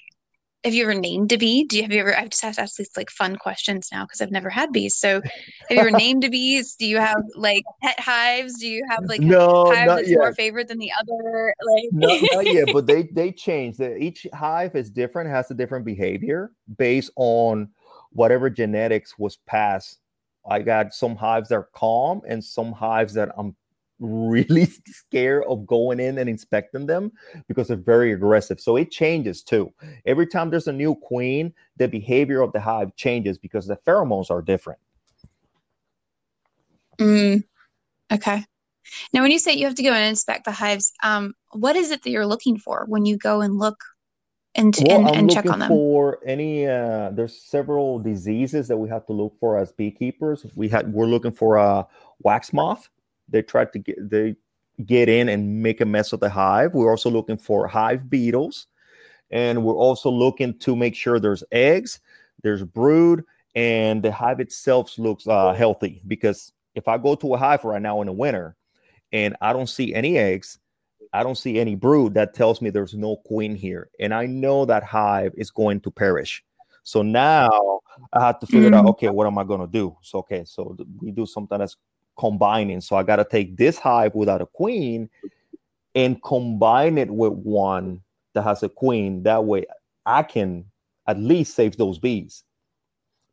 have 0.64 0.76
you 0.76 0.84
ever 0.84 0.94
named 0.94 1.32
a 1.32 1.38
bee? 1.40 1.64
Do 1.64 1.78
you 1.78 1.82
have 1.82 1.92
you 1.92 2.00
ever 2.00 2.16
I 2.16 2.28
just 2.28 2.44
have 2.44 2.56
to 2.58 2.62
ask 2.62 2.76
these 2.76 2.92
like 2.96 3.10
fun 3.10 3.38
questions 3.38 3.90
now 3.92 4.06
because 4.06 4.22
I've 4.22 4.30
never 4.30 4.52
had 4.52 4.72
bees. 4.72 4.96
So 4.96 5.20
have 5.20 5.72
you 5.72 5.80
ever 5.80 5.90
named 5.98 6.24
a 6.26 6.30
bees? 6.30 6.76
Do 6.76 6.86
you 6.86 7.00
have 7.00 7.24
like 7.36 7.64
pet 7.82 8.00
hives? 8.00 8.60
Do 8.60 8.68
you 8.68 8.86
have 8.88 9.06
like 9.06 9.20
no 9.20 9.66
hive 9.66 9.88
not 9.88 9.96
that's 9.98 10.10
yet 10.10 10.20
more 10.20 10.36
favorite 10.36 10.68
than 10.68 10.78
the 10.78 10.92
other? 11.02 11.56
Like 11.60 11.86
no, 11.92 12.20
not 12.34 12.54
yet, 12.54 12.70
but 12.72 12.86
they 12.86 13.10
they 13.12 13.32
change. 13.32 13.78
The, 13.78 13.98
each 13.98 14.28
hive 14.32 14.76
is 14.76 14.92
different, 14.92 15.32
has 15.32 15.50
a 15.50 15.56
different 15.56 15.86
behavior 15.86 16.52
based 16.78 17.10
on 17.16 17.70
whatever 18.12 18.48
genetics 18.48 19.18
was 19.18 19.38
passed 19.48 19.98
I 20.50 20.60
got 20.60 20.94
some 20.94 21.16
hives 21.16 21.50
that 21.50 21.56
are 21.56 21.70
calm 21.74 22.22
and 22.28 22.44
some 22.44 22.74
hives 22.74 23.14
that 23.14 23.30
I'm 23.38 23.56
really 24.04 24.66
scared 24.88 25.43
of 25.47 25.66
going 25.66 25.99
in 25.99 26.18
and 26.18 26.30
inspecting 26.30 26.86
them 26.86 27.12
because 27.47 27.70
they're 27.70 27.78
very 27.78 28.14
aggressive. 28.14 28.60
So 28.60 28.76
it 28.76 28.91
changes 28.91 29.41
too. 29.41 29.74
Every 30.06 30.28
time 30.28 30.49
there's 30.49 30.68
a 30.68 30.74
new 30.74 30.95
queen, 30.95 31.54
the 31.78 31.88
behavior 31.88 32.41
of 32.41 32.51
the 32.54 32.60
hive 32.60 32.95
changes 32.95 33.38
because 33.38 33.66
the 33.66 33.78
pheromones 33.78 34.30
are 34.30 34.41
different. 34.41 34.80
Mm, 36.99 37.43
okay. 38.12 38.43
Now, 39.14 39.22
when 39.22 39.32
you 39.32 39.39
say 39.39 39.54
you 39.54 39.66
have 39.66 39.76
to 39.76 39.84
go 39.84 39.93
and 39.93 40.06
inspect 40.06 40.45
the 40.45 40.51
hives, 40.51 40.91
um, 41.04 41.34
what 41.51 41.76
is 41.76 41.91
it 41.91 42.04
that 42.04 42.10
you're 42.10 42.28
looking 42.28 42.58
for 42.58 42.86
when 42.88 43.06
you 43.06 43.18
go 43.18 43.41
and 43.41 43.58
look 43.58 43.78
and, 44.56 44.76
well, 44.86 45.08
and, 45.08 45.16
and 45.16 45.32
check 45.32 45.49
on 45.49 45.60
them? 45.60 45.70
For 45.70 46.20
any, 46.26 46.68
uh, 46.68 47.10
there's 47.12 47.41
several 47.41 47.99
diseases 47.99 48.68
that 48.68 48.78
we 48.78 48.89
have 48.89 49.06
to 49.08 49.14
look 49.14 49.36
for 49.39 49.58
as 49.58 49.72
beekeepers. 49.72 50.45
We 50.56 50.70
had 50.70 50.93
we're 50.93 51.08
looking 51.08 51.32
for 51.32 51.58
a 51.58 51.88
wax 52.20 52.54
moth. 52.54 52.89
They 53.30 53.42
try 53.42 53.66
to 53.66 53.80
get 53.80 54.10
they 54.10 54.36
get 54.86 55.10
in 55.10 55.30
and 55.30 55.62
make 55.62 55.82
a 55.82 55.86
mess 55.86 56.14
of 56.14 56.20
the 56.20 56.30
hive. 56.30 56.74
We're 56.74 56.92
also 56.92 57.10
looking 57.10 57.38
for 57.38 57.68
hive 57.68 58.10
beetles, 58.10 58.68
and 59.32 59.64
we're 59.64 59.76
also 59.76 60.10
looking 60.10 60.58
to 60.60 60.76
make 60.76 60.96
sure 60.96 61.20
there's 61.20 61.44
eggs, 61.52 62.00
there's 62.42 62.64
brood, 62.64 63.24
and 63.56 64.04
the 64.04 64.12
hive 64.12 64.40
itself 64.40 64.98
looks 64.98 65.28
uh, 65.28 65.54
healthy. 65.54 66.02
Because 66.08 66.52
if 66.76 66.88
I 66.88 66.98
go 66.98 67.16
to 67.16 67.34
a 67.36 67.38
hive 67.38 67.64
right 67.64 67.82
now 67.82 68.02
in 68.02 68.08
the 68.08 68.14
winter 68.14 68.56
and 69.12 69.36
I 69.42 69.54
don't 69.54 69.70
see 69.70 69.94
any 69.94 70.18
eggs, 70.18 70.60
I 71.14 71.22
don't 71.22 71.38
see 71.38 71.60
any 71.60 71.76
brood, 71.76 72.16
that 72.16 72.34
tells 72.34 72.62
me 72.62 72.70
there's 72.70 72.96
no 72.96 73.18
queen 73.18 73.56
here. 73.56 73.90
And 74.00 74.14
I 74.14 74.26
know 74.26 74.66
that 74.66 74.84
hive 74.84 75.34
is 75.38 75.52
going 75.52 75.82
to 75.82 75.92
perish. 75.92 76.44
So 76.82 77.04
now 77.04 77.82
I 78.12 78.26
have 78.26 78.40
to 78.40 78.48
figure 78.48 78.72
mm-hmm. 78.72 78.88
out, 78.88 78.90
okay, 78.92 79.10
what 79.10 79.28
am 79.28 79.38
I 79.38 79.44
going 79.44 79.62
to 79.62 79.68
do? 79.68 79.96
So, 80.02 80.20
okay, 80.20 80.44
so 80.46 80.76
we 81.00 81.12
do 81.12 81.26
something 81.26 81.60
that's 81.60 81.78
combining. 82.18 82.82
So 82.82 82.95
I 82.95 83.03
got 83.03 83.18
to 83.18 83.26
take 83.26 83.57
this 83.57 83.78
hive 83.78 84.16
without 84.16 84.41
a 84.41 84.45
queen 84.45 85.09
and 85.95 86.22
combine 86.24 86.97
it 86.97 87.09
with 87.09 87.34
one 87.34 88.01
that 88.34 88.43
has 88.43 88.64
a 88.64 88.70
queen. 88.70 89.24
That 89.24 89.45
way 89.45 89.66
I 90.05 90.24
can 90.24 90.66
at 91.07 91.20
least 91.20 91.55
save 91.55 91.78
those 91.78 91.99
bees. 91.99 92.43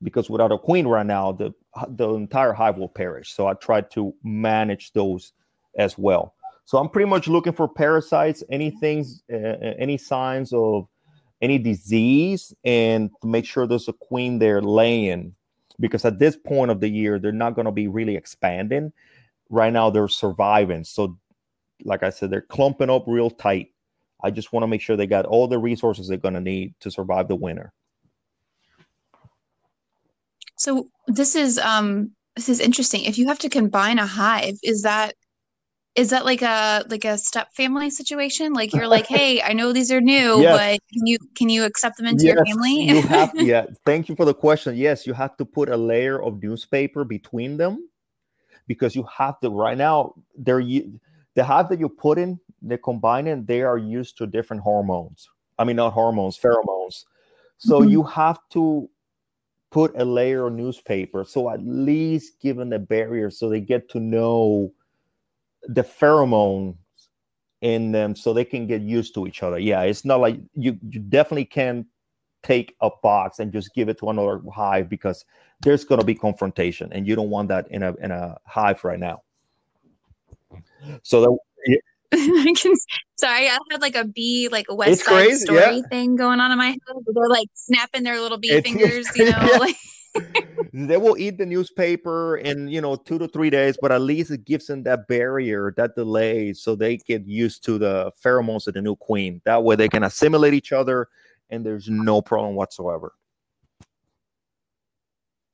Because 0.02 0.30
without 0.30 0.50
a 0.50 0.58
queen 0.58 0.86
right 0.86 1.04
now, 1.04 1.32
the 1.32 1.52
the 1.88 2.08
entire 2.14 2.54
hive 2.54 2.78
will 2.78 2.88
perish. 2.88 3.32
So 3.32 3.46
I 3.46 3.54
try 3.54 3.82
to 3.82 4.14
manage 4.24 4.92
those 4.92 5.32
as 5.76 5.98
well. 5.98 6.34
So 6.64 6.78
I'm 6.78 6.88
pretty 6.88 7.08
much 7.08 7.28
looking 7.28 7.52
for 7.52 7.68
parasites, 7.68 8.42
any 8.50 8.70
things, 8.70 9.22
uh, 9.32 9.36
uh, 9.36 9.74
any 9.78 9.98
signs 9.98 10.52
of 10.52 10.88
any 11.42 11.58
disease, 11.58 12.54
and 12.64 13.10
to 13.20 13.28
make 13.28 13.44
sure 13.44 13.66
there's 13.66 13.88
a 13.88 13.92
queen 13.92 14.38
there 14.38 14.62
laying. 14.62 15.34
Because 15.80 16.04
at 16.04 16.18
this 16.18 16.36
point 16.36 16.70
of 16.70 16.80
the 16.80 16.88
year, 16.88 17.18
they're 17.18 17.32
not 17.32 17.54
going 17.54 17.64
to 17.64 17.72
be 17.72 17.88
really 17.88 18.14
expanding. 18.14 18.92
Right 19.48 19.72
now, 19.72 19.90
they're 19.90 20.08
surviving. 20.08 20.84
So, 20.84 21.18
like 21.84 22.02
I 22.02 22.10
said, 22.10 22.30
they're 22.30 22.42
clumping 22.42 22.90
up 22.90 23.04
real 23.06 23.30
tight. 23.30 23.72
I 24.22 24.30
just 24.30 24.52
want 24.52 24.62
to 24.62 24.68
make 24.68 24.82
sure 24.82 24.96
they 24.96 25.06
got 25.06 25.24
all 25.24 25.48
the 25.48 25.58
resources 25.58 26.08
they're 26.08 26.18
going 26.18 26.34
to 26.34 26.40
need 26.40 26.74
to 26.80 26.90
survive 26.90 27.28
the 27.28 27.36
winter. 27.36 27.72
So 30.60 30.88
this 31.06 31.34
is 31.34 31.58
um 31.58 32.10
this 32.36 32.50
is 32.50 32.60
interesting. 32.60 33.04
If 33.04 33.16
you 33.16 33.26
have 33.28 33.38
to 33.38 33.48
combine 33.48 33.98
a 33.98 34.06
hive, 34.06 34.58
is 34.62 34.82
that 34.82 35.14
is 35.96 36.10
that 36.10 36.24
like 36.24 36.42
a 36.42 36.84
like 36.88 37.04
a 37.04 37.18
step 37.18 37.52
family 37.52 37.90
situation? 37.90 38.52
Like 38.52 38.72
you're 38.72 38.86
like 38.86 39.06
hey 39.16 39.42
i 39.42 39.52
know 39.52 39.72
these 39.72 39.90
are 39.90 40.00
new 40.00 40.40
yes. 40.40 40.56
but 40.56 40.92
can 40.92 41.06
you 41.06 41.18
can 41.34 41.48
you 41.48 41.64
accept 41.64 41.96
them 41.96 42.06
into 42.06 42.24
yes, 42.24 42.36
your 42.36 42.46
family? 42.46 42.82
you 42.82 43.02
have 43.02 43.32
yeah 43.34 43.66
thank 43.84 44.08
you 44.08 44.16
for 44.16 44.24
the 44.24 44.34
question. 44.34 44.76
Yes 44.76 45.06
you 45.06 45.12
have 45.12 45.36
to 45.36 45.44
put 45.44 45.68
a 45.68 45.76
layer 45.76 46.22
of 46.22 46.42
newspaper 46.42 47.04
between 47.04 47.56
them 47.56 47.88
because 48.66 48.94
you 48.94 49.04
have 49.04 49.40
to 49.40 49.50
right 49.50 49.76
now 49.78 50.14
they're 50.36 50.62
the 50.62 51.44
half 51.44 51.68
that 51.68 51.80
you 51.80 51.88
put 51.88 52.18
in 52.18 52.38
they 52.62 52.76
combine 52.76 53.26
it 53.26 53.46
they 53.46 53.62
are 53.62 53.78
used 53.78 54.16
to 54.18 54.26
different 54.26 54.62
hormones. 54.62 55.28
I 55.58 55.64
mean 55.64 55.76
not 55.76 55.92
hormones 55.92 56.38
pheromones. 56.38 57.04
So 57.58 57.80
mm-hmm. 57.80 57.90
you 57.90 58.02
have 58.04 58.38
to 58.50 58.88
put 59.70 59.92
a 59.96 60.04
layer 60.04 60.46
of 60.46 60.52
newspaper 60.52 61.24
so 61.24 61.48
at 61.48 61.64
least 61.64 62.40
given 62.40 62.70
the 62.70 62.78
barrier 62.78 63.30
so 63.30 63.48
they 63.48 63.60
get 63.60 63.88
to 63.88 64.00
know 64.00 64.72
the 65.74 65.82
pheromones 65.82 66.76
in 67.60 67.92
them 67.92 68.16
so 68.16 68.32
they 68.32 68.44
can 68.44 68.66
get 68.66 68.82
used 68.82 69.14
to 69.14 69.26
each 69.26 69.42
other. 69.42 69.58
Yeah, 69.58 69.82
it's 69.82 70.04
not 70.04 70.20
like 70.20 70.38
you 70.54 70.78
you 70.88 71.00
definitely 71.00 71.44
can't 71.44 71.86
take 72.42 72.74
a 72.80 72.90
box 73.02 73.38
and 73.38 73.52
just 73.52 73.74
give 73.74 73.88
it 73.88 73.98
to 73.98 74.08
another 74.08 74.40
hive 74.52 74.88
because 74.88 75.24
there's 75.60 75.84
going 75.84 76.00
to 76.00 76.06
be 76.06 76.14
confrontation 76.14 76.90
and 76.92 77.06
you 77.06 77.14
don't 77.14 77.30
want 77.30 77.48
that 77.48 77.70
in 77.70 77.82
a 77.82 77.94
in 77.96 78.10
a 78.10 78.38
hive 78.46 78.82
right 78.84 78.98
now. 78.98 79.22
So 81.02 81.20
that 81.20 81.38
yeah. 81.66 81.76
I 82.12 82.54
can, 82.56 82.74
sorry, 83.16 83.46
I 83.46 83.58
had 83.70 83.80
like 83.80 83.94
a 83.94 84.04
bee, 84.04 84.48
like 84.50 84.66
a 84.68 84.74
West 84.74 84.90
it's 84.90 85.04
Side 85.04 85.26
crazy, 85.26 85.44
Story 85.44 85.76
yeah. 85.76 85.82
thing 85.90 86.16
going 86.16 86.40
on 86.40 86.50
in 86.50 86.58
my 86.58 86.70
head. 86.70 86.78
They're 86.88 87.28
like 87.28 87.46
snapping 87.54 88.02
their 88.02 88.20
little 88.20 88.38
bee 88.38 88.50
it's, 88.50 88.68
fingers, 88.68 89.06
you 89.14 89.26
know. 89.26 89.38
Yeah. 89.40 89.58
Like 89.58 89.76
they 90.72 90.96
will 90.96 91.16
eat 91.18 91.38
the 91.38 91.46
newspaper 91.46 92.36
in 92.36 92.68
you 92.68 92.80
know 92.80 92.96
two 92.96 93.18
to 93.18 93.28
three 93.28 93.50
days, 93.50 93.76
but 93.80 93.92
at 93.92 94.00
least 94.00 94.30
it 94.30 94.44
gives 94.44 94.66
them 94.66 94.82
that 94.84 95.08
barrier, 95.08 95.74
that 95.76 95.94
delay, 95.94 96.52
so 96.52 96.74
they 96.74 96.96
get 96.96 97.26
used 97.26 97.64
to 97.64 97.78
the 97.78 98.12
pheromones 98.24 98.66
of 98.66 98.74
the 98.74 98.82
new 98.82 98.96
queen. 98.96 99.40
That 99.44 99.62
way, 99.62 99.76
they 99.76 99.88
can 99.88 100.04
assimilate 100.04 100.54
each 100.54 100.72
other, 100.72 101.08
and 101.50 101.64
there's 101.64 101.88
no 101.88 102.22
problem 102.22 102.54
whatsoever. 102.54 103.14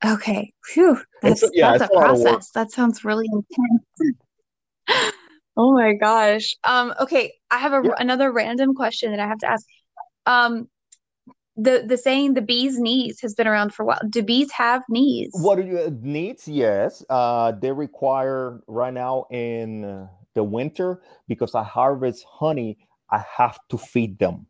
Okay, 0.04 0.52
Phew. 0.64 1.00
That's, 1.22 1.42
yeah, 1.52 1.78
that's 1.78 1.90
a 1.90 1.94
process. 1.94 2.50
That 2.50 2.70
sounds 2.70 3.04
really 3.04 3.26
intense. 3.32 4.14
oh 5.57 5.72
my 5.72 5.94
gosh. 5.94 6.54
Um. 6.64 6.94
Okay, 7.00 7.32
I 7.50 7.59
have 7.59 7.72
a, 7.72 7.82
yeah. 7.84 7.94
another 7.98 8.32
random 8.32 8.74
question 8.74 9.11
that 9.12 9.20
I 9.20 9.26
have 9.26 9.38
to 9.38 9.50
ask. 9.50 9.66
Um 10.26 10.68
the 11.57 11.84
the 11.86 11.96
saying 11.96 12.34
the 12.34 12.42
bee's 12.42 12.78
knees 12.78 13.20
has 13.20 13.34
been 13.34 13.46
around 13.46 13.72
for 13.72 13.82
a 13.82 13.86
while. 13.86 14.00
Do 14.11 14.22
bees 14.22 14.50
have 14.52 14.82
knees? 14.88 15.30
What 15.32 15.57
do 15.57 15.62
you 15.62 15.98
needs? 16.02 16.46
Yes, 16.46 17.04
uh, 17.09 17.52
they 17.52 17.72
require 17.72 18.61
right 18.66 18.92
now 18.92 19.26
in 19.30 19.84
uh, 19.84 20.09
the 20.34 20.44
winter 20.44 21.00
because 21.28 21.54
I 21.54 21.62
harvest 21.62 22.24
honey. 22.28 22.78
I 23.11 23.24
have 23.36 23.59
to 23.70 23.78
feed 23.78 24.18
them 24.18 24.46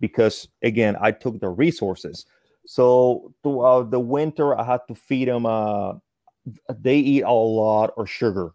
because 0.00 0.48
again 0.62 0.96
I 1.00 1.10
took 1.10 1.40
the 1.40 1.48
resources. 1.48 2.24
So 2.66 3.34
throughout 3.42 3.90
the 3.90 4.00
winter, 4.00 4.58
I 4.58 4.64
had 4.64 4.80
to 4.88 4.94
feed 4.94 5.28
them. 5.28 5.46
Uh, 5.46 5.94
they 6.68 6.96
eat 6.96 7.22
a 7.22 7.32
lot 7.32 7.92
of 7.96 8.08
sugar, 8.08 8.52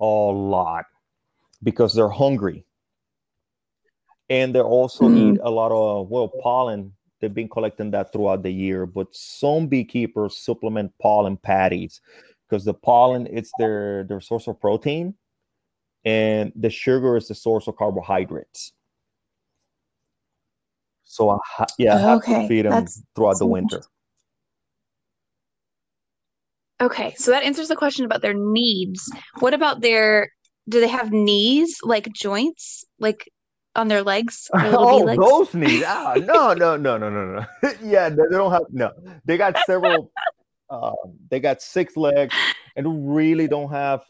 a 0.00 0.04
lot, 0.04 0.84
because 1.62 1.94
they're 1.94 2.08
hungry, 2.08 2.64
and 4.28 4.54
they 4.54 4.60
also 4.60 5.04
mm. 5.04 5.34
eat 5.34 5.40
a 5.42 5.50
lot 5.50 5.72
of 5.72 6.08
well 6.10 6.28
pollen 6.28 6.92
They've 7.22 7.32
been 7.32 7.48
collecting 7.48 7.92
that 7.92 8.12
throughout 8.12 8.42
the 8.42 8.50
year, 8.50 8.84
but 8.84 9.06
some 9.12 9.68
beekeepers 9.68 10.36
supplement 10.38 10.92
pollen 11.00 11.36
patties 11.36 12.00
because 12.50 12.64
the 12.64 12.74
pollen 12.74 13.28
it's 13.30 13.52
their 13.60 14.02
their 14.02 14.20
source 14.20 14.48
of 14.48 14.60
protein, 14.60 15.14
and 16.04 16.52
the 16.56 16.68
sugar 16.68 17.16
is 17.16 17.28
the 17.28 17.36
source 17.36 17.68
of 17.68 17.76
carbohydrates. 17.76 18.72
So 21.04 21.30
I 21.30 21.38
ha- 21.44 21.66
yeah, 21.78 21.94
I 21.94 22.00
have 22.00 22.18
okay. 22.18 22.42
to 22.42 22.48
feed 22.48 22.64
them 22.64 22.72
That's 22.72 23.00
throughout 23.14 23.38
the 23.38 23.46
winter. 23.46 23.82
Okay, 26.80 27.14
so 27.16 27.30
that 27.30 27.44
answers 27.44 27.68
the 27.68 27.76
question 27.76 28.04
about 28.04 28.22
their 28.22 28.34
needs. 28.34 29.08
What 29.38 29.54
about 29.54 29.80
their? 29.80 30.28
Do 30.68 30.80
they 30.80 30.88
have 30.88 31.12
knees 31.12 31.78
like 31.84 32.12
joints? 32.12 32.84
Like 32.98 33.30
on 33.74 33.88
their 33.88 34.02
legs? 34.02 34.50
oh, 34.54 34.98
legs? 34.98 35.18
those 35.20 35.54
knees. 35.54 35.82
Ah, 35.86 36.14
no, 36.18 36.54
no, 36.54 36.76
no, 36.76 36.96
no, 36.98 37.08
no, 37.08 37.24
no. 37.24 37.46
yeah, 37.82 38.08
they, 38.08 38.16
they, 38.16 38.36
don't 38.36 38.52
have 38.52 38.64
no. 38.70 38.92
They 39.24 39.36
got 39.36 39.56
several. 39.66 40.10
um, 40.70 40.94
they 41.30 41.40
got 41.40 41.62
six 41.62 41.96
legs 41.96 42.34
and 42.76 43.14
really 43.14 43.48
don't 43.48 43.70
have. 43.70 44.02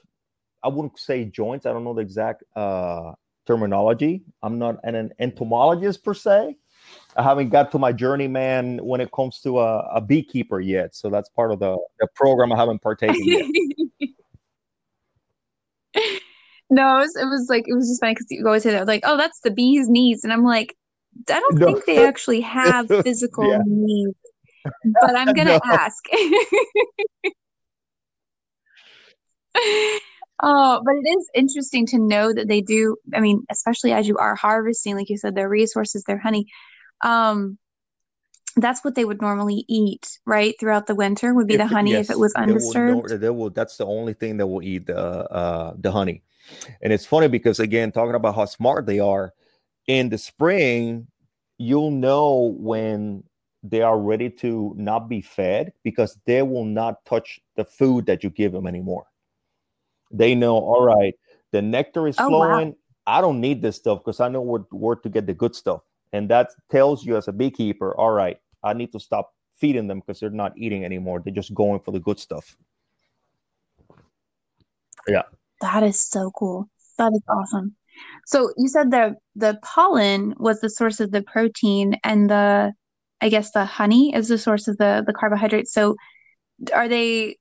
I 0.62 0.68
wouldn't 0.68 0.98
say 0.98 1.24
joints. 1.24 1.66
I 1.66 1.72
don't 1.72 1.84
know 1.84 1.94
the 1.94 2.02
exact 2.02 2.44
uh, 2.54 3.12
terminology. 3.46 4.22
I'm 4.42 4.58
not 4.58 4.76
an, 4.84 4.94
an 4.94 5.12
entomologist 5.18 6.04
per 6.04 6.14
se. 6.14 6.56
I 7.16 7.22
haven't 7.22 7.50
got 7.50 7.70
to 7.72 7.78
my 7.78 7.92
journeyman 7.92 8.78
when 8.84 9.00
it 9.00 9.10
comes 9.12 9.40
to 9.40 9.60
a, 9.60 9.78
a 9.94 10.00
beekeeper 10.00 10.60
yet. 10.60 10.94
So 10.94 11.10
that's 11.10 11.28
part 11.28 11.52
of 11.52 11.58
the, 11.58 11.76
the 12.00 12.08
program 12.14 12.52
I 12.52 12.56
haven't 12.56 12.80
partaken 12.80 13.20
yet. 13.24 14.08
No, 16.72 16.96
it 16.96 17.00
was, 17.00 17.16
it 17.16 17.26
was 17.26 17.46
like 17.50 17.64
it 17.68 17.74
was 17.74 17.86
just 17.86 18.00
funny 18.00 18.14
because 18.14 18.28
you 18.30 18.46
always 18.46 18.62
say 18.62 18.70
that 18.70 18.86
like, 18.86 19.02
oh, 19.04 19.18
that's 19.18 19.40
the 19.40 19.50
bee's 19.50 19.90
knees, 19.90 20.24
and 20.24 20.32
I'm 20.32 20.42
like, 20.42 20.74
I 21.28 21.38
don't 21.38 21.58
no. 21.58 21.66
think 21.66 21.84
they 21.84 22.06
actually 22.06 22.40
have 22.40 22.88
physical 23.04 23.46
yeah. 23.46 23.60
needs, 23.66 24.16
but 25.02 25.14
I'm 25.14 25.34
gonna 25.34 25.58
no. 25.58 25.60
ask. 25.66 26.02
oh, 30.42 30.80
but 30.82 30.94
it 30.94 31.06
is 31.18 31.28
interesting 31.34 31.84
to 31.88 31.98
know 31.98 32.32
that 32.32 32.48
they 32.48 32.62
do. 32.62 32.96
I 33.12 33.20
mean, 33.20 33.44
especially 33.50 33.92
as 33.92 34.08
you 34.08 34.16
are 34.16 34.34
harvesting, 34.34 34.96
like 34.96 35.10
you 35.10 35.18
said, 35.18 35.34
their 35.34 35.50
resources, 35.50 36.04
their 36.04 36.18
honey. 36.18 36.46
Um, 37.02 37.58
that's 38.56 38.82
what 38.82 38.94
they 38.94 39.04
would 39.04 39.20
normally 39.20 39.66
eat, 39.68 40.18
right? 40.24 40.54
Throughout 40.58 40.86
the 40.86 40.94
winter 40.94 41.34
would 41.34 41.48
be 41.48 41.54
If 41.54 41.58
the 41.58 41.66
honey 41.66 41.90
yes, 41.90 42.06
if 42.08 42.12
it 42.12 42.18
was 42.18 42.32
they 42.32 42.40
will 42.40 42.48
undisturbed. 42.48 43.20
they 43.20 43.28
will. 43.28 43.50
That's 43.50 43.76
the 43.76 43.84
only 43.84 44.14
thing 44.14 44.38
that 44.38 44.46
will 44.46 44.62
eat 44.62 44.86
the 44.86 44.96
uh, 44.98 45.74
the 45.76 45.92
honey. 45.92 46.22
And 46.80 46.92
it's 46.92 47.06
funny 47.06 47.28
because 47.28 47.60
again, 47.60 47.92
talking 47.92 48.14
about 48.14 48.34
how 48.34 48.44
smart 48.44 48.86
they 48.86 48.98
are, 48.98 49.32
in 49.86 50.08
the 50.08 50.18
spring, 50.18 51.08
you'll 51.58 51.90
know 51.90 52.54
when 52.58 53.24
they 53.62 53.82
are 53.82 53.98
ready 53.98 54.28
to 54.28 54.74
not 54.76 55.08
be 55.08 55.20
fed 55.20 55.72
because 55.84 56.18
they 56.26 56.42
will 56.42 56.64
not 56.64 57.04
touch 57.04 57.40
the 57.56 57.64
food 57.64 58.06
that 58.06 58.24
you 58.24 58.30
give 58.30 58.52
them 58.52 58.66
anymore. 58.66 59.06
They 60.10 60.34
know, 60.34 60.56
all 60.56 60.84
right, 60.84 61.14
the 61.52 61.62
nectar 61.62 62.06
is 62.08 62.16
Oh 62.18 62.28
wow. 62.28 62.28
flowing. 62.28 62.76
I 63.06 63.20
don't 63.20 63.40
need 63.40 63.62
this 63.62 63.76
stuff 63.76 63.98
because 63.98 64.20
I 64.20 64.28
know 64.28 64.40
where, 64.40 64.62
where 64.70 64.96
to 64.96 65.08
get 65.08 65.26
the 65.26 65.34
good 65.34 65.54
stuff. 65.54 65.82
And 66.12 66.28
that 66.28 66.50
tells 66.70 67.04
you 67.04 67.16
as 67.16 67.28
a 67.28 67.32
beekeeper, 67.32 67.96
all 67.96 68.12
right, 68.12 68.38
I 68.62 68.74
need 68.74 68.92
to 68.92 69.00
stop 69.00 69.34
feeding 69.56 69.86
them 69.86 70.00
because 70.00 70.20
they're 70.20 70.30
not 70.30 70.56
eating 70.56 70.84
anymore. 70.84 71.20
They're 71.24 71.34
just 71.34 71.54
going 71.54 71.80
for 71.80 71.90
the 71.92 72.00
good 72.00 72.18
stuff. 72.18 72.56
Yeah. 75.08 75.22
That 75.62 75.82
is 75.82 76.00
so 76.00 76.30
cool. 76.36 76.68
That 76.98 77.12
is 77.12 77.22
awesome. 77.28 77.74
So 78.26 78.52
you 78.58 78.68
said 78.68 78.90
the 78.90 79.14
the 79.34 79.58
pollen 79.62 80.34
was 80.38 80.60
the 80.60 80.70
source 80.70 81.00
of 81.00 81.10
the 81.10 81.22
protein 81.22 81.96
and 82.04 82.28
the 82.28 82.72
I 83.20 83.28
guess 83.28 83.52
the 83.52 83.64
honey 83.64 84.14
is 84.14 84.28
the 84.28 84.38
source 84.38 84.68
of 84.68 84.76
the 84.76 85.02
the 85.06 85.12
carbohydrates. 85.12 85.72
So 85.72 85.96
are 86.74 86.88
they 86.88 87.36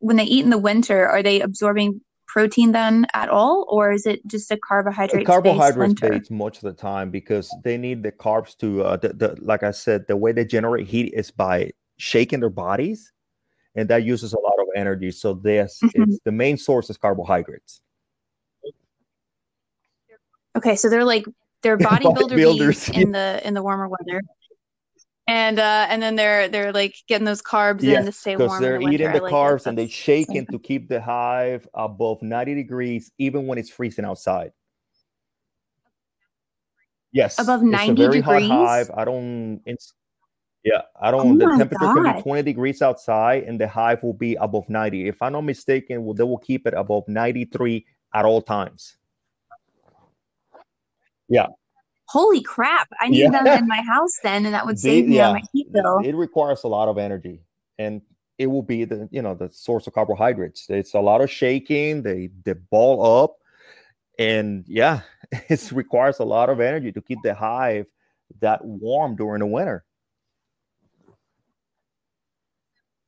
when 0.00 0.16
they 0.16 0.24
eat 0.24 0.44
in 0.44 0.50
the 0.50 0.58
winter, 0.58 1.06
are 1.06 1.22
they 1.22 1.40
absorbing 1.40 2.00
protein 2.26 2.72
then 2.72 3.06
at 3.14 3.28
all, 3.28 3.66
or 3.70 3.92
is 3.92 4.04
it 4.06 4.20
just 4.26 4.50
a 4.50 4.58
carbohydrates 4.58 5.24
based 5.24 5.26
Carbohydrates 5.26 6.00
based 6.00 6.30
much 6.30 6.56
of 6.56 6.64
the 6.64 6.72
time 6.72 7.10
because 7.10 7.54
they 7.64 7.78
need 7.78 8.02
the 8.02 8.12
carbs 8.12 8.56
to 8.58 8.82
uh, 8.82 8.96
the, 8.96 9.08
the 9.08 9.38
like 9.40 9.62
I 9.62 9.70
said, 9.70 10.06
the 10.06 10.16
way 10.16 10.32
they 10.32 10.44
generate 10.44 10.86
heat 10.86 11.14
is 11.14 11.30
by 11.30 11.70
shaking 11.96 12.40
their 12.40 12.50
bodies, 12.50 13.12
and 13.74 13.88
that 13.88 14.04
uses 14.04 14.32
a 14.32 14.38
lot 14.38 14.54
of 14.60 14.65
energy. 14.76 15.10
So 15.10 15.34
this 15.34 15.80
Mhm. 15.82 15.90
it's 15.94 16.20
the 16.24 16.32
main 16.32 16.56
source 16.56 16.90
is 16.90 16.96
carbohydrates. 16.96 17.80
Okay, 20.56 20.76
so 20.76 20.88
they're 20.88 21.04
like 21.04 21.24
they're 21.62 21.78
bodybuilder 21.78 22.36
bees 22.36 22.88
Bodybuilders, 22.88 22.92
yeah. 22.94 23.00
in 23.00 23.12
the 23.12 23.46
in 23.46 23.54
the 23.54 23.62
warmer 23.62 23.88
weather. 23.88 24.22
And 25.28 25.58
uh 25.58 25.86
and 25.90 26.00
then 26.00 26.14
they're 26.14 26.48
they're 26.48 26.72
like 26.72 26.94
getting 27.08 27.24
those 27.24 27.42
carbs 27.42 27.82
in 27.82 28.04
to 28.04 28.04
Yes, 28.04 28.16
stay 28.16 28.36
warm 28.36 28.62
in 28.62 28.62
they're 28.62 28.78
the 28.78 28.86
eating 28.94 29.12
the 29.12 29.20
like 29.20 29.32
carbs 29.32 29.66
and 29.66 29.76
they 29.76 29.84
That's 29.84 29.94
shake 29.94 30.28
so 30.28 30.36
it 30.36 30.48
to 30.50 30.58
keep 30.58 30.88
the 30.88 31.00
hive 31.00 31.66
above 31.74 32.22
90 32.22 32.54
degrees, 32.54 33.10
even 33.18 33.46
when 33.46 33.58
it's 33.58 33.70
freezing 33.70 34.04
outside. 34.04 34.52
Yes, 37.12 37.38
above 37.38 37.62
it's 37.62 37.68
a 37.68 37.70
90 37.70 38.02
very 38.02 38.20
hot 38.20 38.40
degrees. 38.40 38.50
hive. 38.50 38.90
I 38.94 39.04
don't, 39.04 39.62
it's, 39.64 39.94
yeah, 40.66 40.82
I 41.00 41.10
Oh 41.12 41.12
don't, 41.12 41.38
the 41.38 41.46
my 41.46 41.56
temperature 41.56 41.86
can 41.94 42.16
be 42.16 42.22
20 42.22 42.42
degrees 42.42 42.82
outside 42.82 43.44
and 43.44 43.58
the 43.60 43.68
hive 43.68 44.02
will 44.02 44.12
be 44.12 44.34
above 44.34 44.68
90. 44.68 45.08
If 45.08 45.22
I'm 45.22 45.32
not 45.32 45.42
mistaken, 45.42 46.04
well, 46.04 46.14
they 46.14 46.24
will 46.24 46.38
keep 46.38 46.66
it 46.66 46.74
above 46.74 47.06
93 47.06 47.86
at 48.14 48.24
all 48.24 48.42
times. 48.42 48.96
Yeah, 51.28 51.46
Holy 52.08 52.40
crap. 52.40 52.88
I 53.00 53.08
need 53.08 53.32
them 53.32 53.46
in 53.46 53.66
my 53.66 53.82
house 53.82 54.18
then, 54.22 54.46
and 54.46 54.54
that 54.54 54.64
would 54.64 54.76
They, 54.82 55.02
save 55.02 55.08
me 55.08 55.20
on 55.20 55.34
my 55.34 55.38
yeah, 55.38 55.44
heat 55.52 55.72
bill. 55.72 56.00
it 56.04 56.14
requires 56.14 56.64
a 56.64 56.68
lot 56.68 56.88
of 56.88 56.98
energy 56.98 57.42
and 57.78 58.00
it 58.38 58.46
will 58.46 58.62
be 58.62 58.84
the, 58.84 59.08
you 59.10 59.22
know, 59.22 59.34
the 59.34 59.50
source 59.50 59.86
of 59.86 59.94
carbohydrates. 59.94 60.66
It's 60.68 60.94
a 60.94 61.00
lot 61.00 61.20
of 61.20 61.30
shaking, 61.30 62.02
they, 62.02 62.30
they 62.44 62.52
ball 62.52 63.22
up 63.24 63.36
and 64.18 64.64
yeah, 64.66 65.00
it 65.32 65.72
requires 65.72 66.18
a 66.18 66.24
lot 66.24 66.50
of 66.50 66.60
energy 66.60 66.92
to 66.92 67.00
keep 67.00 67.18
the 67.22 67.34
hive 67.34 67.86
that 68.40 68.64
warm 68.64 69.16
during 69.16 69.40
the 69.40 69.46
winter. 69.46 69.84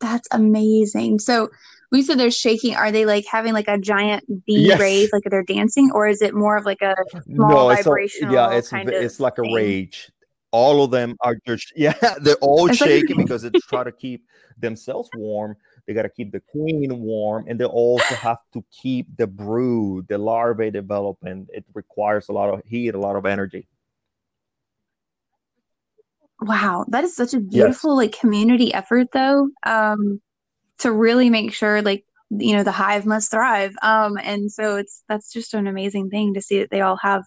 That's 0.00 0.28
amazing. 0.30 1.18
So 1.18 1.50
we 1.90 2.02
said 2.02 2.18
they're 2.18 2.30
shaking. 2.30 2.74
Are 2.76 2.92
they 2.92 3.06
like 3.06 3.24
having 3.30 3.54
like 3.54 3.68
a 3.68 3.78
giant 3.78 4.24
bee 4.46 4.72
rave, 4.78 5.08
like 5.12 5.24
they're 5.24 5.42
dancing, 5.42 5.90
or 5.94 6.06
is 6.06 6.22
it 6.22 6.34
more 6.34 6.56
of 6.56 6.64
like 6.64 6.82
a 6.82 6.94
small 7.24 7.68
No, 7.68 7.70
it's 7.70 7.86
a, 7.86 8.26
yeah, 8.30 8.52
it's 8.52 8.68
kind 8.68 8.88
v- 8.88 8.94
it's 8.94 9.20
like 9.20 9.38
a 9.38 9.42
thing? 9.42 9.54
rage. 9.54 10.10
All 10.50 10.82
of 10.82 10.90
them 10.90 11.16
are 11.20 11.36
just 11.46 11.72
yeah, 11.76 11.94
they're 12.20 12.36
all 12.36 12.66
It's 12.68 12.80
like 12.80 12.90
shaking 12.90 13.16
because 13.16 13.42
they 13.42 13.50
try 13.68 13.84
to 13.84 13.92
keep 13.92 14.24
themselves 14.58 15.10
warm. 15.14 15.56
They 15.86 15.94
got 15.94 16.02
to 16.02 16.08
keep 16.10 16.32
the 16.32 16.40
queen 16.40 17.00
warm, 17.00 17.46
and 17.48 17.58
they 17.58 17.64
also 17.64 18.14
have 18.22 18.38
to 18.52 18.64
keep 18.70 19.06
the 19.16 19.26
brood, 19.26 20.08
the 20.08 20.18
larvae 20.18 20.70
development. 20.70 21.48
It 21.52 21.64
requires 21.74 22.28
a 22.28 22.32
lot 22.32 22.52
of 22.52 22.62
heat, 22.66 22.94
a 22.94 22.98
lot 22.98 23.16
of 23.16 23.26
energy. 23.26 23.66
Wow, 26.40 26.84
that 26.88 27.04
is 27.04 27.16
such 27.16 27.34
a 27.34 27.40
Yes, 27.50 27.50
beautiful 27.50 27.96
like 27.96 28.18
community 28.18 28.72
effort 28.72 29.08
though. 29.12 29.48
Um, 29.64 30.20
to 30.78 30.92
really 30.92 31.30
make 31.30 31.52
sure 31.52 31.82
like 31.82 32.04
you 32.30 32.56
know 32.56 32.62
the 32.62 32.72
hive 32.72 33.06
must 33.06 33.30
thrive. 33.30 33.74
Um, 33.82 34.18
and 34.22 34.50
so 34.50 34.76
it's 34.76 35.02
that's 35.08 35.32
just 35.32 35.54
an 35.54 35.66
amazing 35.66 36.10
thing 36.10 36.34
to 36.34 36.42
see 36.42 36.60
that 36.60 36.70
they 36.70 36.80
all 36.80 36.98
have 37.02 37.24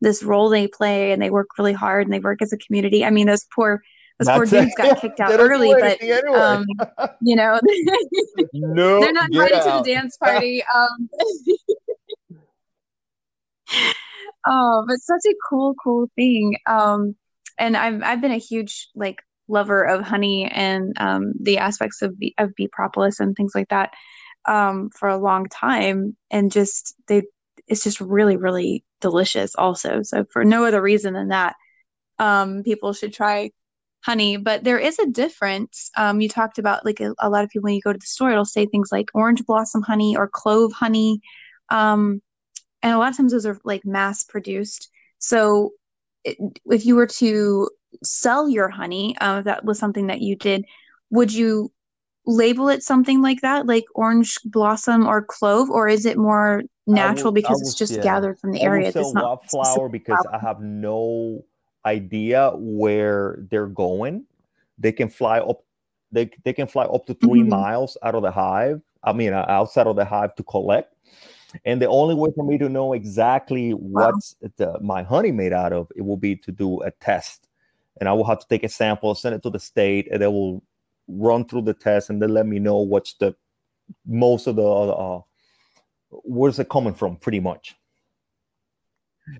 this 0.00 0.22
role 0.22 0.48
they 0.48 0.66
play 0.66 1.12
and 1.12 1.20
they 1.20 1.30
work 1.30 1.48
really 1.58 1.72
hard 1.72 2.06
and 2.06 2.12
they 2.14 2.20
work 2.20 2.42
as 2.42 2.52
a 2.52 2.58
community. 2.58 3.04
I 3.04 3.10
mean, 3.10 3.26
those 3.26 3.46
poor 3.54 3.82
those 4.18 4.28
poor 4.28 4.46
that's 4.46 4.50
dudes 4.50 4.74
got 4.76 5.00
kicked 5.00 5.20
out 5.20 5.30
They 5.30 5.36
don't 5.36 5.48
do 5.48 5.54
early, 5.54 5.74
but 5.74 6.02
anyway. 6.02 6.40
um, 6.40 6.64
you 7.22 7.36
know, 7.36 7.60
No, 8.52 9.00
they're 9.00 9.12
not 9.12 9.28
invited 9.30 9.62
to 9.62 9.70
the 9.82 9.82
dance 9.94 10.16
party. 10.16 10.62
Um, 10.74 11.10
oh, 14.46 14.84
but 14.88 14.98
such 15.00 15.20
a 15.26 15.34
cool, 15.48 15.74
cool 15.82 16.08
thing. 16.16 16.56
Um, 16.66 17.14
and 17.60 17.76
I've 17.76 18.02
I've 18.02 18.20
been 18.20 18.32
a 18.32 18.38
huge 18.38 18.88
like 18.94 19.18
lover 19.48 19.84
of 19.84 20.02
honey 20.02 20.46
and 20.46 20.94
um 20.98 21.32
the 21.40 21.58
aspects 21.58 22.02
of 22.02 22.18
bee, 22.18 22.34
of 22.38 22.54
bee 22.56 22.68
propolis 22.72 23.20
and 23.20 23.36
things 23.36 23.52
like 23.54 23.68
that 23.70 23.92
um 24.46 24.90
for 24.98 25.08
a 25.08 25.18
long 25.18 25.46
time, 25.48 26.16
and 26.30 26.52
just 26.52 26.94
they 27.08 27.22
it's 27.70 27.84
just 27.84 28.00
really, 28.00 28.36
really 28.36 28.84
delicious 29.00 29.54
also. 29.54 30.02
So 30.02 30.24
for 30.32 30.44
no 30.44 30.64
other 30.64 30.82
reason 30.82 31.14
than 31.14 31.28
that, 31.28 31.54
um, 32.18 32.62
people 32.64 32.92
should 32.92 33.12
try 33.12 33.50
honey. 34.04 34.36
But 34.36 34.64
there 34.64 34.78
is 34.78 34.98
a 34.98 35.06
difference. 35.06 35.90
Um, 35.96 36.20
you 36.20 36.28
talked 36.28 36.58
about 36.58 36.84
like 36.84 37.00
a, 37.00 37.14
a 37.20 37.30
lot 37.30 37.44
of 37.44 37.50
people 37.50 37.64
when 37.66 37.74
you 37.74 37.80
go 37.82 37.92
to 37.92 37.98
the 37.98 38.06
store, 38.06 38.30
it'll 38.32 38.44
say 38.44 38.66
things 38.66 38.90
like 38.90 39.10
orange 39.14 39.44
blossom 39.46 39.82
honey 39.82 40.16
or 40.16 40.28
clove 40.32 40.72
honey. 40.72 41.20
Um, 41.70 42.20
and 42.82 42.92
a 42.92 42.98
lot 42.98 43.10
of 43.10 43.16
times 43.16 43.32
those 43.32 43.46
are 43.46 43.58
like 43.64 43.84
mass 43.84 44.24
produced. 44.24 44.90
So 45.18 45.72
if 46.24 46.84
you 46.86 46.96
were 46.96 47.06
to 47.06 47.68
sell 48.02 48.48
your 48.48 48.68
honey, 48.68 49.16
um, 49.20 49.38
if 49.38 49.44
that 49.44 49.64
was 49.64 49.78
something 49.78 50.06
that 50.08 50.20
you 50.20 50.36
did, 50.36 50.64
would 51.10 51.32
you 51.32 51.72
label 52.26 52.68
it 52.68 52.82
something 52.82 53.22
like 53.22 53.40
that, 53.40 53.66
like 53.66 53.84
orange 53.94 54.38
blossom 54.44 55.06
or 55.06 55.22
clove, 55.22 55.70
or 55.70 55.88
is 55.88 56.06
it 56.06 56.16
more 56.18 56.62
natural 56.86 57.26
will, 57.26 57.32
because 57.32 57.60
will, 57.60 57.68
it's 57.68 57.78
just 57.78 57.92
yeah, 57.92 58.02
gathered 58.02 58.38
from 58.38 58.52
the 58.52 58.60
I 58.60 58.64
area? 58.64 58.88
It's 58.88 59.14
not 59.14 59.24
wildflower 59.24 59.88
because 59.88 60.18
flower. 60.22 60.34
I 60.34 60.38
have 60.38 60.60
no 60.60 61.44
idea 61.84 62.52
where 62.54 63.38
they're 63.50 63.66
going. 63.66 64.26
They 64.78 64.92
can 64.92 65.08
fly 65.08 65.38
up, 65.38 65.64
they 66.12 66.30
they 66.44 66.52
can 66.52 66.66
fly 66.66 66.84
up 66.84 67.06
to 67.06 67.14
3 67.14 67.42
Mhm. 67.42 67.48
miles 67.48 67.96
out 68.02 68.14
of 68.14 68.22
the 68.22 68.30
hive. 68.30 68.82
I 69.02 69.12
mean, 69.12 69.32
uh, 69.32 69.46
outside 69.48 69.86
of 69.86 69.96
the 69.96 70.04
hive 70.04 70.34
to 70.36 70.42
collect. 70.42 70.94
And 71.64 71.80
the 71.80 71.88
only 71.88 72.14
way 72.14 72.30
for 72.34 72.44
me 72.44 72.58
to 72.58 72.68
know 72.68 72.92
exactly 72.92 73.72
what's 73.72 74.36
the, 74.56 74.78
my 74.80 75.02
honey 75.02 75.32
made 75.32 75.52
out 75.52 75.72
of, 75.72 75.90
it 75.96 76.02
will 76.02 76.16
be 76.16 76.36
to 76.36 76.52
do 76.52 76.80
a 76.82 76.90
test. 76.90 77.48
And 77.98 78.08
I 78.08 78.12
will 78.12 78.24
have 78.24 78.38
to 78.38 78.48
take 78.48 78.64
a 78.64 78.68
sample, 78.68 79.14
send 79.14 79.34
it 79.34 79.42
to 79.42 79.50
the 79.50 79.58
state, 79.58 80.08
and 80.10 80.22
they 80.22 80.26
will 80.26 80.62
run 81.08 81.44
through 81.44 81.62
the 81.62 81.74
test, 81.74 82.08
and 82.08 82.22
then 82.22 82.32
let 82.32 82.46
me 82.46 82.58
know 82.58 82.78
what's 82.78 83.14
the 83.14 83.34
most 84.06 84.46
of 84.46 84.56
the 84.56 84.62
uh, 84.62 85.20
where's 86.10 86.58
it 86.58 86.68
coming 86.68 86.94
from, 86.94 87.16
pretty 87.16 87.40
much. 87.40 87.76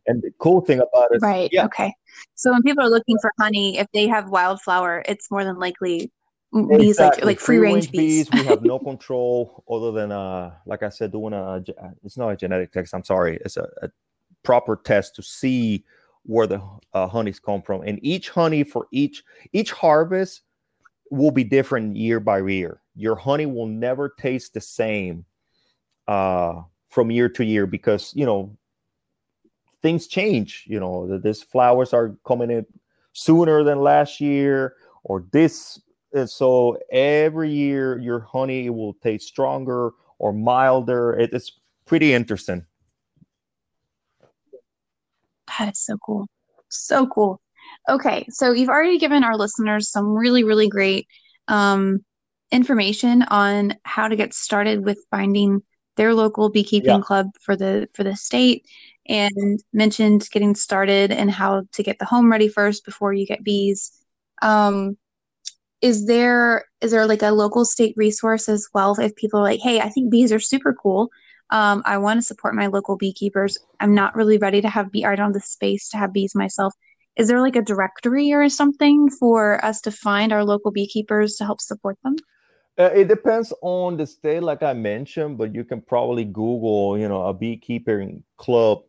And 0.07 0.23
the 0.23 0.31
cool 0.39 0.61
thing 0.61 0.79
about 0.79 1.13
it, 1.13 1.23
Right. 1.23 1.49
yeah, 1.53 1.65
Okay. 1.67 1.93
So 2.35 2.53
when 2.53 2.63
people 2.63 2.85
are 2.85 2.91
looking 2.91 3.17
for 3.21 3.33
honey, 3.39 3.79
if 3.79 3.87
they 3.93 4.07
have 4.09 4.31
wildflower, 4.31 5.03
it's 5.07 5.31
more 5.31 5.45
than 5.45 5.59
likely 5.59 6.11
bees 6.53 6.71
like 6.71 6.81
exactly. 6.81 7.25
like 7.25 7.41
free 7.41 7.59
Free 7.59 7.67
range 7.67 7.93
bees. 7.93 8.29
bees, 8.29 8.33
we 8.33 8.45
have 8.45 8.63
no 8.63 8.79
control 8.91 9.65
other 9.71 9.93
than 9.93 10.13
uh, 10.13 10.53
like 10.67 10.83
I 10.83 10.89
said, 10.89 11.13
doing 11.13 11.33
a 11.33 11.43
uh, 11.43 11.61
it's 12.05 12.17
not 12.17 12.31
a 12.31 12.37
genetic 12.37 12.73
test. 12.73 12.95
I'm 12.95 13.05
sorry, 13.05 13.39
it's 13.45 13.57
a, 13.57 13.69
a 13.83 13.89
proper 14.43 14.77
test 14.77 15.15
to 15.17 15.23
see 15.23 15.85
where 16.25 16.47
the 16.47 16.61
uh, 16.93 17.07
honeys 17.07 17.39
come 17.39 17.63
from, 17.63 17.83
and 17.83 17.99
each 18.03 18.31
honey 18.31 18.65
for 18.65 18.89
each 18.91 19.23
each 19.53 19.73
harvest 19.73 20.43
will 21.11 21.31
be 21.31 21.45
different 21.45 21.97
year 21.97 22.21
by 22.21 22.41
year. 22.41 22.81
Your 22.95 23.17
honey 23.17 23.47
will 23.47 23.67
never 23.67 24.09
taste 24.09 24.55
the 24.55 24.61
same 24.61 25.25
uh, 26.09 26.63
from 26.89 27.11
year 27.11 27.29
to 27.29 27.45
year 27.45 27.67
because 27.67 28.13
you 28.15 28.27
know 28.27 28.57
things 29.83 30.09
change. 30.09 30.65
You 30.67 30.81
know, 30.81 31.07
th- 31.07 31.23
these 31.23 31.43
flowers 31.43 31.93
are 31.93 32.17
coming 32.27 32.51
in 32.51 32.67
sooner 33.13 33.63
than 33.63 33.81
last 33.81 34.21
year, 34.21 34.75
or 35.05 35.25
this. 35.31 35.81
And 36.13 36.29
so 36.29 36.79
every 36.91 37.51
year, 37.51 37.99
your 37.99 38.21
honey 38.21 38.69
will 38.71 38.95
taste 38.95 39.29
stronger 39.29 39.93
or 40.19 40.33
milder. 40.33 41.13
It, 41.15 41.33
it's 41.33 41.53
pretty 41.87 42.13
interesting. 42.13 42.67
That 45.59 45.73
is 45.73 45.81
so 45.81 45.97
cool. 45.99 46.29
So 46.69 47.07
cool. 47.07 47.41
Okay, 47.89 48.27
so 48.31 48.53
you've 48.53 48.69
already 48.69 48.99
given 48.99 49.25
our 49.25 49.37
listeners 49.37 49.91
some 49.91 50.09
really, 50.15 50.45
really 50.45 50.69
great 50.69 51.07
um, 51.49 52.05
information 52.51 53.23
on 53.23 53.75
how 53.85 54.09
to 54.09 54.17
get 54.17 54.35
started 54.35 54.85
with 54.85 54.99
finding 55.11 55.63
their 55.97 56.15
local 56.15 56.51
beekeeping 56.51 56.87
Yeah. 56.87 57.01
club 57.01 57.27
for 57.43 57.57
the 57.57 57.89
for 57.95 58.05
the 58.05 58.17
state, 58.17 58.67
and 59.07 59.63
mentioned 59.73 60.29
getting 60.31 60.55
started 60.55 61.11
and 61.11 61.31
how 61.31 61.63
to 61.73 61.83
get 61.83 61.99
the 61.99 62.05
home 62.05 62.31
ready 62.31 62.49
first 62.49 62.85
before 62.85 63.13
you 63.13 63.27
get 63.27 63.45
bees. 63.45 63.93
Um, 64.43 64.97
is 65.83 66.07
there 66.07 66.64
is 66.81 66.91
there 66.91 67.07
like 67.07 67.22
a 67.22 67.31
local 67.31 67.64
state 67.64 67.95
resource 67.97 68.49
as 68.49 68.68
well 68.74 68.99
if 68.99 69.14
people 69.16 69.41
are 69.41 69.45
like, 69.45 69.61
hey, 69.61 69.81
I 69.81 69.89
think 69.89 70.11
bees 70.11 70.33
are 70.33 70.41
super 70.41 70.74
cool. 70.74 71.11
Um, 71.51 71.83
I 71.85 71.99
want 71.99 72.18
to 72.18 72.22
support 72.22 72.55
my 72.55 72.66
local 72.66 72.97
beekeepers. 72.97 73.59
I'm 73.81 73.95
not 73.95 74.14
really 74.14 74.39
ready 74.39 74.61
to 74.61 74.68
have 74.68 74.93
bee. 74.93 75.05
I 75.05 75.16
don't 75.16 75.26
have 75.26 75.35
the 75.35 75.41
space 75.41 75.89
to 75.91 75.97
have 75.97 76.12
bees 76.12 76.35
myself 76.35 76.74
is 77.16 77.28
there 77.28 77.41
like 77.41 77.57
a 77.57 77.62
directory 77.62 78.33
or 78.33 78.49
something 78.49 79.11
for 79.11 79.62
us 79.64 79.81
to 79.83 79.91
find 79.91 80.33
our 80.33 80.45
local 80.45 80.70
beekeepers 80.70 81.37
to 81.37 81.45
help 81.45 81.61
support 81.61 81.99
them? 82.03 82.16
Uh, 82.78 82.91
it 82.95 83.09
depends 83.09 83.53
on 83.61 83.97
the 83.97 84.07
state, 84.07 84.43
like 84.43 84.62
I 84.62 84.72
mentioned, 84.72 85.37
but 85.37 85.55
you 85.55 85.64
can 85.64 85.83
probably 85.83 86.24
Google, 86.24 86.97
you 86.97 87.09
know, 87.09 87.26
a 87.26 87.35
beekeeping 87.35 88.22
club 88.39 88.85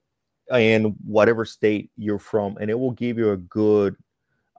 in 0.49 0.95
whatever 1.05 1.43
state 1.45 1.91
you're 1.97 2.19
from, 2.19 2.57
and 2.57 2.69
it 2.69 2.79
will 2.79 2.91
give 2.91 3.17
you 3.17 3.31
a 3.31 3.37
good 3.37 3.95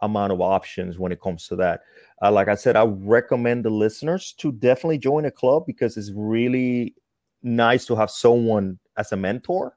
amount 0.03 0.33
of 0.33 0.41
options 0.41 0.99
when 0.99 1.13
it 1.13 1.21
comes 1.21 1.47
to 1.49 1.57
that. 1.57 1.81
Uh, 2.21 2.31
like 2.31 2.49
I 2.49 2.55
said, 2.55 2.77
I 2.77 2.85
recommend 2.85 3.65
the 3.65 3.71
listeners 3.71 4.33
to 4.39 4.53
definitely 4.53 4.99
join 4.99 5.25
a 5.25 5.31
club 5.31 5.65
because 5.67 5.97
it's 5.97 6.13
really 6.15 6.95
nice 7.43 7.87
to 7.87 7.97
have 7.97 8.11
someone 8.11 8.79
as 8.97 9.13
a 9.13 9.17
mentor 9.17 9.77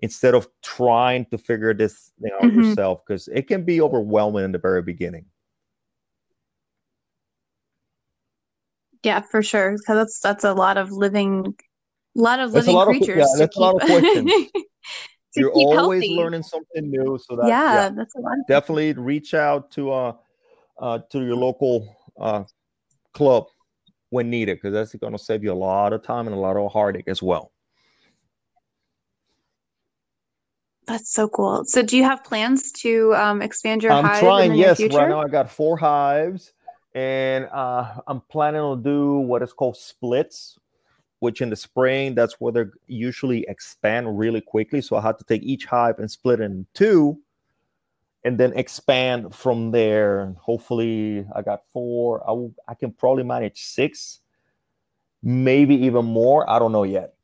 instead 0.00 0.34
of 0.34 0.48
trying 0.62 1.26
to 1.26 1.38
figure 1.38 1.72
this 1.74 2.10
thing 2.20 2.32
out 2.42 2.50
Mhm. 2.50 2.56
yourself 2.56 3.02
because 3.06 3.28
it 3.28 3.46
can 3.46 3.64
be 3.64 3.80
overwhelming 3.80 4.44
in 4.44 4.52
the 4.52 4.58
very 4.58 4.82
beginning. 4.82 5.26
Yeah, 9.02 9.20
for 9.20 9.42
sure. 9.42 9.72
Because 9.72 9.96
that's 9.96 10.20
that's 10.20 10.44
a 10.44 10.54
lot 10.54 10.78
of 10.78 10.90
living, 10.90 11.54
a 12.16 12.20
lot 12.20 12.40
of 12.40 12.52
That's 12.52 12.66
living 12.66 12.76
lot 12.76 12.88
of- 12.88 12.96
creatures 12.96 13.18
yeah, 13.18 13.24
to 13.32 13.38
that's 13.38 13.56
a 13.56 13.60
lot 13.60 13.74
of 13.76 13.82
questions. 13.82 14.32
You're 15.36 15.52
always 15.52 16.02
healthy. 16.02 16.16
learning 16.16 16.42
something 16.42 16.90
new, 16.90 17.18
so 17.18 17.36
that 17.36 17.48
yeah, 17.48 17.74
yeah, 17.74 17.90
that's 17.90 18.14
a 18.14 18.20
lot. 18.20 18.36
Definitely 18.48 18.92
reach 18.94 19.34
out 19.34 19.70
to 19.72 19.92
uh, 19.92 20.12
uh 20.80 20.98
to 21.10 21.24
your 21.24 21.36
local 21.36 21.96
uh 22.18 22.44
club 23.12 23.46
when 24.10 24.30
needed 24.30 24.56
because 24.56 24.72
that's 24.72 24.94
going 24.94 25.12
to 25.12 25.18
save 25.18 25.42
you 25.42 25.52
a 25.52 25.54
lot 25.54 25.92
of 25.92 26.02
time 26.02 26.26
and 26.26 26.34
a 26.36 26.38
lot 26.38 26.56
of 26.56 26.72
heartache 26.72 27.08
as 27.08 27.22
well. 27.22 27.52
that's 30.86 31.12
so 31.12 31.28
cool. 31.28 31.64
So, 31.64 31.82
do 31.82 31.96
you 31.96 32.04
have 32.04 32.24
plans 32.24 32.72
to 32.72 33.14
um, 33.14 33.42
expand 33.42 33.82
your 33.82 33.92
I'm 33.92 34.04
hive 34.04 34.20
trying. 34.20 34.52
in 34.52 34.56
the 34.56 34.62
Yes, 34.62 34.78
future? 34.78 34.96
right 34.98 35.08
now 35.08 35.20
I 35.20 35.28
got 35.28 35.50
four 35.50 35.76
hives, 35.76 36.52
and 36.94 37.46
uh, 37.46 38.00
I'm 38.06 38.20
planning 38.20 38.60
to 38.60 38.82
do 38.82 39.18
what 39.18 39.42
is 39.42 39.52
called 39.52 39.76
splits, 39.76 40.58
which 41.24 41.40
in 41.40 41.50
the 41.50 41.56
spring 41.56 42.14
that's 42.14 42.34
where 42.40 42.52
they 42.52 42.64
usually 42.86 43.44
expand 43.48 44.18
really 44.18 44.40
quickly. 44.42 44.80
So 44.82 44.96
I 44.96 45.00
had 45.00 45.18
to 45.18 45.24
take 45.24 45.42
each 45.42 45.64
hive 45.64 45.98
and 45.98 46.10
split 46.10 46.40
it 46.40 46.44
in 46.44 46.66
two, 46.74 47.18
and 48.24 48.38
then 48.38 48.52
expand 48.52 49.34
from 49.34 49.70
there. 49.72 50.20
And 50.20 50.36
hopefully, 50.36 51.26
I 51.34 51.42
got 51.42 51.62
four. 51.72 52.22
I 52.28 52.72
I 52.72 52.74
can 52.74 52.92
probably 52.92 53.24
manage 53.24 53.62
six, 53.64 54.20
maybe 55.22 55.74
even 55.86 56.04
more. 56.04 56.48
I 56.48 56.58
don't 56.60 56.72
know 56.72 56.84
yet. 56.84 57.14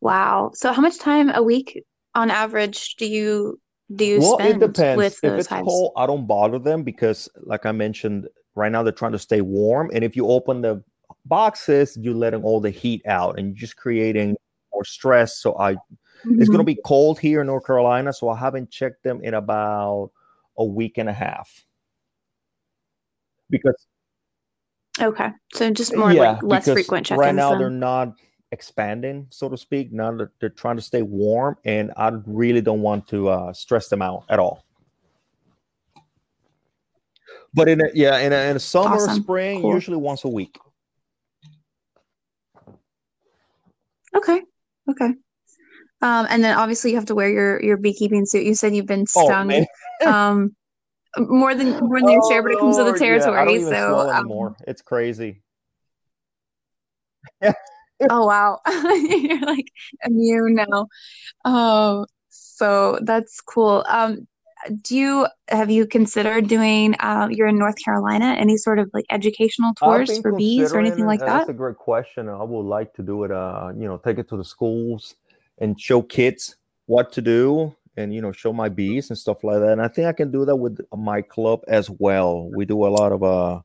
Wow. 0.00 0.50
So, 0.54 0.72
how 0.72 0.82
much 0.82 0.98
time 0.98 1.30
a 1.30 1.42
week 1.42 1.84
on 2.14 2.30
average 2.30 2.96
do 2.96 3.06
you 3.06 3.60
do 3.94 4.04
you 4.04 4.18
well, 4.20 4.34
spend 4.34 4.62
it 4.62 4.72
depends. 4.72 4.96
with 4.96 5.20
If 5.22 5.36
those 5.36 5.40
it's 5.40 5.48
hives? 5.48 5.66
cold, 5.66 5.92
I 5.96 6.06
don't 6.06 6.26
bother 6.26 6.58
them 6.58 6.82
because, 6.82 7.28
like 7.36 7.66
I 7.66 7.72
mentioned, 7.72 8.28
right 8.54 8.70
now 8.70 8.82
they're 8.82 8.92
trying 8.92 9.12
to 9.12 9.18
stay 9.18 9.40
warm. 9.40 9.90
And 9.94 10.04
if 10.04 10.16
you 10.16 10.28
open 10.28 10.60
the 10.60 10.82
boxes, 11.26 11.96
you're 12.00 12.14
letting 12.14 12.42
all 12.42 12.60
the 12.60 12.70
heat 12.70 13.02
out 13.06 13.38
and 13.38 13.48
you're 13.48 13.56
just 13.56 13.76
creating 13.76 14.36
more 14.72 14.84
stress. 14.84 15.38
So 15.38 15.56
I, 15.58 15.76
it's 16.24 16.48
going 16.48 16.58
to 16.58 16.64
be 16.64 16.78
cold 16.84 17.18
here 17.18 17.40
in 17.40 17.48
North 17.48 17.66
Carolina, 17.66 18.12
so 18.12 18.28
I 18.28 18.38
haven't 18.38 18.70
checked 18.70 19.02
them 19.02 19.20
in 19.22 19.34
about 19.34 20.10
a 20.58 20.64
week 20.64 20.98
and 20.98 21.08
a 21.08 21.12
half. 21.12 21.64
Because 23.50 23.86
Okay. 25.00 25.30
So 25.54 25.70
just 25.70 25.96
more 25.96 26.12
yeah, 26.12 26.32
like 26.32 26.42
less 26.42 26.70
frequent 26.70 27.06
check-ins 27.06 27.20
right 27.20 27.34
now 27.34 27.50
then. 27.50 27.58
they're 27.58 27.70
not 27.70 28.14
expanding, 28.50 29.26
so 29.30 29.48
to 29.48 29.56
speak. 29.56 29.92
Now 29.92 30.12
that 30.16 30.28
they're 30.38 30.50
trying 30.50 30.76
to 30.76 30.82
stay 30.82 31.02
warm, 31.02 31.56
and 31.64 31.92
I 31.96 32.12
really 32.26 32.60
don't 32.60 32.82
want 32.82 33.08
to 33.08 33.28
uh, 33.28 33.52
stress 33.52 33.88
them 33.88 34.02
out 34.02 34.24
at 34.28 34.38
all. 34.38 34.64
But 37.54 37.68
in 37.68 37.80
a, 37.80 37.84
yeah, 37.94 38.18
in 38.18 38.32
a, 38.32 38.50
in 38.50 38.56
a 38.56 38.60
summer, 38.60 38.96
Awesome. 38.96 39.22
spring, 39.22 39.62
Cool. 39.62 39.74
usually 39.74 39.98
once 39.98 40.24
a 40.24 40.28
week. 40.28 40.58
Okay. 44.14 44.42
Okay. 44.90 45.14
Um, 46.02 46.26
and 46.28 46.42
then 46.42 46.56
obviously 46.56 46.90
you 46.90 46.96
have 46.96 47.06
to 47.06 47.14
wear 47.14 47.30
your 47.30 47.62
your 47.62 47.76
beekeeping 47.76 48.26
suit. 48.26 48.44
You 48.44 48.54
said 48.54 48.74
you've 48.74 48.86
been 48.86 49.06
Oh 49.16 49.24
stung 49.26 49.46
man, 49.46 49.66
um 50.06 50.56
more 51.16 51.54
than 51.54 51.78
more 51.80 52.00
than 52.00 52.10
your 52.10 52.22
share, 52.28 52.42
but 52.42 52.52
it 52.52 52.58
comes 52.58 52.76
with 52.76 52.86
the 52.86 52.90
Lord, 52.90 53.00
yeah, 53.00 53.06
I 53.06 53.18
don't 53.18 53.28
territory. 53.28 53.60
even 53.60 53.74
So 53.74 53.98
um, 53.98 54.16
anymore. 54.16 54.56
It's 54.66 54.82
crazy. 54.82 55.42
oh 58.10 58.26
wow. 58.26 58.60
You're 58.66 59.40
like 59.46 59.70
immune 60.04 60.54
now. 60.54 60.88
Oh, 61.44 62.06
so 62.28 62.98
that's 63.02 63.40
cool. 63.40 63.84
Um, 63.88 64.26
do 64.82 64.96
you 64.96 65.26
have 65.48 65.70
you 65.70 65.86
considered 65.86 66.48
doing 66.48 66.94
um 67.00 67.30
you're 67.30 67.48
in 67.48 67.58
North 67.58 67.76
Carolina, 67.84 68.36
any 68.38 68.56
sort 68.56 68.78
of 68.78 68.90
like 68.92 69.04
educational 69.10 69.74
tours 69.74 70.18
for 70.20 70.32
bees 70.32 70.72
or 70.72 70.78
anything 70.78 71.06
like 71.06 71.22
uh, 71.22 71.26
that? 71.26 71.38
that's 71.38 71.50
a 71.50 71.54
great 71.54 71.76
question. 71.76 72.28
I 72.28 72.42
would 72.42 72.66
like 72.66 72.92
to 72.94 73.02
do 73.02 73.24
it, 73.24 73.30
uh, 73.30 73.72
you 73.76 73.86
know, 73.86 73.98
take 73.98 74.18
it 74.18 74.28
to 74.30 74.36
the 74.36 74.44
schools 74.44 75.14
and 75.58 75.80
show 75.80 76.02
kids 76.02 76.56
what 76.86 77.12
to 77.12 77.22
do 77.22 77.74
and, 77.96 78.14
you 78.14 78.20
know, 78.20 78.32
show 78.32 78.52
my 78.52 78.68
bees 78.68 79.10
and 79.10 79.18
stuff 79.18 79.44
like 79.44 79.60
that. 79.60 79.72
And 79.72 79.82
I 79.82 79.88
think 79.88 80.06
I 80.06 80.12
can 80.12 80.30
do 80.30 80.44
that 80.44 80.56
with 80.56 80.80
my 80.96 81.22
club 81.22 81.60
as 81.68 81.90
well. 81.90 82.50
We 82.54 82.64
do 82.64 82.86
a 82.86 82.88
lot 82.88 83.12
of 83.12 83.22
uh, 83.22 83.60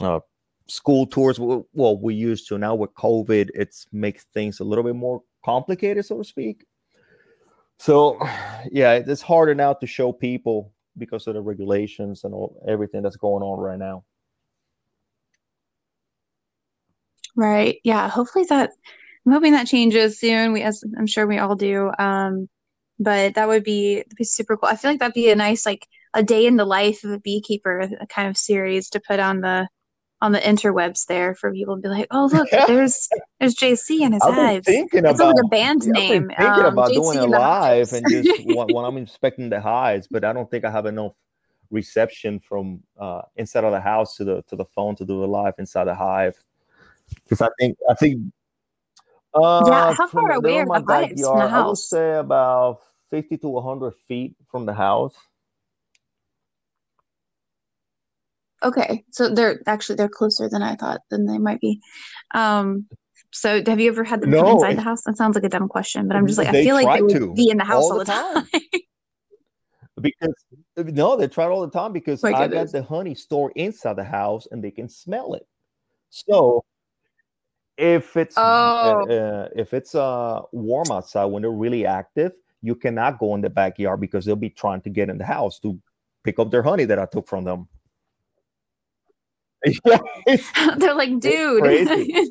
uh, 0.00 0.20
school 0.66 1.06
tours. 1.06 1.38
Well, 1.38 1.98
we 1.98 2.14
used 2.14 2.48
to. 2.48 2.58
Now 2.58 2.74
with 2.74 2.94
COVID, 2.94 3.50
it's 3.54 3.86
makes 3.92 4.24
things 4.34 4.60
a 4.60 4.64
little 4.64 4.84
bit 4.84 4.96
more 4.96 5.22
complicated, 5.44 6.04
so 6.04 6.18
to 6.18 6.24
speak. 6.24 6.64
So, 7.78 8.18
yeah, 8.70 8.94
it's 8.94 9.22
harder 9.22 9.54
now 9.54 9.74
to 9.74 9.86
show 9.86 10.12
people 10.12 10.72
because 10.96 11.26
of 11.26 11.34
the 11.34 11.40
regulations 11.40 12.24
and 12.24 12.34
all 12.34 12.62
everything 12.68 13.02
that's 13.02 13.16
going 13.16 13.42
on 13.42 13.58
right 13.58 13.78
now. 13.78 14.04
Right. 17.36 17.80
Yeah. 17.82 18.08
Hopefully 18.08 18.44
that 18.48 18.70
I'm 19.26 19.32
hoping 19.32 19.52
that 19.52 19.66
changes 19.66 20.20
soon. 20.20 20.52
We 20.52 20.62
as 20.62 20.82
I'm 20.98 21.06
sure 21.06 21.26
we 21.26 21.38
all 21.38 21.56
do. 21.56 21.90
Um, 21.98 22.48
but 22.98 23.34
that 23.34 23.48
would 23.48 23.64
be 23.64 24.04
be 24.16 24.24
super 24.24 24.56
cool. 24.56 24.68
I 24.68 24.76
feel 24.76 24.90
like 24.92 25.00
that'd 25.00 25.14
be 25.14 25.30
a 25.30 25.36
nice 25.36 25.66
like 25.66 25.86
a 26.14 26.22
day 26.22 26.46
in 26.46 26.56
the 26.56 26.64
life 26.64 27.02
of 27.04 27.10
a 27.10 27.18
beekeeper 27.20 27.88
kind 28.08 28.28
of 28.28 28.36
series 28.36 28.88
to 28.90 29.00
put 29.00 29.18
on 29.20 29.40
the 29.40 29.68
on 30.20 30.32
the 30.32 30.38
interwebs 30.38 31.06
there 31.06 31.34
for 31.34 31.52
people 31.52 31.76
to 31.76 31.82
be 31.82 31.88
like, 31.88 32.06
oh 32.10 32.28
look, 32.32 32.48
there's 32.66 33.08
there's 33.40 33.54
JC 33.54 34.02
and 34.02 34.14
his 34.14 34.22
I've 34.22 34.34
hives. 34.34 34.66
thinking 34.66 35.04
It 35.04 35.16
sounds 35.16 35.20
about 35.20 35.36
like 35.36 35.44
a 35.44 35.48
band 35.48 35.86
yeah, 35.86 35.92
name. 35.92 36.30
thinking 36.38 36.64
Um, 36.64 36.72
about 36.72 36.88
JC 36.90 36.94
doing 36.94 37.18
it 37.18 37.28
live 37.28 37.92
and 37.92 38.08
just 38.08 38.40
when, 38.44 38.68
when 38.68 38.84
I'm 38.84 38.96
inspecting 38.96 39.50
the 39.50 39.60
hives, 39.60 40.08
but 40.10 40.24
I 40.24 40.32
don't 40.32 40.50
think 40.50 40.64
I 40.64 40.70
have 40.70 40.86
enough 40.86 41.12
reception 41.70 42.40
from 42.40 42.82
uh, 42.98 43.22
inside 43.36 43.64
of 43.64 43.72
the 43.72 43.80
house 43.80 44.16
to 44.16 44.24
the 44.24 44.42
to 44.42 44.56
the 44.56 44.64
phone 44.64 44.96
to 44.96 45.04
do 45.04 45.24
it 45.24 45.26
live 45.26 45.54
inside 45.58 45.84
the 45.84 45.94
hive. 45.94 46.36
Because 47.22 47.42
I 47.42 47.48
think 47.58 47.76
I 47.88 47.94
think 47.94 48.22
uh, 49.34 49.64
Yeah, 49.66 49.94
how 49.94 50.06
far 50.08 50.32
away 50.32 50.58
are 50.58 50.64
the 50.66 50.72
hives 50.72 51.28
from 51.28 51.38
the 51.38 51.48
backyard, 51.48 51.50
I 51.52 51.66
would 51.66 51.78
say 51.78 52.16
about 52.16 52.80
fifty 53.10 53.36
to 53.38 53.60
hundred 53.60 53.94
feet 54.08 54.36
from 54.50 54.64
the 54.64 54.74
house. 54.74 55.16
Okay, 58.64 59.04
so 59.10 59.28
they're 59.28 59.60
actually 59.66 59.96
they're 59.96 60.08
closer 60.08 60.48
than 60.48 60.62
I 60.62 60.74
thought 60.76 61.02
than 61.10 61.26
they 61.26 61.38
might 61.38 61.60
be. 61.60 61.80
Um, 62.34 62.86
so 63.30 63.62
have 63.66 63.80
you 63.80 63.90
ever 63.90 64.04
had 64.04 64.20
them 64.20 64.30
come 64.30 64.46
No, 64.46 64.52
inside 64.52 64.76
the 64.76 64.82
house? 64.82 65.02
That 65.04 65.16
sounds 65.16 65.34
like 65.34 65.44
a 65.44 65.48
dumb 65.48 65.68
question, 65.68 66.08
but 66.08 66.16
I'm 66.16 66.26
just 66.26 66.38
like 66.38 66.48
I 66.48 66.64
feel 66.64 66.74
like 66.74 66.92
they 66.92 67.02
would 67.02 67.12
to 67.14 67.34
be 67.34 67.50
in 67.50 67.58
the 67.58 67.64
house 67.64 67.84
all 67.84 67.92
all 67.92 67.98
the 67.98 68.04
time. 68.04 68.34
time. 68.34 68.48
because 70.00 70.34
no, 70.76 71.16
they 71.16 71.28
try 71.28 71.44
it 71.44 71.50
all 71.50 71.60
the 71.60 71.70
time 71.70 71.92
because 71.92 72.22
My 72.22 72.32
I 72.32 72.48
got 72.48 72.70
the 72.72 72.82
honey 72.82 73.14
stored 73.14 73.52
inside 73.56 73.96
the 73.96 74.04
house 74.04 74.48
and 74.50 74.62
they 74.62 74.70
can 74.70 74.88
smell 74.88 75.34
it. 75.34 75.46
So 76.10 76.64
if 77.76 78.16
it's 78.16 78.36
uh, 78.38 78.42
Oh, 78.42 79.02
uh, 79.02 79.48
if 79.56 79.74
it's 79.74 79.94
uh 79.94 80.42
warm 80.52 80.92
outside 80.92 81.26
when 81.26 81.42
they're 81.42 81.50
really 81.50 81.86
active, 81.86 82.32
you 82.62 82.74
cannot 82.74 83.18
go 83.18 83.34
in 83.34 83.40
the 83.40 83.50
backyard 83.50 84.00
because 84.00 84.24
they'll 84.24 84.36
be 84.36 84.50
trying 84.50 84.80
to 84.82 84.90
get 84.90 85.10
in 85.10 85.18
the 85.18 85.24
house 85.24 85.58
to 85.60 85.78
pick 86.22 86.38
up 86.38 86.50
their 86.50 86.62
honey 86.62 86.84
that 86.86 86.98
I 86.98 87.06
took 87.06 87.28
from 87.28 87.44
them. 87.44 87.68
They're 90.78 90.94
like, 90.94 91.20
dude. 91.20 92.30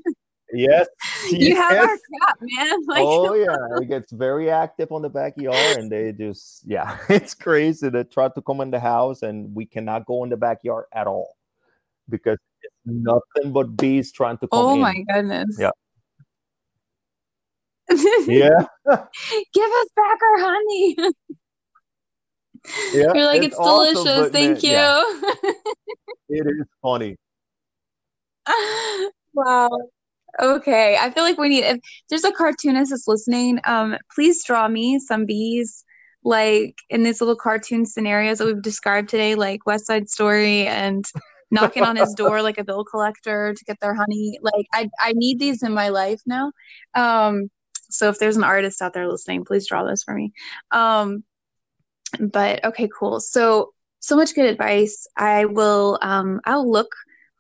Yes. 0.53 0.87
You 1.31 1.55
have 1.55 1.71
our 1.71 1.87
crap, 1.87 2.37
man. 2.41 2.79
Like, 2.87 3.03
oh 3.05 3.33
yeah, 3.33 3.55
it 3.81 3.87
gets 3.87 4.11
very 4.11 4.51
active 4.51 4.91
on 4.91 5.01
the 5.01 5.09
backyard, 5.09 5.77
and 5.77 5.89
they 5.91 6.11
just 6.11 6.61
yeah, 6.65 6.97
it's 7.09 7.33
crazy. 7.33 7.89
They 7.89 8.03
try 8.03 8.27
to 8.27 8.41
come 8.41 8.59
in 8.61 8.69
the 8.69 8.79
house, 8.79 9.23
and 9.23 9.55
we 9.55 9.65
cannot 9.65 10.05
go 10.05 10.23
in 10.25 10.29
the 10.29 10.37
backyard 10.37 10.85
at 10.93 11.07
all 11.07 11.37
because 12.09 12.37
it's 12.61 12.75
nothing 12.85 13.53
but 13.53 13.77
bees 13.77 14.11
trying 14.11 14.37
to 14.39 14.47
come 14.47 14.65
oh 14.65 14.73
in. 14.73 14.81
my 14.81 14.95
goodness. 15.13 15.57
Yeah. 15.57 15.71
yeah. 18.27 18.65
Give 18.85 19.71
us 19.71 19.87
back 19.95 20.19
our 20.21 20.39
honey. 20.39 20.97
Yeah, 22.93 23.13
You're 23.13 23.25
like, 23.25 23.43
it's, 23.43 23.55
it's 23.55 23.57
delicious. 23.57 24.05
Awesome, 24.05 24.31
Thank 24.31 24.63
man, 24.63 24.71
you. 24.71 24.71
Yeah. 24.71 25.51
it 26.29 26.47
is 26.47 26.65
funny. 26.81 27.17
Wow. 29.33 29.69
Okay. 30.41 30.97
I 30.99 31.11
feel 31.11 31.23
like 31.23 31.37
we 31.37 31.49
need 31.49 31.63
if 31.63 31.79
there's 32.09 32.23
a 32.23 32.31
cartoonist 32.31 32.91
that's 32.91 33.07
listening, 33.07 33.59
um, 33.65 33.97
please 34.13 34.43
draw 34.43 34.67
me 34.67 34.99
some 34.99 35.25
bees 35.25 35.83
like 36.23 36.77
in 36.89 37.03
these 37.03 37.21
little 37.21 37.35
cartoon 37.35 37.85
scenarios 37.85 38.37
that 38.37 38.45
we've 38.45 38.61
described 38.61 39.09
today, 39.09 39.35
like 39.35 39.65
West 39.65 39.87
Side 39.87 40.09
Story 40.09 40.65
and 40.67 41.05
knocking 41.51 41.83
on 41.83 41.95
his 41.95 42.13
door 42.15 42.41
like 42.41 42.57
a 42.57 42.63
bill 42.63 42.83
collector 42.83 43.53
to 43.53 43.65
get 43.65 43.79
their 43.79 43.93
honey. 43.93 44.39
Like 44.41 44.65
I 44.73 44.89
I 44.99 45.13
need 45.13 45.39
these 45.39 45.61
in 45.63 45.73
my 45.73 45.89
life 45.89 46.21
now. 46.25 46.51
Um 46.95 47.49
so 47.89 48.09
if 48.09 48.17
there's 48.17 48.37
an 48.37 48.43
artist 48.43 48.81
out 48.81 48.93
there 48.93 49.07
listening, 49.07 49.45
please 49.45 49.67
draw 49.67 49.83
those 49.83 50.03
for 50.03 50.15
me. 50.15 50.31
Um 50.71 51.23
but 52.19 52.63
okay, 52.65 52.89
cool. 52.97 53.19
So 53.19 53.73
so 53.99 54.15
much 54.15 54.33
good 54.35 54.45
advice. 54.45 55.07
I 55.17 55.45
will 55.45 55.99
um 56.01 56.41
I'll 56.45 56.69
look 56.69 56.89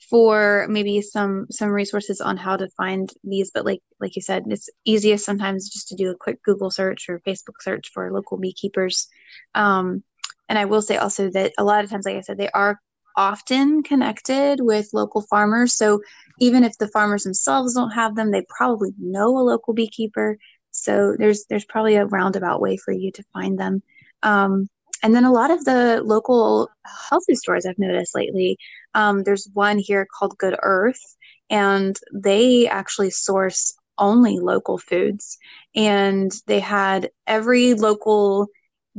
for 0.09 0.67
maybe 0.69 1.01
some 1.01 1.47
some 1.49 1.69
resources 1.69 2.21
on 2.21 2.37
how 2.37 2.55
to 2.57 2.67
find 2.77 3.09
these 3.23 3.51
but 3.53 3.65
like 3.65 3.81
like 3.99 4.15
you 4.15 4.21
said 4.21 4.43
it's 4.47 4.69
easiest 4.85 5.25
sometimes 5.25 5.69
just 5.69 5.87
to 5.87 5.95
do 5.95 6.11
a 6.11 6.15
quick 6.15 6.41
google 6.43 6.71
search 6.71 7.09
or 7.09 7.19
facebook 7.21 7.61
search 7.61 7.89
for 7.93 8.11
local 8.11 8.37
beekeepers. 8.37 9.07
Um, 9.55 10.03
and 10.49 10.59
i 10.59 10.65
will 10.65 10.81
say 10.81 10.97
also 10.97 11.29
that 11.31 11.53
a 11.57 11.63
lot 11.63 11.83
of 11.83 11.89
times 11.89 12.05
like 12.05 12.17
i 12.17 12.21
said 12.21 12.37
they 12.37 12.49
are 12.49 12.79
often 13.15 13.83
connected 13.83 14.59
with 14.61 14.89
local 14.93 15.21
farmers. 15.21 15.75
So 15.75 16.01
even 16.39 16.63
if 16.63 16.77
the 16.77 16.87
farmers 16.87 17.23
themselves 17.23 17.75
don't 17.75 17.91
have 17.91 18.15
them 18.15 18.31
they 18.31 18.45
probably 18.49 18.91
know 18.99 19.37
a 19.37 19.39
local 19.41 19.73
beekeeper. 19.73 20.37
So 20.71 21.15
there's 21.17 21.45
there's 21.49 21.65
probably 21.65 21.95
a 21.95 22.05
roundabout 22.05 22.61
way 22.61 22.77
for 22.77 22.91
you 22.91 23.11
to 23.11 23.23
find 23.33 23.59
them. 23.59 23.83
Um, 24.23 24.67
and 25.03 25.13
then 25.13 25.25
a 25.25 25.31
lot 25.31 25.51
of 25.51 25.65
the 25.65 26.01
local 26.03 26.69
health 26.85 27.23
food 27.27 27.37
stores 27.37 27.65
I've 27.65 27.77
noticed 27.77 28.15
lately, 28.15 28.57
um, 28.93 29.23
there's 29.23 29.49
one 29.53 29.77
here 29.77 30.07
called 30.17 30.37
Good 30.37 30.57
Earth, 30.63 31.01
and 31.49 31.99
they 32.13 32.67
actually 32.67 33.09
source 33.09 33.75
only 33.97 34.39
local 34.39 34.77
foods. 34.77 35.37
And 35.75 36.31
they 36.47 36.61
had 36.61 37.11
every 37.27 37.73
local 37.73 38.47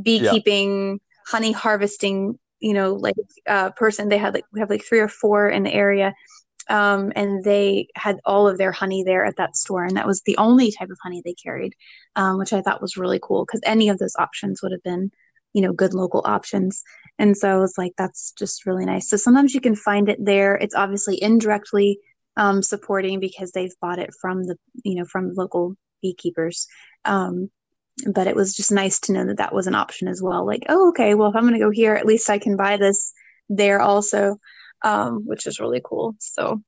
beekeeping, 0.01 0.91
yeah. 0.91 0.97
honey 1.27 1.53
harvesting, 1.53 2.39
you 2.61 2.75
know, 2.75 2.95
like 2.95 3.17
uh, 3.49 3.71
person. 3.71 4.11
They 4.11 4.19
had 4.19 4.35
like 4.35 4.45
we 4.53 4.61
have 4.61 4.71
like 4.71 4.85
three 4.85 5.01
or 5.01 5.09
four 5.09 5.49
in 5.49 5.63
the 5.63 5.73
area. 5.73 6.15
Um, 6.71 7.13
and 7.15 7.45
they 7.45 7.89
had 7.95 8.21
all 8.25 8.49
of 8.49 8.57
their 8.57 8.73
honey 8.73 9.05
there 9.05 9.25
at 9.25 9.37
that 9.37 9.57
store, 9.57 9.85
and 9.85 9.97
that 9.97 10.07
was 10.07 10.23
the 10.23 10.37
only 10.39 10.73
type 10.73 10.89
of 10.89 10.97
honey 11.03 11.21
they 11.23 11.35
carried, 11.35 11.75
um, 12.17 12.39
which 12.39 12.55
I 12.55 12.63
thought 12.63 12.81
was 12.81 12.97
really 12.97 13.21
cool 13.23 13.45
because 13.45 13.61
any 13.65 13.91
of 13.91 13.99
those 13.99 14.17
options 14.19 14.63
would 14.63 14.73
have 14.73 14.83
been 14.83 15.11
you 15.55 15.63
know 15.63 15.73
good 15.73 15.95
local 15.95 16.23
options. 16.25 16.83
And 17.19 17.37
so 17.37 17.63
it's 17.63 17.79
like 17.79 17.93
that's 17.97 18.33
just 18.33 18.67
really 18.67 18.85
nice. 18.85 19.09
So 19.09 19.17
sometimes 19.17 19.55
you 19.55 19.61
can 19.61 19.77
find 19.77 20.09
it 20.09 20.19
there. 20.23 20.57
It's 20.57 20.75
obviously 20.75 21.23
indirectly 21.23 22.01
um, 22.37 22.63
supporting 22.63 23.21
because 23.21 23.53
they've 23.53 23.75
bought 23.81 23.99
it 23.99 24.11
from 24.21 24.45
the 24.45 24.57
you 24.85 24.97
know 24.97 25.07
from 25.07 25.33
local 25.35 25.75
beekeepers. 26.03 26.67
Um, 27.05 27.51
but 28.13 28.27
it 28.27 28.35
was 28.35 28.55
just 28.55 28.73
nice 28.73 28.99
to 29.01 29.13
know 29.13 29.25
that 29.27 29.37
that 29.39 29.55
was 29.55 29.67
an 29.69 29.75
option 29.75 30.09
as 30.09 30.21
well. 30.21 30.47
Like 30.47 30.65
oh 30.69 30.89
okay 30.91 31.15
well 31.15 31.31
if 31.31 31.37
i'm 31.37 31.43
going 31.43 31.55
to 31.55 31.61
go 31.61 31.71
here 31.71 31.95
at 31.95 32.07
least 32.07 32.29
i 32.29 32.39
can 32.39 32.57
buy 32.57 32.77
this 32.77 33.13
there 33.49 33.81
also 33.81 34.37
um, 34.85 35.23
which 35.27 35.47
is 35.47 35.59
really 35.59 35.81
cool. 35.83 36.15
So 36.21 36.61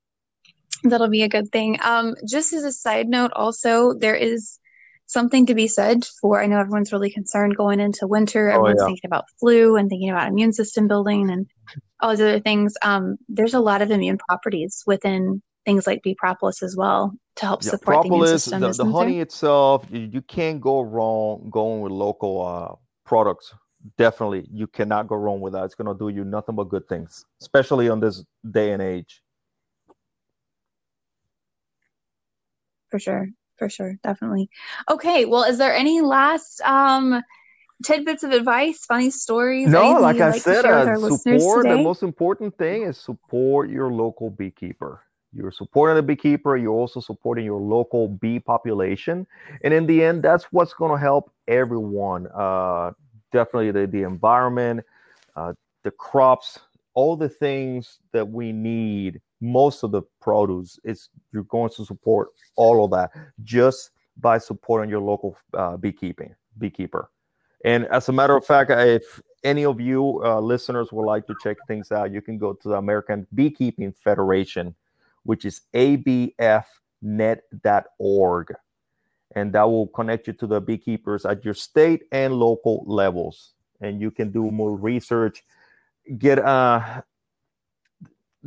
that'll 0.83 1.09
be 1.09 1.21
a 1.21 1.29
good 1.29 1.49
thing. 1.51 1.77
Um, 1.81 2.15
just 2.27 2.51
as 2.51 2.63
a 2.63 2.71
side 2.71 3.07
note 3.07 3.31
also 3.33 3.93
there 3.93 4.15
is 4.15 4.59
something 5.07 5.45
to 5.45 5.55
be 5.55 5.67
said 5.67 6.05
for. 6.05 6.41
I 6.41 6.45
know 6.45 6.59
everyone's 6.59 6.91
really 6.91 7.09
concerned 7.09 7.57
going 7.57 7.79
into 7.79 8.07
winter. 8.07 8.49
Oh, 8.49 8.55
everyone's 8.55 8.81
oh, 8.81 8.83
yeah. 8.83 8.87
thinking 8.87 9.07
about 9.07 9.25
flu 9.39 9.75
and 9.75 9.89
thinking 9.89 10.09
about 10.09 10.27
immune 10.27 10.53
system 10.53 10.87
building 10.87 11.29
and 11.31 11.47
all 12.01 12.11
these 12.11 12.21
other 12.21 12.39
things. 12.39 12.75
Um, 12.83 13.17
there's 13.27 13.53
a 13.53 13.59
lot 13.59 13.81
of 13.81 13.89
immune 13.89 14.19
properties 14.19 14.83
within 14.85 15.41
things 15.65 15.87
like 15.87 16.03
bee 16.03 16.15
propolis 16.15 16.61
as 16.61 16.75
well 16.77 17.13
to 17.37 17.45
help 17.45 17.63
yeah, 17.63 17.71
support 17.71 18.03
the 18.03 18.13
immune 18.13 18.27
system. 18.27 18.61
The, 18.61 18.71
the 18.71 18.85
honey 18.85 19.13
there? 19.13 19.23
itself, 19.23 19.85
you, 19.89 20.09
you, 20.11 20.21
can't 20.21 20.61
go 20.61 20.81
wrong 20.81 21.49
going 21.49 21.81
with 21.81 21.91
local 21.91 22.45
uh, 22.45 22.75
products. 23.05 23.53
Definitely, 23.97 24.47
you 24.51 24.67
cannot 24.67 25.07
go 25.07 25.15
wrong 25.15 25.39
with 25.39 25.53
that. 25.53 25.63
It's 25.63 25.75
going 25.75 25.87
to 25.87 25.97
do 25.97 26.09
you 26.13 26.25
nothing 26.25 26.55
but 26.55 26.65
good 26.65 26.87
things, 26.89 27.25
especially 27.41 27.89
on 27.89 27.99
this 28.01 28.23
day 28.49 28.71
and 28.73 28.81
age. 28.81 29.21
For 32.89 32.99
sure 32.99 33.27
for 33.57 33.69
sure 33.69 33.97
definitely. 34.03 34.49
Okay 34.89 35.25
well 35.25 35.43
is 35.43 35.57
there 35.57 35.73
any 35.73 36.01
last 36.01 36.61
um 36.61 37.21
tidbits 37.83 38.23
of 38.23 38.31
advice 38.31 38.85
funny 38.85 39.09
stories 39.09 39.69
no 39.69 39.91
like 39.91 40.19
i 40.19 40.31
like 40.31 40.41
said 40.41 40.65
uh, 40.65 40.95
support 40.99 41.63
the 41.63 41.77
most 41.77 42.01
important 42.01 42.57
thing 42.57 42.83
is 42.83 42.97
support 42.97 43.69
your 43.69 43.91
local 43.91 44.29
beekeeper. 44.31 45.01
You're 45.33 45.51
supporting 45.51 45.95
the 45.95 46.01
beekeeper 46.01 46.57
you're 46.57 46.73
also 46.73 46.99
supporting 46.99 47.45
your 47.45 47.61
local 47.61 48.07
bee 48.07 48.39
population 48.39 49.27
and 49.63 49.73
in 49.73 49.85
the 49.85 50.03
end 50.03 50.23
that's 50.23 50.45
what's 50.45 50.73
going 50.73 50.91
to 50.91 50.97
help 50.97 51.31
everyone 51.47 52.27
uh, 52.33 52.93
definitely 53.31 53.71
the, 53.71 53.85
the 53.85 54.01
environment 54.03 54.83
uh, 55.35 55.53
the 55.83 55.91
crops 55.91 56.57
all 56.95 57.15
the 57.15 57.29
things 57.29 57.99
that 58.11 58.27
we 58.27 58.51
need 58.51 59.21
most 59.41 59.83
of 59.83 59.91
the 59.91 60.01
produce 60.21 60.79
is 60.83 61.09
you're 61.31 61.43
going 61.43 61.69
to 61.69 61.85
support 61.85 62.29
all 62.55 62.83
of 62.83 62.91
that 62.91 63.11
just 63.43 63.91
by 64.17 64.37
supporting 64.37 64.89
your 64.89 65.01
local 65.01 65.37
uh, 65.53 65.77
beekeeping 65.77 66.33
beekeeper. 66.57 67.09
And 67.65 67.85
as 67.87 68.09
a 68.09 68.11
matter 68.11 68.35
of 68.35 68.45
fact 68.45 68.71
if 68.71 69.21
any 69.43 69.65
of 69.65 69.79
you 69.79 70.21
uh, 70.23 70.39
listeners 70.39 70.91
would 70.91 71.05
like 71.05 71.27
to 71.27 71.35
check 71.41 71.57
things 71.67 71.91
out 71.91 72.11
you 72.11 72.21
can 72.21 72.39
go 72.39 72.53
to 72.53 72.69
the 72.69 72.75
american 72.75 73.27
beekeeping 73.35 73.93
federation 73.93 74.73
which 75.23 75.45
is 75.45 75.61
abfnet.org 75.75 76.63
and 79.35 79.53
that 79.53 79.63
will 79.63 79.87
connect 79.87 80.27
you 80.27 80.33
to 80.33 80.47
the 80.47 80.59
beekeepers 80.59 81.25
at 81.25 81.43
your 81.43 81.53
state 81.53 82.03
and 82.11 82.33
local 82.33 82.83
levels. 82.87 83.53
And 83.81 84.01
you 84.01 84.09
can 84.09 84.31
do 84.31 84.49
more 84.49 84.75
research 84.75 85.43
get 86.17 86.39
uh 86.39 87.01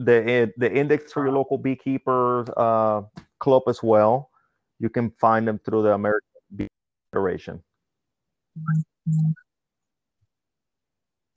the 0.04 0.52
the 0.56 0.72
index 0.72 1.12
for 1.12 1.24
your 1.24 1.32
local 1.32 1.58
beekeeper 1.58 2.44
uh, 2.56 3.02
club 3.38 3.62
as 3.68 3.82
well. 3.82 4.30
You 4.78 4.88
can 4.88 5.10
find 5.20 5.46
them 5.46 5.58
through 5.58 5.82
the 5.82 5.92
American 5.92 6.28
Bee 6.56 6.68
Federation. 7.12 7.62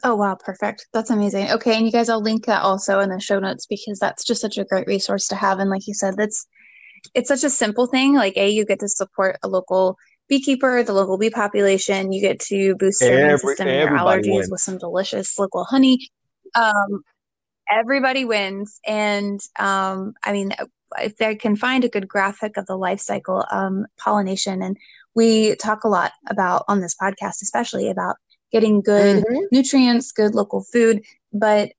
Oh 0.06 0.16
wow, 0.16 0.36
perfect. 0.36 0.88
That's 0.94 1.10
amazing. 1.10 1.52
Okay, 1.52 1.76
and 1.76 1.86
you 1.86 1.92
guys, 1.92 2.10
I'll 2.10 2.22
link 2.22 2.46
that 2.46 2.62
also 2.62 3.00
in 3.00 3.10
the 3.10 3.20
show 3.20 3.40
notes 3.40 3.66
because 3.66 4.00
that's 4.00 4.24
just 4.24 4.42
such 4.42 4.58
a 4.58 4.66
great 4.66 4.88
resource 4.88 5.28
to 5.28 5.36
have. 5.36 5.60
And 5.60 5.70
like 5.70 5.88
you 5.88 5.94
said, 5.94 6.16
that's 6.18 6.48
it's 7.14 7.28
such 7.28 7.44
a 7.44 7.50
simple 7.50 7.88
thing. 7.88 8.16
Like 8.16 8.38
a, 8.38 8.50
you 8.50 8.66
get 8.66 8.80
to 8.80 8.88
support 8.88 9.38
a 9.44 9.48
local 9.48 9.98
beekeeper, 10.30 10.84
the 10.84 10.94
local 10.94 11.18
bee 11.18 11.30
population. 11.30 12.14
You 12.14 12.22
get 12.22 12.40
to 12.42 12.76
boost 12.76 13.02
your 13.02 13.20
immune 13.20 13.38
system 13.38 13.68
and 13.68 13.80
your 13.80 14.00
allergies 14.00 14.36
wins. 14.36 14.50
with 14.52 14.62
some 14.62 14.78
delicious 14.78 15.38
local 15.38 15.66
honey. 15.66 16.10
Um, 16.56 17.04
everybody 17.74 18.26
wins. 18.26 18.80
And 18.86 19.40
um, 19.58 20.14
I 20.24 20.32
mean, 20.32 20.54
if 21.00 21.22
I 21.22 21.36
can 21.36 21.56
find 21.56 21.84
a 21.84 21.90
good 21.90 22.08
graphic 22.08 22.58
of 22.58 22.66
the 22.66 22.78
life 22.78 23.00
cycle 23.00 23.46
um, 23.52 23.86
pollination, 23.98 24.62
and 24.62 24.78
we 25.16 25.56
talk 25.56 25.84
a 25.84 25.90
lot 25.90 26.12
about 26.30 26.66
on 26.68 26.82
this 26.82 26.96
podcast, 26.96 27.42
especially 27.42 27.90
about 27.90 28.16
getting 28.52 28.82
good 28.82 29.24
mm-hmm. 29.24 29.44
nutrients, 29.52 30.12
good 30.12 30.36
local 30.36 30.64
food, 30.72 31.04
but 31.32 31.72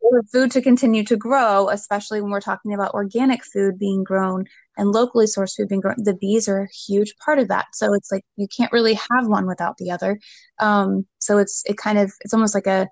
for 0.00 0.22
food 0.32 0.50
to 0.52 0.62
continue 0.62 1.04
to 1.04 1.16
grow, 1.16 1.68
especially 1.68 2.20
when 2.20 2.30
we're 2.30 2.40
talking 2.40 2.72
about 2.72 2.94
organic 2.94 3.44
food 3.44 3.78
being 3.78 4.04
grown 4.04 4.44
and 4.76 4.92
locally 4.92 5.26
sourced 5.26 5.56
food 5.56 5.68
being 5.68 5.80
grown, 5.80 5.96
the 5.98 6.14
bees 6.14 6.48
are 6.48 6.62
a 6.62 6.68
huge 6.68 7.14
part 7.24 7.38
of 7.38 7.48
that. 7.48 7.66
So 7.72 7.92
it's 7.92 8.10
like 8.12 8.24
you 8.36 8.46
can't 8.48 8.72
really 8.72 8.94
have 8.94 9.26
one 9.26 9.46
without 9.46 9.76
the 9.76 9.90
other. 9.90 10.18
Um, 10.60 11.06
so 11.18 11.38
it's 11.38 11.62
it 11.66 11.76
kind 11.76 11.98
of 11.98 12.12
it's 12.20 12.32
almost 12.32 12.54
like 12.54 12.66
a 12.66 12.88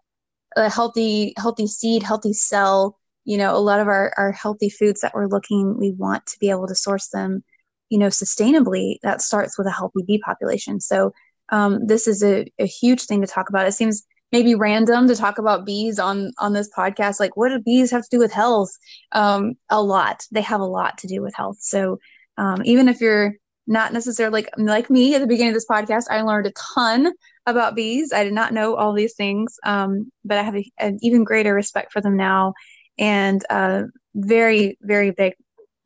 a 0.56 0.68
healthy 0.68 1.34
healthy 1.36 1.66
seed 1.66 2.02
healthy 2.02 2.32
cell 2.32 2.98
you 3.24 3.36
know 3.38 3.56
a 3.56 3.58
lot 3.58 3.80
of 3.80 3.88
our, 3.88 4.12
our 4.16 4.32
healthy 4.32 4.68
foods 4.68 5.00
that 5.00 5.14
we're 5.14 5.28
looking 5.28 5.78
we 5.78 5.92
want 5.92 6.24
to 6.26 6.38
be 6.38 6.50
able 6.50 6.66
to 6.66 6.74
source 6.74 7.08
them 7.08 7.42
you 7.90 7.98
know 7.98 8.08
sustainably 8.08 8.96
that 9.02 9.20
starts 9.20 9.58
with 9.58 9.66
a 9.66 9.70
healthy 9.70 10.02
bee 10.06 10.18
population. 10.18 10.80
So 10.80 11.12
um, 11.50 11.86
this 11.86 12.08
is 12.08 12.22
a, 12.24 12.50
a 12.58 12.66
huge 12.66 13.02
thing 13.02 13.20
to 13.20 13.26
talk 13.26 13.50
about. 13.50 13.66
It 13.66 13.72
seems 13.72 14.02
maybe 14.32 14.54
random 14.54 15.06
to 15.08 15.14
talk 15.14 15.36
about 15.38 15.66
bees 15.66 15.98
on 15.98 16.32
on 16.38 16.54
this 16.54 16.70
podcast. 16.74 17.20
Like 17.20 17.36
what 17.36 17.50
do 17.50 17.58
bees 17.60 17.90
have 17.90 18.02
to 18.02 18.08
do 18.10 18.18
with 18.18 18.32
health? 18.32 18.70
Um, 19.12 19.54
a 19.68 19.82
lot. 19.82 20.24
They 20.32 20.40
have 20.40 20.60
a 20.62 20.64
lot 20.64 20.96
to 20.98 21.06
do 21.06 21.20
with 21.20 21.34
health. 21.34 21.58
So 21.60 21.98
Um, 22.38 22.62
even 22.64 22.88
if 22.88 23.00
you're 23.02 23.34
not 23.66 23.92
necessarily 23.92 24.32
like 24.32 24.48
like 24.56 24.88
me 24.88 25.14
at 25.14 25.20
the 25.20 25.26
beginning 25.26 25.50
of 25.50 25.54
this 25.54 25.68
podcast, 25.70 26.06
I 26.10 26.22
learned 26.22 26.46
a 26.46 26.52
ton 26.74 27.12
about 27.46 27.74
bees. 27.74 28.12
I 28.12 28.24
did 28.24 28.32
not 28.32 28.52
know 28.52 28.76
all 28.76 28.92
these 28.92 29.14
things, 29.14 29.58
um, 29.64 30.10
but 30.24 30.38
I 30.38 30.42
have 30.42 30.56
a, 30.56 30.70
an 30.78 30.98
even 31.02 31.24
greater 31.24 31.54
respect 31.54 31.92
for 31.92 32.00
them 32.00 32.16
now, 32.16 32.54
and 32.98 33.44
uh, 33.50 33.84
very 34.14 34.78
very 34.82 35.10
big 35.10 35.34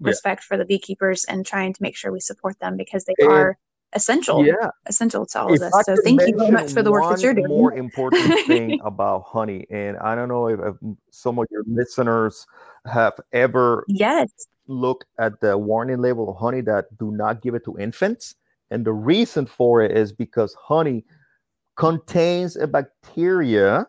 respect 0.01 0.43
yeah. 0.43 0.47
for 0.49 0.57
the 0.57 0.65
beekeepers 0.65 1.25
and 1.25 1.47
trying 1.47 1.73
to 1.73 1.83
make 1.83 1.97
sure 1.97 2.13
we 2.13 2.21
support 2.21 2.59
them 2.61 2.77
because 2.77 3.05
they 3.05 3.15
and, 3.19 3.33
are 3.33 3.59
essential. 3.95 4.45
Yeah, 4.45 4.71
essential 4.87 5.27
to 5.27 5.41
all 5.41 5.55
if 5.55 5.63
of 5.63 5.73
us. 5.73 5.85
So 5.87 5.97
thank 6.05 6.21
you 6.23 6.37
very 6.37 6.51
much 6.51 6.73
for 6.73 6.83
the 6.83 6.91
work 6.91 7.15
that 7.15 7.23
you're 7.23 7.35
doing. 7.35 7.49
More 7.49 7.75
important 7.75 8.41
thing 8.47 8.81
about 8.85 9.25
honey, 9.27 9.67
and 9.71 9.97
I 9.99 10.15
don't 10.15 10.29
know 10.29 10.49
if, 10.49 10.61
if 10.61 10.97
some 11.11 11.39
of 11.39 11.47
your 11.51 11.65
listeners 11.67 12.47
have 12.85 13.15
ever 13.33 13.85
yes 13.89 14.31
look 14.69 15.05
at 15.19 15.41
the 15.41 15.57
warning 15.57 16.01
label 16.01 16.31
of 16.31 16.37
honey 16.37 16.61
that 16.61 16.97
do 16.99 17.11
not 17.11 17.43
give 17.43 17.55
it 17.55 17.65
to 17.65 17.79
infants. 17.79 18.35
And 18.71 18.85
the 18.85 18.93
reason 18.93 19.47
for 19.47 19.83
it 19.83 19.97
is 19.97 20.13
because 20.13 20.55
honey 20.55 21.05
contains 21.77 22.57
a 22.57 22.67
bacteria 22.67 23.87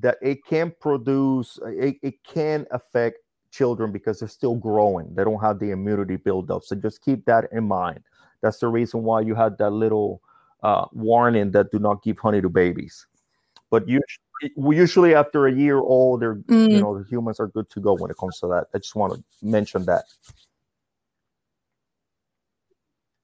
that 0.00 0.18
it 0.20 0.44
can 0.44 0.72
produce, 0.80 1.58
it, 1.64 1.96
it 2.02 2.22
can 2.24 2.66
affect 2.70 3.18
children 3.50 3.92
because 3.92 4.18
they're 4.18 4.28
still 4.28 4.56
growing. 4.56 5.14
They 5.14 5.24
don't 5.24 5.40
have 5.40 5.58
the 5.58 5.70
immunity 5.70 6.16
build 6.16 6.50
up. 6.50 6.64
So 6.64 6.74
just 6.76 7.02
keep 7.02 7.24
that 7.26 7.48
in 7.52 7.68
mind. 7.68 8.00
That's 8.40 8.58
the 8.58 8.68
reason 8.68 9.04
why 9.04 9.20
you 9.20 9.34
had 9.34 9.56
that 9.58 9.70
little 9.70 10.20
uh, 10.62 10.86
warning 10.92 11.52
that 11.52 11.70
do 11.70 11.78
not 11.78 12.02
give 12.02 12.18
honey 12.18 12.40
to 12.40 12.48
babies. 12.48 13.06
But 13.70 13.88
usually, 13.88 14.76
usually 14.76 15.14
after 15.14 15.46
a 15.46 15.52
year 15.52 15.78
old, 15.78 16.20
they're 16.20 16.36
mm. 16.36 16.70
you 16.70 16.80
know 16.80 16.98
the 16.98 17.08
humans 17.08 17.40
are 17.40 17.48
good 17.48 17.70
to 17.70 17.80
go 17.80 17.94
when 17.94 18.10
it 18.10 18.16
comes 18.18 18.38
to 18.40 18.48
that. 18.48 18.66
I 18.74 18.78
just 18.78 18.94
want 18.94 19.14
to 19.14 19.22
mention 19.42 19.84
that. 19.86 20.04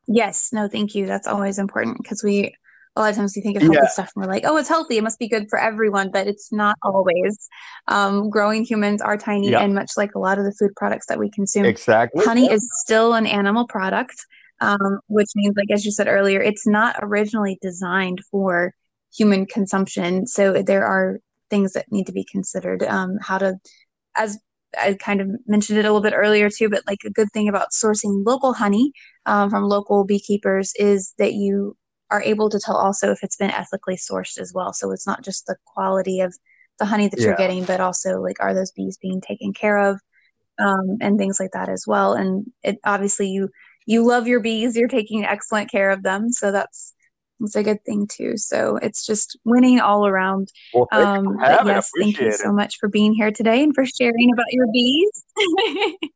Yes, 0.07 0.51
no, 0.53 0.69
thank 0.69 0.95
you. 0.95 1.07
That's 1.07 1.27
always 1.27 1.59
important 1.59 1.99
because 1.99 2.23
we 2.25 2.55
a 2.99 3.01
lot 3.01 3.11
of 3.11 3.17
times 3.17 3.33
we 3.37 3.43
think 3.43 3.57
of 3.57 3.63
healthy 3.63 3.79
yeah. 3.81 3.89
stuff 3.89 4.11
and 4.15 4.25
we're 4.25 4.33
like, 4.33 4.43
oh, 4.45 4.57
it's 4.57 4.69
healthy. 4.69 4.99
It 4.99 5.05
must 5.05 5.21
be 5.21 5.29
good 5.29 5.47
for 5.49 5.59
everyone, 5.59 6.11
but 6.11 6.27
it's 6.27 6.53
not 6.53 6.77
always. 6.83 7.49
Um, 7.87 8.29
growing 8.29 8.65
humans 8.65 9.01
are 9.01 9.17
tiny, 9.17 9.51
yeah. 9.51 9.61
and 9.61 9.73
much 9.73 9.93
like 9.97 10.17
a 10.17 10.19
lot 10.19 10.39
of 10.39 10.45
the 10.45 10.53
food 10.59 10.73
products 10.77 11.07
that 11.07 11.19
we 11.19 11.31
consume, 11.31 11.65
exactly. 11.65 12.25
Honey 12.25 12.51
is 12.51 12.69
still 12.85 13.15
an 13.15 13.27
animal 13.27 13.69
product, 13.69 14.17
um, 14.61 14.99
which 15.07 15.29
means, 15.37 15.55
like 15.57 15.71
as 15.71 15.85
you 15.85 15.93
said 15.93 16.09
earlier, 16.09 16.43
it's 16.43 16.67
not 16.67 16.97
originally 17.01 17.57
designed 17.63 18.21
for 18.33 18.75
human 19.17 19.47
consumption. 19.47 20.27
So 20.27 20.63
there 20.63 20.85
are 20.85 21.21
things 21.51 21.75
that 21.75 21.87
need 21.93 22.07
to 22.07 22.13
be 22.13 22.27
considered. 22.31 22.83
Um, 22.83 23.17
how 23.23 23.39
to, 23.39 23.55
as 24.17 24.39
I 24.77 24.95
kind 24.95 25.21
of 25.21 25.29
mentioned 25.47 25.79
it 25.79 25.85
a 25.85 25.89
little 25.93 26.03
bit 26.03 26.17
earlier 26.17 26.51
too, 26.51 26.69
but 26.69 26.83
like 26.87 26.99
a 27.07 27.11
good 27.11 27.29
thing 27.33 27.49
about 27.49 27.69
sourcing 27.73 28.27
local 28.27 28.53
honey 28.53 28.93
um, 29.25 29.51
from 29.51 29.65
local 29.65 30.05
beekeepers 30.05 30.73
is 30.77 31.15
that 31.19 31.35
you 31.35 31.77
are 32.11 32.23
able 32.23 32.49
to 32.51 32.59
tell 32.59 32.77
also 32.77 33.11
if 33.11 33.23
it's 33.23 33.37
been 33.37 33.51
ethically 33.51 33.97
sourced 33.97 34.39
as 34.39 34.53
well. 34.55 34.73
So 34.73 34.91
it's 34.93 35.07
not 35.07 35.23
just 35.23 35.47
the 35.47 35.57
quality 35.67 36.21
of 36.21 36.35
the 36.79 36.85
honey 36.85 37.09
that 37.09 37.19
yeah. 37.19 37.27
you're 37.27 37.37
getting, 37.37 37.65
but 37.65 37.81
also 37.81 38.21
like 38.21 38.37
are 38.41 38.55
those 38.55 38.73
bees 38.73 38.99
being 39.01 39.21
taken 39.21 39.53
care 39.53 39.79
of 39.79 40.01
um, 40.59 40.99
and 41.01 41.19
things 41.19 41.39
like 41.41 41.53
that 41.53 41.69
as 41.69 41.85
well. 41.87 42.15
And 42.15 42.47
it 42.63 42.79
obviously 42.85 43.29
you 43.29 43.51
you 43.87 44.05
love 44.05 44.27
your 44.27 44.41
bees, 44.41 44.77
you're 44.77 44.89
taking 44.89 45.25
excellent 45.25 45.71
care 45.71 45.91
of 45.91 46.03
them, 46.03 46.31
so 46.31 46.53
that's 46.53 46.95
it's 47.41 47.57
a 47.57 47.63
good 47.63 47.83
thing 47.85 48.07
too. 48.07 48.37
So 48.37 48.77
it's 48.77 49.07
just 49.07 49.39
winning 49.45 49.81
all 49.81 50.07
around. 50.07 50.49
Well, 50.75 50.89
um, 50.93 51.39
yes, 51.41 51.91
thank 51.99 52.21
you 52.21 52.33
so 52.33 52.53
much 52.53 52.77
for 52.79 52.89
being 52.89 53.15
here 53.15 53.31
today 53.31 53.63
and 53.63 53.75
for 53.75 53.87
sharing 53.87 54.33
about 54.33 54.53
your 54.53 54.67
bees. 54.73 55.25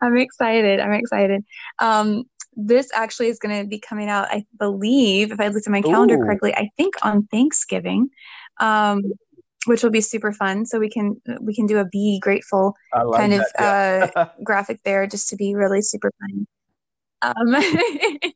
I'm 0.00 0.16
excited. 0.16 0.80
I'm 0.80 0.92
excited. 0.92 1.44
Um, 1.78 2.24
this 2.56 2.90
actually 2.94 3.28
is 3.28 3.38
going 3.38 3.62
to 3.62 3.68
be 3.68 3.78
coming 3.78 4.08
out, 4.08 4.28
I 4.30 4.44
believe, 4.58 5.30
if 5.30 5.40
I 5.40 5.48
looked 5.48 5.66
at 5.66 5.70
my 5.70 5.82
calendar 5.82 6.14
Ooh. 6.14 6.24
correctly, 6.24 6.54
I 6.54 6.70
think 6.76 6.94
on 7.02 7.26
Thanksgiving, 7.26 8.08
um, 8.60 9.02
which 9.66 9.82
will 9.82 9.90
be 9.90 10.00
super 10.00 10.32
fun. 10.32 10.64
So 10.64 10.78
we 10.78 10.88
can 10.88 11.20
we 11.40 11.54
can 11.54 11.66
do 11.66 11.78
a 11.78 11.84
be 11.84 12.18
grateful 12.20 12.74
like 12.94 13.20
kind 13.20 13.32
that, 13.32 13.40
of 13.40 13.46
yeah. 13.58 14.22
uh, 14.22 14.28
graphic 14.44 14.80
there, 14.84 15.06
just 15.06 15.28
to 15.28 15.36
be 15.36 15.54
really 15.54 15.82
super 15.82 16.10
fun. 16.20 16.46
Um, 17.22 17.56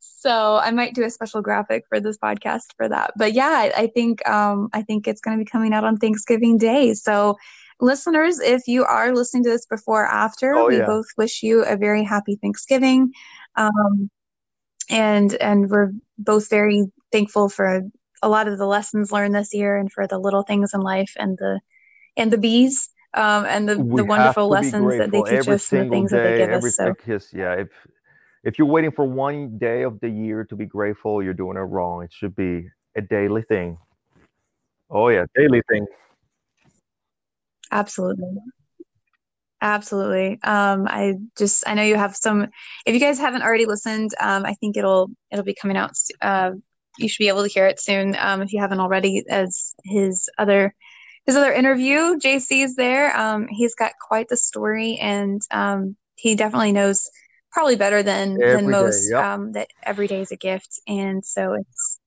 so 0.00 0.56
I 0.56 0.70
might 0.70 0.94
do 0.94 1.04
a 1.04 1.10
special 1.10 1.42
graphic 1.42 1.84
for 1.88 2.00
this 2.00 2.18
podcast 2.18 2.74
for 2.76 2.88
that. 2.88 3.12
But 3.16 3.32
yeah, 3.32 3.70
I, 3.76 3.86
think 3.88 4.26
um, 4.28 4.68
I 4.72 4.82
think 4.82 5.08
it's 5.08 5.20
going 5.20 5.38
to 5.38 5.44
be 5.44 5.48
coming 5.48 5.72
out 5.72 5.84
on 5.84 5.96
Thanksgiving 5.96 6.58
Day. 6.58 6.94
So 6.94 7.36
listeners, 7.80 8.38
if 8.40 8.66
you 8.66 8.84
are 8.84 9.12
listening 9.14 9.44
to 9.44 9.50
this 9.50 9.66
before 9.66 10.02
or 10.02 10.06
after, 10.06 10.54
oh, 10.54 10.68
we 10.68 10.78
yeah. 10.78 10.86
both 10.86 11.06
wish 11.16 11.42
you 11.42 11.64
a 11.64 11.76
very 11.76 12.04
happy 12.04 12.36
Thanksgiving. 12.36 13.12
Um, 13.56 14.10
and 14.88 15.34
and 15.34 15.70
we're 15.70 15.92
both 16.18 16.50
very 16.50 16.84
thankful 17.12 17.48
for 17.48 17.82
a 18.22 18.28
lot 18.28 18.48
of 18.48 18.58
the 18.58 18.66
lessons 18.66 19.12
learned 19.12 19.34
this 19.34 19.54
year 19.54 19.76
and 19.76 19.90
for 19.90 20.06
the 20.06 20.18
little 20.18 20.42
things 20.42 20.72
in 20.74 20.80
life 20.80 21.12
and 21.16 21.38
the 21.38 21.60
and 22.16 22.30
the 22.30 22.38
bees 22.38 22.90
um, 23.14 23.44
and 23.46 23.68
the, 23.68 23.76
the 23.76 24.04
wonderful 24.04 24.48
lessons 24.48 24.98
that 24.98 25.10
they 25.10 25.22
teach 25.22 25.48
us 25.48 25.72
and 25.72 25.90
the 25.90 25.94
things 25.94 26.10
day, 26.10 26.16
that 26.16 26.22
they 26.22 26.38
give 26.38 26.52
us. 26.52 26.76
So 26.76 26.94
kiss, 26.94 27.32
yeah, 27.32 27.54
if 27.54 27.68
if 28.44 28.58
you're 28.58 28.68
waiting 28.68 28.90
for 28.90 29.04
one 29.04 29.58
day 29.58 29.82
of 29.82 30.00
the 30.00 30.08
year 30.08 30.44
to 30.44 30.56
be 30.56 30.66
grateful, 30.66 31.22
you're 31.22 31.34
doing 31.34 31.56
it 31.56 31.60
wrong. 31.60 32.02
It 32.02 32.12
should 32.12 32.34
be 32.34 32.68
a 32.96 33.00
daily 33.00 33.42
thing. 33.42 33.78
Oh 34.90 35.08
yeah, 35.08 35.26
daily 35.34 35.62
thing. 35.70 35.86
Absolutely. 37.70 38.36
Absolutely. 39.62 40.38
Um, 40.42 40.86
I 40.88 41.14
just 41.36 41.64
I 41.66 41.74
know 41.74 41.82
you 41.82 41.96
have 41.96 42.16
some. 42.16 42.48
If 42.86 42.94
you 42.94 43.00
guys 43.00 43.18
haven't 43.18 43.42
already 43.42 43.66
listened, 43.66 44.12
um, 44.18 44.46
I 44.46 44.54
think 44.54 44.76
it'll 44.76 45.10
it'll 45.30 45.44
be 45.44 45.56
coming 45.60 45.76
out. 45.76 45.92
Uh, 46.22 46.52
you 46.98 47.08
should 47.08 47.22
be 47.22 47.28
able 47.28 47.42
to 47.42 47.48
hear 47.48 47.66
it 47.66 47.80
soon. 47.80 48.16
Um, 48.18 48.40
if 48.42 48.52
you 48.52 48.60
haven't 48.60 48.80
already, 48.80 49.22
as 49.28 49.74
his 49.84 50.28
other 50.38 50.74
his 51.26 51.36
other 51.36 51.52
interview, 51.52 52.18
JC 52.18 52.64
is 52.64 52.74
there. 52.76 53.14
Um, 53.16 53.48
he's 53.48 53.74
got 53.74 53.92
quite 54.00 54.28
the 54.28 54.36
story, 54.36 54.96
and 54.96 55.42
um, 55.50 55.96
he 56.16 56.34
definitely 56.34 56.72
knows 56.72 57.10
probably 57.52 57.76
better 57.76 58.02
than 58.02 58.40
every 58.42 58.62
than 58.62 58.70
most 58.70 59.08
day, 59.08 59.16
yep. 59.16 59.24
um, 59.24 59.52
that 59.52 59.68
every 59.82 60.06
day 60.06 60.22
is 60.22 60.32
a 60.32 60.36
gift, 60.36 60.80
and 60.86 61.24
so 61.24 61.52
it's 61.52 62.00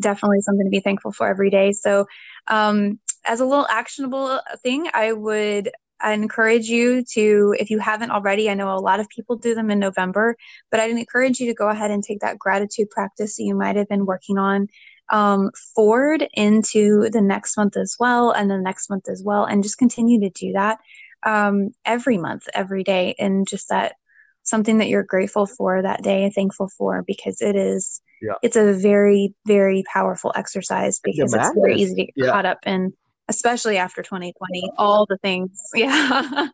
definitely 0.00 0.40
something 0.40 0.66
to 0.66 0.70
be 0.70 0.80
thankful 0.80 1.12
for 1.12 1.28
every 1.28 1.50
day. 1.50 1.70
So, 1.70 2.06
um, 2.48 2.98
as 3.24 3.40
a 3.40 3.46
little 3.46 3.66
actionable 3.68 4.40
thing, 4.62 4.88
I 4.92 5.12
would 5.12 5.70
I 6.00 6.12
encourage 6.12 6.66
you 6.66 7.04
to, 7.12 7.54
if 7.58 7.70
you 7.70 7.78
haven't 7.78 8.10
already, 8.10 8.50
I 8.50 8.54
know 8.54 8.74
a 8.74 8.78
lot 8.78 9.00
of 9.00 9.08
people 9.08 9.36
do 9.36 9.54
them 9.54 9.70
in 9.70 9.78
November, 9.78 10.36
but 10.70 10.80
I'd 10.80 10.90
encourage 10.90 11.40
you 11.40 11.46
to 11.46 11.54
go 11.54 11.68
ahead 11.68 11.90
and 11.90 12.02
take 12.02 12.20
that 12.20 12.38
gratitude 12.38 12.90
practice 12.90 13.36
that 13.36 13.44
you 13.44 13.54
might 13.54 13.76
have 13.76 13.88
been 13.88 14.06
working 14.06 14.36
on 14.36 14.68
um, 15.08 15.50
forward 15.74 16.26
into 16.34 17.08
the 17.10 17.20
next 17.20 17.56
month 17.56 17.76
as 17.76 17.96
well, 17.98 18.30
and 18.30 18.50
the 18.50 18.58
next 18.58 18.90
month 18.90 19.08
as 19.08 19.22
well, 19.24 19.44
and 19.44 19.62
just 19.62 19.78
continue 19.78 20.20
to 20.20 20.30
do 20.30 20.52
that 20.52 20.78
um, 21.22 21.70
every 21.84 22.18
month, 22.18 22.48
every 22.54 22.84
day, 22.84 23.14
and 23.18 23.46
just 23.46 23.68
that 23.68 23.94
something 24.42 24.78
that 24.78 24.88
you're 24.88 25.02
grateful 25.02 25.46
for 25.46 25.80
that 25.82 26.02
day, 26.02 26.24
and 26.24 26.34
thankful 26.34 26.68
for, 26.68 27.02
because 27.06 27.40
it 27.40 27.56
is. 27.56 28.00
Yeah. 28.22 28.34
It's 28.42 28.56
a 28.56 28.72
very, 28.72 29.34
very 29.46 29.84
powerful 29.92 30.32
exercise 30.34 30.98
because 30.98 31.34
it's 31.34 31.50
very 31.54 31.76
easy 31.76 31.94
to 31.94 32.04
get 32.06 32.14
yeah. 32.16 32.30
caught 32.30 32.46
up 32.46 32.58
in 32.64 32.94
especially 33.28 33.78
after 33.78 34.02
2020 34.02 34.70
all 34.78 35.06
the 35.08 35.18
things 35.18 35.60
yeah. 35.74 36.48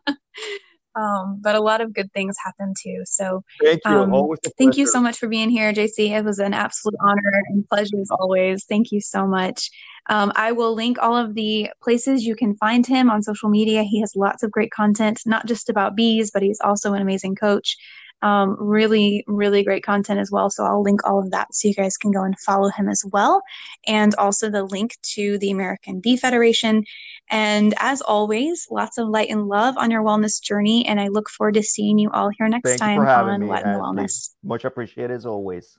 Um, 0.93 1.39
but 1.41 1.55
a 1.55 1.61
lot 1.61 1.79
of 1.79 1.93
good 1.93 2.11
things 2.11 2.35
happen 2.43 2.73
too 2.81 3.03
so 3.05 3.43
thank 3.63 3.79
you 3.85 3.91
um, 3.91 4.29
thank 4.57 4.75
you 4.75 4.85
so 4.85 4.99
much 4.99 5.17
for 5.17 5.29
being 5.29 5.49
here 5.49 5.71
jc 5.71 5.97
it 5.97 6.25
was 6.25 6.37
an 6.37 6.53
absolute 6.53 6.97
honor 7.01 7.43
and 7.47 7.65
pleasure 7.69 7.99
as 8.01 8.09
always. 8.11 8.65
Thank 8.65 8.91
you 8.91 8.99
so 8.99 9.25
much. 9.25 9.69
Um, 10.09 10.33
i 10.35 10.51
will 10.51 10.73
link 10.73 10.97
all 11.01 11.15
of 11.15 11.35
the 11.35 11.69
places 11.81 12.25
you 12.25 12.35
can 12.35 12.57
find 12.57 12.85
him 12.85 13.09
on 13.09 13.23
social 13.23 13.49
media. 13.49 13.83
He 13.83 14.01
has 14.01 14.17
lots 14.17 14.43
of 14.43 14.51
great 14.51 14.71
content 14.71 15.21
not 15.25 15.45
just 15.45 15.69
about 15.69 15.95
bees 15.95 16.29
but 16.29 16.43
he's 16.43 16.59
also 16.59 16.93
an 16.93 17.01
amazing 17.01 17.35
coach 17.35 17.77
um, 18.21 18.55
really, 18.59 19.23
really 19.27 19.63
great 19.63 19.83
content 19.83 20.19
as 20.19 20.31
well. 20.31 20.49
So 20.49 20.63
I'll 20.63 20.81
link 20.81 21.05
all 21.05 21.19
of 21.19 21.31
that 21.31 21.53
so 21.53 21.67
you 21.67 21.73
guys 21.73 21.97
can 21.97 22.11
go 22.11 22.23
and 22.23 22.37
follow 22.39 22.69
him 22.69 22.87
as 22.87 23.03
well. 23.11 23.41
And 23.87 24.13
also 24.15 24.49
the 24.49 24.63
link 24.63 24.97
to 25.13 25.37
the 25.39 25.51
American 25.51 25.99
Bee 25.99 26.17
Federation. 26.17 26.83
And 27.29 27.73
as 27.77 28.01
always, 28.01 28.67
lots 28.69 28.97
of 28.97 29.07
light 29.07 29.29
and 29.29 29.47
love 29.47 29.77
on 29.77 29.91
your 29.91 30.03
wellness 30.03 30.41
journey. 30.41 30.87
And 30.87 30.99
I 30.99 31.07
look 31.07 31.29
forward 31.29 31.55
to 31.55 31.63
seeing 31.63 31.97
you 31.97 32.09
all 32.11 32.29
here 32.37 32.47
next 32.47 32.69
Thank 32.69 32.79
time 32.79 32.99
on 32.99 33.47
What 33.47 33.63
the 33.63 33.69
Wellness. 33.69 34.31
Much 34.43 34.65
appreciated 34.65 35.15
as 35.15 35.25
always. 35.25 35.77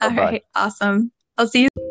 All 0.00 0.10
Bye-bye. 0.10 0.22
right, 0.22 0.44
awesome. 0.54 1.10
I'll 1.36 1.48
see 1.48 1.62
you. 1.62 1.87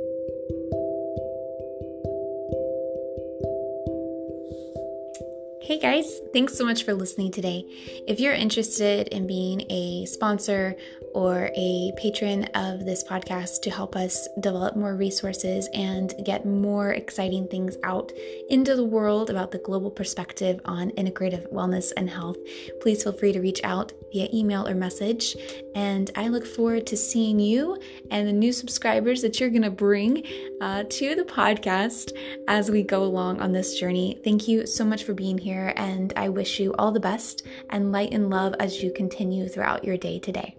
Hey 5.67 5.79
guys, 5.79 6.21
thanks 6.31 6.57
so 6.57 6.63
much 6.63 6.85
for 6.85 6.93
listening 6.93 7.29
today. 7.29 7.65
If 8.07 8.21
you're 8.21 8.31
interested 8.31 9.09
in 9.09 9.27
being 9.27 9.69
a 9.69 10.05
sponsor 10.05 10.77
or 11.13 11.51
a 11.57 11.91
patron 11.97 12.45
of 12.55 12.85
this 12.85 13.03
podcast 13.03 13.63
to 13.63 13.69
help 13.69 13.93
us 13.97 14.29
develop 14.39 14.77
more 14.77 14.95
resources 14.95 15.67
and 15.73 16.13
get 16.23 16.45
more 16.45 16.91
exciting 16.91 17.49
things 17.49 17.75
out 17.83 18.13
into 18.49 18.77
the 18.77 18.85
world 18.85 19.29
about 19.29 19.51
the 19.51 19.57
global 19.57 19.91
perspective 19.91 20.61
on 20.63 20.91
integrative 20.91 21.51
wellness 21.51 21.91
and 21.97 22.09
health, 22.09 22.37
please 22.79 23.03
feel 23.03 23.11
free 23.11 23.33
to 23.33 23.41
reach 23.41 23.59
out 23.65 23.91
via 24.13 24.29
email 24.33 24.65
or 24.65 24.73
message. 24.73 25.35
And 25.75 26.09
I 26.15 26.29
look 26.29 26.45
forward 26.45 26.87
to 26.87 26.95
seeing 26.95 27.39
you 27.39 27.77
and 28.09 28.25
the 28.25 28.31
new 28.31 28.53
subscribers 28.53 29.21
that 29.21 29.37
you're 29.37 29.49
going 29.49 29.63
to 29.63 29.71
bring 29.71 30.25
uh, 30.61 30.85
to 30.89 31.15
the 31.15 31.23
podcast 31.23 32.13
as 32.47 32.71
we 32.71 32.83
go 32.83 33.03
along 33.03 33.41
on 33.41 33.51
this 33.51 33.77
journey. 33.77 34.17
Thank 34.23 34.47
you 34.47 34.65
so 34.65 34.85
much 34.85 35.03
for 35.03 35.13
being 35.13 35.37
here, 35.57 35.73
and 35.75 36.13
I 36.15 36.29
wish 36.29 36.59
you 36.59 36.73
all 36.77 36.91
the 36.91 36.99
best 36.99 37.43
and 37.69 37.91
light 37.91 38.13
and 38.13 38.29
love 38.29 38.53
as 38.59 38.83
you 38.83 38.91
continue 38.91 39.47
throughout 39.47 39.83
your 39.83 39.97
day 39.97 40.19
today. 40.19 40.55